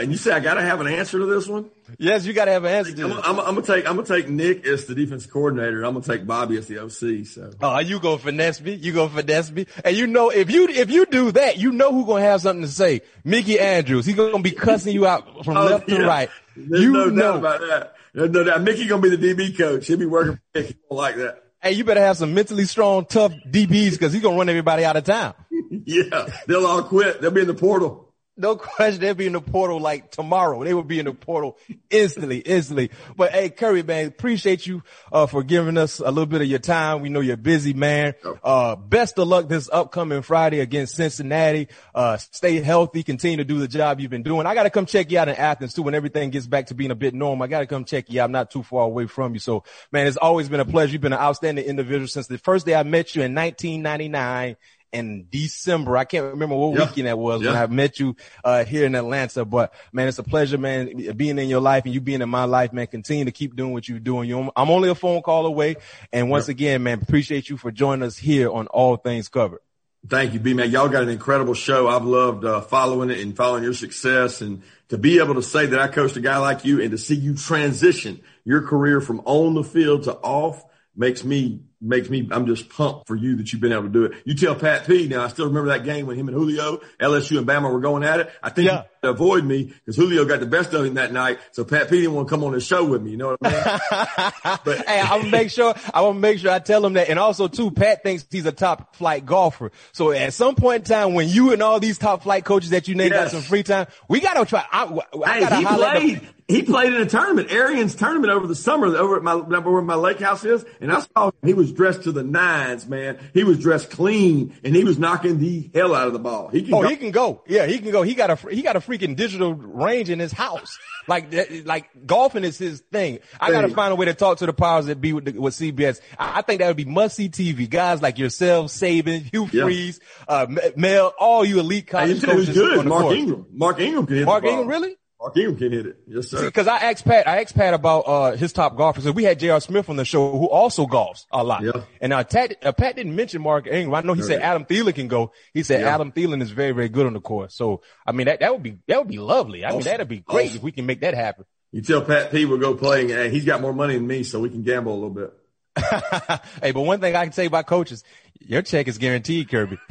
and 0.00 0.12
you 0.12 0.16
say 0.16 0.30
I 0.30 0.38
got 0.38 0.54
to 0.54 0.62
have 0.62 0.80
an 0.80 0.86
answer 0.86 1.18
to 1.18 1.26
this 1.26 1.48
one? 1.48 1.68
Yes, 1.98 2.24
you 2.24 2.32
got 2.32 2.44
to 2.44 2.52
have 2.52 2.62
an 2.62 2.72
answer. 2.72 2.94
To 2.94 3.06
I'm, 3.06 3.12
I'm, 3.12 3.40
I'm, 3.40 3.54
gonna 3.56 3.62
take 3.62 3.88
I'm 3.88 3.96
gonna 3.96 4.06
take 4.06 4.28
Nick 4.28 4.64
as 4.64 4.86
the 4.86 4.94
defense 4.94 5.26
coordinator. 5.26 5.84
I'm 5.84 5.94
gonna 5.94 6.04
take 6.04 6.28
Bobby 6.28 6.56
as 6.58 6.68
the 6.68 6.78
OC. 6.78 7.26
So, 7.26 7.50
oh, 7.60 7.80
you 7.80 7.98
go 7.98 8.16
finesse 8.18 8.60
me. 8.60 8.74
You 8.74 8.92
go 8.92 9.08
finesse 9.08 9.50
me. 9.50 9.66
And 9.84 9.96
you 9.96 10.06
know 10.06 10.30
if 10.30 10.48
you 10.48 10.68
if 10.68 10.92
you 10.92 11.06
do 11.06 11.32
that, 11.32 11.58
you 11.58 11.72
know 11.72 11.92
who's 11.92 12.06
gonna 12.06 12.22
have 12.22 12.40
something 12.40 12.62
to 12.62 12.70
say. 12.70 13.00
Mickey 13.24 13.58
Andrews. 13.58 14.06
He's 14.06 14.14
gonna 14.14 14.38
be 14.38 14.52
cussing 14.52 14.94
you 14.94 15.08
out 15.08 15.44
from 15.44 15.56
oh, 15.56 15.64
left 15.64 15.88
yeah. 15.88 15.98
to 15.98 16.06
right. 16.06 16.30
There's 16.56 16.82
you 16.82 16.92
no 16.92 17.06
know. 17.06 17.20
doubt 17.20 17.38
about 17.38 17.60
that. 17.62 17.94
There's 18.14 18.30
no 18.30 18.44
doubt. 18.44 18.62
Mickey 18.62 18.86
gonna 18.86 19.02
be 19.02 19.16
the 19.16 19.34
DB 19.34 19.58
coach. 19.58 19.88
He'll 19.88 19.98
be 19.98 20.06
working 20.06 20.34
for 20.34 20.42
Mickey. 20.54 20.76
He 20.88 20.94
like 20.94 21.16
that. 21.16 21.41
Hey, 21.62 21.72
you 21.72 21.84
better 21.84 22.00
have 22.00 22.16
some 22.16 22.34
mentally 22.34 22.64
strong, 22.64 23.04
tough 23.04 23.32
DBs 23.48 23.92
because 23.92 24.12
he's 24.12 24.20
gonna 24.20 24.36
run 24.36 24.48
everybody 24.48 24.84
out 24.84 24.96
of 24.96 25.04
town. 25.04 25.34
yeah, 25.70 26.26
they'll 26.48 26.66
all 26.66 26.82
quit. 26.82 27.20
They'll 27.20 27.30
be 27.30 27.42
in 27.42 27.46
the 27.46 27.54
portal. 27.54 28.11
No 28.34 28.56
question, 28.56 29.02
they'll 29.02 29.14
be 29.14 29.26
in 29.26 29.34
the 29.34 29.42
portal 29.42 29.78
like 29.78 30.10
tomorrow. 30.10 30.64
They 30.64 30.72
will 30.72 30.82
be 30.82 30.98
in 30.98 31.04
the 31.04 31.12
portal 31.12 31.58
instantly, 31.90 32.38
instantly. 32.38 32.90
But 33.14 33.30
hey, 33.30 33.50
Kirby, 33.50 33.82
man, 33.82 34.06
appreciate 34.06 34.66
you 34.66 34.82
uh, 35.12 35.26
for 35.26 35.42
giving 35.42 35.76
us 35.76 36.00
a 36.00 36.06
little 36.08 36.24
bit 36.24 36.40
of 36.40 36.46
your 36.46 36.58
time. 36.58 37.02
We 37.02 37.10
know 37.10 37.20
you're 37.20 37.36
busy, 37.36 37.74
man. 37.74 38.14
Uh, 38.42 38.76
best 38.76 39.18
of 39.18 39.28
luck 39.28 39.48
this 39.48 39.68
upcoming 39.70 40.22
Friday 40.22 40.60
against 40.60 40.96
Cincinnati. 40.96 41.68
Uh, 41.94 42.16
stay 42.16 42.60
healthy, 42.60 43.02
continue 43.02 43.36
to 43.36 43.44
do 43.44 43.58
the 43.58 43.68
job 43.68 44.00
you've 44.00 44.10
been 44.10 44.22
doing. 44.22 44.46
I 44.46 44.54
got 44.54 44.62
to 44.62 44.70
come 44.70 44.86
check 44.86 45.10
you 45.10 45.18
out 45.18 45.28
in 45.28 45.36
Athens 45.36 45.74
too 45.74 45.82
when 45.82 45.94
everything 45.94 46.30
gets 46.30 46.46
back 46.46 46.68
to 46.68 46.74
being 46.74 46.90
a 46.90 46.94
bit 46.94 47.12
normal. 47.12 47.44
I 47.44 47.48
got 47.48 47.60
to 47.60 47.66
come 47.66 47.84
check 47.84 48.08
you 48.08 48.22
out. 48.22 48.24
I'm 48.24 48.32
not 48.32 48.50
too 48.50 48.62
far 48.62 48.84
away 48.84 49.08
from 49.08 49.34
you. 49.34 49.40
So, 49.40 49.64
man, 49.92 50.06
it's 50.06 50.16
always 50.16 50.48
been 50.48 50.60
a 50.60 50.64
pleasure. 50.64 50.92
You've 50.92 51.02
been 51.02 51.12
an 51.12 51.18
outstanding 51.18 51.66
individual 51.66 52.08
since 52.08 52.28
the 52.28 52.38
first 52.38 52.64
day 52.64 52.74
I 52.74 52.82
met 52.82 53.14
you 53.14 53.22
in 53.22 53.34
1999 53.34 54.56
in 54.92 55.26
December. 55.30 55.96
I 55.96 56.04
can't 56.04 56.26
remember 56.26 56.54
what 56.54 56.78
yeah. 56.78 56.86
weekend 56.86 57.06
that 57.06 57.18
was 57.18 57.42
yeah. 57.42 57.52
when 57.52 57.62
I 57.62 57.66
met 57.66 57.98
you 57.98 58.16
uh, 58.44 58.64
here 58.64 58.84
in 58.86 58.94
Atlanta. 58.94 59.44
But 59.44 59.74
man, 59.92 60.08
it's 60.08 60.18
a 60.18 60.22
pleasure, 60.22 60.58
man, 60.58 61.14
being 61.16 61.38
in 61.38 61.48
your 61.48 61.60
life 61.60 61.84
and 61.84 61.94
you 61.94 62.00
being 62.00 62.22
in 62.22 62.28
my 62.28 62.44
life, 62.44 62.72
man. 62.72 62.86
Continue 62.86 63.24
to 63.24 63.32
keep 63.32 63.56
doing 63.56 63.72
what 63.72 63.88
you're 63.88 63.98
doing. 63.98 64.28
You, 64.28 64.50
I'm 64.54 64.70
only 64.70 64.88
a 64.88 64.94
phone 64.94 65.22
call 65.22 65.46
away. 65.46 65.76
And 66.12 66.30
once 66.30 66.48
yeah. 66.48 66.52
again, 66.52 66.82
man, 66.82 67.00
appreciate 67.02 67.48
you 67.48 67.56
for 67.56 67.70
joining 67.70 68.04
us 68.04 68.16
here 68.16 68.50
on 68.50 68.66
All 68.68 68.96
Things 68.96 69.28
Covered. 69.28 69.60
Thank 70.08 70.34
you, 70.34 70.40
B 70.40 70.52
man. 70.52 70.70
Y'all 70.72 70.88
got 70.88 71.04
an 71.04 71.10
incredible 71.10 71.54
show. 71.54 71.86
I've 71.86 72.04
loved 72.04 72.44
uh, 72.44 72.60
following 72.60 73.10
it 73.10 73.20
and 73.20 73.36
following 73.36 73.62
your 73.62 73.72
success 73.72 74.40
and 74.40 74.62
to 74.88 74.98
be 74.98 75.20
able 75.20 75.36
to 75.36 75.42
say 75.42 75.66
that 75.66 75.78
I 75.78 75.86
coached 75.86 76.16
a 76.16 76.20
guy 76.20 76.38
like 76.38 76.64
you 76.64 76.82
and 76.82 76.90
to 76.90 76.98
see 76.98 77.14
you 77.14 77.36
transition 77.36 78.20
your 78.44 78.62
career 78.62 79.00
from 79.00 79.22
on 79.24 79.54
the 79.54 79.62
field 79.62 80.02
to 80.04 80.14
off 80.14 80.64
makes 80.96 81.22
me 81.22 81.60
makes 81.82 82.08
me, 82.08 82.28
I'm 82.30 82.46
just 82.46 82.68
pumped 82.68 83.06
for 83.06 83.16
you 83.16 83.36
that 83.36 83.52
you've 83.52 83.60
been 83.60 83.72
able 83.72 83.84
to 83.84 83.88
do 83.88 84.04
it. 84.04 84.12
You 84.24 84.34
tell 84.34 84.54
Pat 84.54 84.86
P. 84.86 85.08
Now 85.08 85.24
I 85.24 85.28
still 85.28 85.46
remember 85.46 85.70
that 85.70 85.84
game 85.84 86.06
when 86.06 86.16
him 86.16 86.28
and 86.28 86.36
Julio, 86.36 86.80
LSU 87.00 87.38
and 87.38 87.46
Bama 87.46 87.72
were 87.72 87.80
going 87.80 88.04
at 88.04 88.20
it. 88.20 88.30
I 88.42 88.50
think 88.50 88.68
yeah. 88.68 88.84
to 89.02 89.10
avoid 89.10 89.44
me 89.44 89.64
because 89.64 89.96
Julio 89.96 90.24
got 90.24 90.40
the 90.40 90.46
best 90.46 90.72
of 90.72 90.84
him 90.84 90.94
that 90.94 91.12
night. 91.12 91.40
So 91.50 91.64
Pat 91.64 91.90
P 91.90 92.00
didn't 92.00 92.14
want 92.14 92.28
to 92.28 92.30
come 92.30 92.44
on 92.44 92.52
the 92.52 92.60
show 92.60 92.84
with 92.84 93.02
me. 93.02 93.10
You 93.10 93.16
know 93.16 93.36
what 93.36 93.38
I 93.42 93.50
mean? 93.50 94.58
but 94.64 94.86
hey, 94.86 95.00
I 95.00 95.16
will 95.16 95.28
make 95.28 95.50
sure, 95.50 95.74
I 95.92 96.02
will 96.02 96.14
make 96.14 96.38
sure 96.38 96.50
I 96.50 96.60
tell 96.60 96.84
him 96.86 96.92
that. 96.94 97.08
And 97.08 97.18
also 97.18 97.48
too, 97.48 97.70
Pat 97.70 98.02
thinks 98.02 98.24
he's 98.30 98.46
a 98.46 98.52
top 98.52 98.94
flight 98.96 99.26
golfer. 99.26 99.72
So 99.92 100.12
at 100.12 100.32
some 100.34 100.54
point 100.54 100.88
in 100.88 100.94
time, 100.94 101.14
when 101.14 101.28
you 101.28 101.52
and 101.52 101.62
all 101.62 101.80
these 101.80 101.98
top 101.98 102.22
flight 102.22 102.44
coaches 102.44 102.70
that 102.70 102.88
you 102.88 102.94
named 102.94 103.12
yes. 103.12 103.24
got 103.24 103.30
some 103.32 103.42
free 103.42 103.62
time, 103.62 103.86
we 104.08 104.20
got 104.20 104.34
to 104.34 104.44
try. 104.44 104.64
I, 104.70 105.00
I 105.24 105.40
hey, 105.40 105.58
he 105.58 105.64
played 105.64 106.28
he 106.52 106.62
played 106.62 106.92
in 106.92 107.00
a 107.00 107.06
tournament, 107.06 107.50
Arian's 107.50 107.94
tournament 107.94 108.32
over 108.32 108.46
the 108.46 108.54
summer, 108.54 108.86
over 108.96 109.16
at 109.16 109.22
my 109.22 109.34
where 109.34 109.82
my 109.82 109.94
lake 109.94 110.20
house 110.20 110.44
is, 110.44 110.64
and 110.80 110.92
I 110.92 111.00
saw 111.00 111.28
him. 111.28 111.32
He 111.42 111.54
was 111.54 111.71
dressed 111.72 112.04
to 112.04 112.12
the 112.12 112.22
nines, 112.22 112.86
man. 112.86 113.18
He 113.34 113.44
was 113.44 113.58
dressed 113.58 113.90
clean, 113.90 114.54
and 114.64 114.74
he 114.74 114.84
was 114.84 114.98
knocking 114.98 115.38
the 115.38 115.70
hell 115.74 115.94
out 115.94 116.06
of 116.06 116.12
the 116.12 116.18
ball. 116.18 116.48
He 116.48 116.62
can. 116.62 116.74
Oh, 116.74 116.82
go. 116.82 116.88
he 116.88 116.96
can 116.96 117.10
go. 117.10 117.42
Yeah, 117.46 117.66
he 117.66 117.78
can 117.78 117.90
go. 117.90 118.02
He 118.02 118.14
got 118.14 118.30
a 118.30 118.50
he 118.50 118.62
got 118.62 118.76
a 118.76 118.80
freaking 118.80 119.16
digital 119.16 119.54
range 119.54 120.10
in 120.10 120.18
his 120.18 120.32
house. 120.32 120.78
like 121.08 121.34
like 121.64 121.90
golfing 122.06 122.44
is 122.44 122.58
his 122.58 122.80
thing. 122.92 123.18
I 123.40 123.50
got 123.50 123.62
to 123.62 123.68
find 123.68 123.92
a 123.92 123.96
way 123.96 124.06
to 124.06 124.14
talk 124.14 124.38
to 124.38 124.46
the 124.46 124.52
powers 124.52 124.86
that 124.86 125.00
be 125.00 125.12
with, 125.12 125.24
the, 125.24 125.32
with 125.38 125.54
CBS. 125.54 126.00
I, 126.18 126.38
I, 126.38 126.42
think 126.42 126.60
that 126.60 126.68
would 126.68 126.76
be 126.76 126.84
must 126.84 127.16
see 127.16 127.28
TV. 127.28 127.68
Guys 127.68 128.02
like 128.02 128.18
yourself, 128.18 128.70
Saban, 128.70 129.28
Hugh 129.32 129.46
Freeze, 129.46 130.00
uh, 130.28 130.46
Mel, 130.76 131.12
all 131.18 131.44
you 131.44 131.60
elite 131.60 131.86
college 131.86 132.20
hey, 132.20 132.26
coaches. 132.26 132.54
good. 132.54 132.86
Mark 132.86 133.02
court. 133.02 133.16
Ingram. 133.16 133.46
Mark 133.52 133.80
Ingram 133.80 134.06
can 134.06 134.16
hit 134.16 134.26
Mark 134.26 134.44
Ingram, 134.44 134.68
really? 134.68 134.96
Marquinhos 135.22 135.58
can 135.58 135.72
hit 135.72 135.86
it. 135.86 135.96
Yes, 136.06 136.28
sir. 136.28 136.44
Because 136.44 136.66
I 136.66 136.78
asked 136.78 137.04
Pat, 137.04 137.28
I 137.28 137.42
asked 137.42 137.54
Pat 137.54 137.74
about 137.74 138.00
uh, 138.00 138.32
his 138.32 138.52
top 138.52 138.76
golfers. 138.76 139.10
We 139.12 139.22
had 139.22 139.38
J.R. 139.38 139.60
Smith 139.60 139.88
on 139.88 139.96
the 139.96 140.04
show, 140.04 140.32
who 140.32 140.48
also 140.48 140.86
golfs 140.86 141.26
a 141.30 141.44
lot. 141.44 141.62
Yeah. 141.62 141.82
And 142.00 142.12
uh, 142.12 142.24
Pat, 142.24 142.56
uh, 142.64 142.72
Pat 142.72 142.96
didn't 142.96 143.14
mention 143.14 143.40
Mark 143.40 143.66
Ingram. 143.66 143.94
I 143.94 144.00
know 144.00 144.14
he 144.14 144.22
said 144.22 144.40
Adam 144.40 144.64
Thielen 144.64 144.94
can 144.94 145.08
go. 145.08 145.32
He 145.54 145.62
said 145.62 145.82
yeah. 145.82 145.94
Adam 145.94 146.10
Thielen 146.10 146.42
is 146.42 146.50
very, 146.50 146.72
very 146.72 146.88
good 146.88 147.06
on 147.06 147.12
the 147.12 147.20
course. 147.20 147.54
So 147.54 147.82
I 148.04 148.12
mean, 148.12 148.26
that 148.26 148.40
that 148.40 148.52
would 148.52 148.62
be 148.62 148.78
that 148.88 148.98
would 148.98 149.08
be 149.08 149.18
lovely. 149.18 149.64
I 149.64 149.68
awesome. 149.68 149.78
mean, 149.78 149.84
that'd 149.84 150.08
be 150.08 150.18
great 150.18 150.46
awesome. 150.46 150.56
if 150.56 150.62
we 150.62 150.72
can 150.72 150.86
make 150.86 151.00
that 151.02 151.14
happen. 151.14 151.44
You 151.70 151.82
tell 151.82 152.02
Pat 152.02 152.30
P 152.32 152.44
we'll 152.44 152.58
go 152.58 152.74
playing. 152.74 153.10
Hey, 153.10 153.30
he's 153.30 153.44
got 153.44 153.60
more 153.60 153.72
money 153.72 153.94
than 153.94 154.06
me, 154.06 154.24
so 154.24 154.40
we 154.40 154.50
can 154.50 154.62
gamble 154.62 154.92
a 154.92 154.94
little 154.94 155.10
bit. 155.10 155.32
hey, 156.62 156.72
but 156.72 156.82
one 156.82 157.00
thing 157.00 157.16
I 157.16 157.24
can 157.24 157.32
say 157.32 157.46
about 157.46 157.66
coaches, 157.66 158.04
your 158.40 158.60
check 158.62 158.88
is 158.88 158.98
guaranteed, 158.98 159.48
Kirby. 159.48 159.78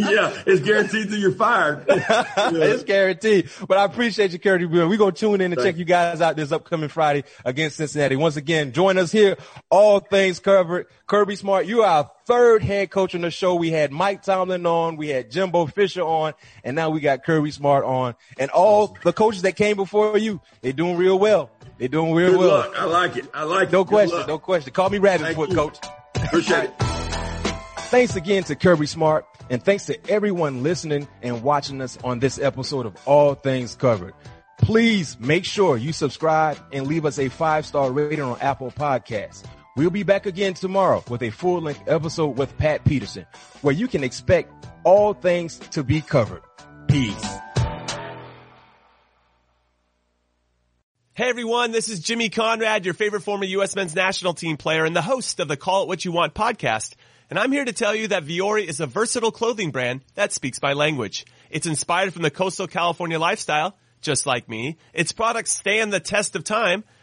yeah, 0.00 0.42
it's 0.46 0.60
guaranteed 0.60 1.08
that 1.10 1.18
you're 1.18 1.32
fired. 1.32 1.84
Yeah. 1.88 2.24
it's 2.52 2.84
guaranteed. 2.84 3.50
But 3.66 3.78
I 3.78 3.84
appreciate 3.84 4.32
you, 4.32 4.38
Kirby. 4.38 4.66
We're 4.66 4.96
going 4.96 5.12
to 5.12 5.18
tune 5.18 5.40
in 5.40 5.52
and 5.52 5.60
check 5.60 5.76
you 5.76 5.84
guys 5.84 6.20
out 6.20 6.36
this 6.36 6.52
upcoming 6.52 6.88
Friday 6.88 7.24
against 7.44 7.76
Cincinnati. 7.76 8.16
Once 8.16 8.36
again, 8.36 8.72
join 8.72 8.98
us 8.98 9.12
here. 9.12 9.36
All 9.70 10.00
things 10.00 10.40
covered. 10.40 10.86
Kirby 11.06 11.36
Smart, 11.36 11.66
you 11.66 11.82
are 11.82 11.86
our 11.88 12.10
third 12.24 12.62
head 12.62 12.90
coach 12.90 13.14
on 13.14 13.22
the 13.22 13.30
show. 13.30 13.56
We 13.56 13.70
had 13.70 13.90
Mike 13.90 14.22
Tomlin 14.22 14.64
on. 14.64 14.96
We 14.96 15.08
had 15.08 15.30
Jimbo 15.30 15.66
Fisher 15.66 16.02
on. 16.02 16.34
And 16.62 16.76
now 16.76 16.90
we 16.90 17.00
got 17.00 17.24
Kirby 17.24 17.50
Smart 17.50 17.84
on. 17.84 18.14
And 18.38 18.50
all 18.50 18.96
the 19.02 19.12
coaches 19.12 19.42
that 19.42 19.56
came 19.56 19.76
before 19.76 20.16
you, 20.18 20.40
they're 20.62 20.72
doing 20.72 20.96
real 20.96 21.18
well. 21.18 21.50
They're 21.78 21.88
doing 21.88 22.14
real 22.14 22.32
Good 22.32 22.38
well. 22.40 22.48
Luck. 22.48 22.74
I 22.78 22.84
like 22.84 23.16
it. 23.16 23.24
I 23.34 23.42
like 23.42 23.72
no 23.72 23.80
it. 23.80 23.84
No 23.84 23.84
question. 23.86 24.26
No 24.28 24.38
question. 24.38 24.72
Call 24.72 24.90
me 24.90 24.98
Rabbit 24.98 25.34
Foot, 25.34 25.50
coach. 25.52 25.78
Appreciate 26.14 26.64
it. 26.64 26.74
Thanks 27.90 28.14
again 28.14 28.44
to 28.44 28.54
Kirby 28.54 28.86
Smart. 28.86 29.26
And 29.50 29.62
thanks 29.62 29.86
to 29.86 29.98
everyone 30.08 30.62
listening 30.62 31.08
and 31.22 31.42
watching 31.42 31.82
us 31.82 31.98
on 32.04 32.20
this 32.20 32.38
episode 32.38 32.86
of 32.86 32.96
All 33.04 33.34
Things 33.34 33.74
Covered. 33.74 34.14
Please 34.58 35.18
make 35.18 35.44
sure 35.44 35.76
you 35.76 35.92
subscribe 35.92 36.56
and 36.72 36.86
leave 36.86 37.04
us 37.04 37.18
a 37.18 37.28
five 37.28 37.66
star 37.66 37.90
rating 37.90 38.22
on 38.22 38.38
Apple 38.40 38.70
Podcasts. 38.70 39.44
We'll 39.76 39.90
be 39.90 40.04
back 40.04 40.26
again 40.26 40.54
tomorrow 40.54 41.02
with 41.10 41.22
a 41.22 41.30
full 41.30 41.60
length 41.62 41.88
episode 41.88 42.38
with 42.38 42.56
Pat 42.58 42.84
Peterson, 42.84 43.26
where 43.62 43.74
you 43.74 43.88
can 43.88 44.04
expect 44.04 44.52
all 44.84 45.14
things 45.14 45.58
to 45.70 45.82
be 45.82 46.00
covered. 46.00 46.42
Peace. 46.86 47.36
Hey 51.14 51.28
everyone, 51.28 51.72
this 51.72 51.88
is 51.88 52.00
Jimmy 52.00 52.28
Conrad, 52.30 52.84
your 52.84 52.94
favorite 52.94 53.22
former 53.22 53.44
U.S. 53.44 53.74
men's 53.74 53.94
national 53.94 54.34
team 54.34 54.56
player 54.56 54.84
and 54.84 54.94
the 54.94 55.02
host 55.02 55.40
of 55.40 55.48
the 55.48 55.56
Call 55.56 55.82
It 55.82 55.88
What 55.88 56.04
You 56.04 56.12
Want 56.12 56.34
podcast. 56.34 56.94
And 57.30 57.38
I'm 57.38 57.52
here 57.52 57.64
to 57.64 57.72
tell 57.72 57.94
you 57.94 58.08
that 58.08 58.24
Vuori 58.24 58.64
is 58.66 58.80
a 58.80 58.86
versatile 58.86 59.30
clothing 59.30 59.70
brand 59.70 60.00
that 60.16 60.32
speaks 60.32 60.60
my 60.60 60.72
language. 60.72 61.24
It's 61.48 61.66
inspired 61.68 62.12
from 62.12 62.22
the 62.22 62.30
coastal 62.30 62.66
California 62.66 63.20
lifestyle, 63.20 63.76
just 64.00 64.26
like 64.26 64.48
me. 64.48 64.78
Its 64.92 65.12
products 65.12 65.52
stand 65.52 65.92
the 65.92 66.00
test 66.00 66.34
of 66.34 66.42
time, 66.42 66.82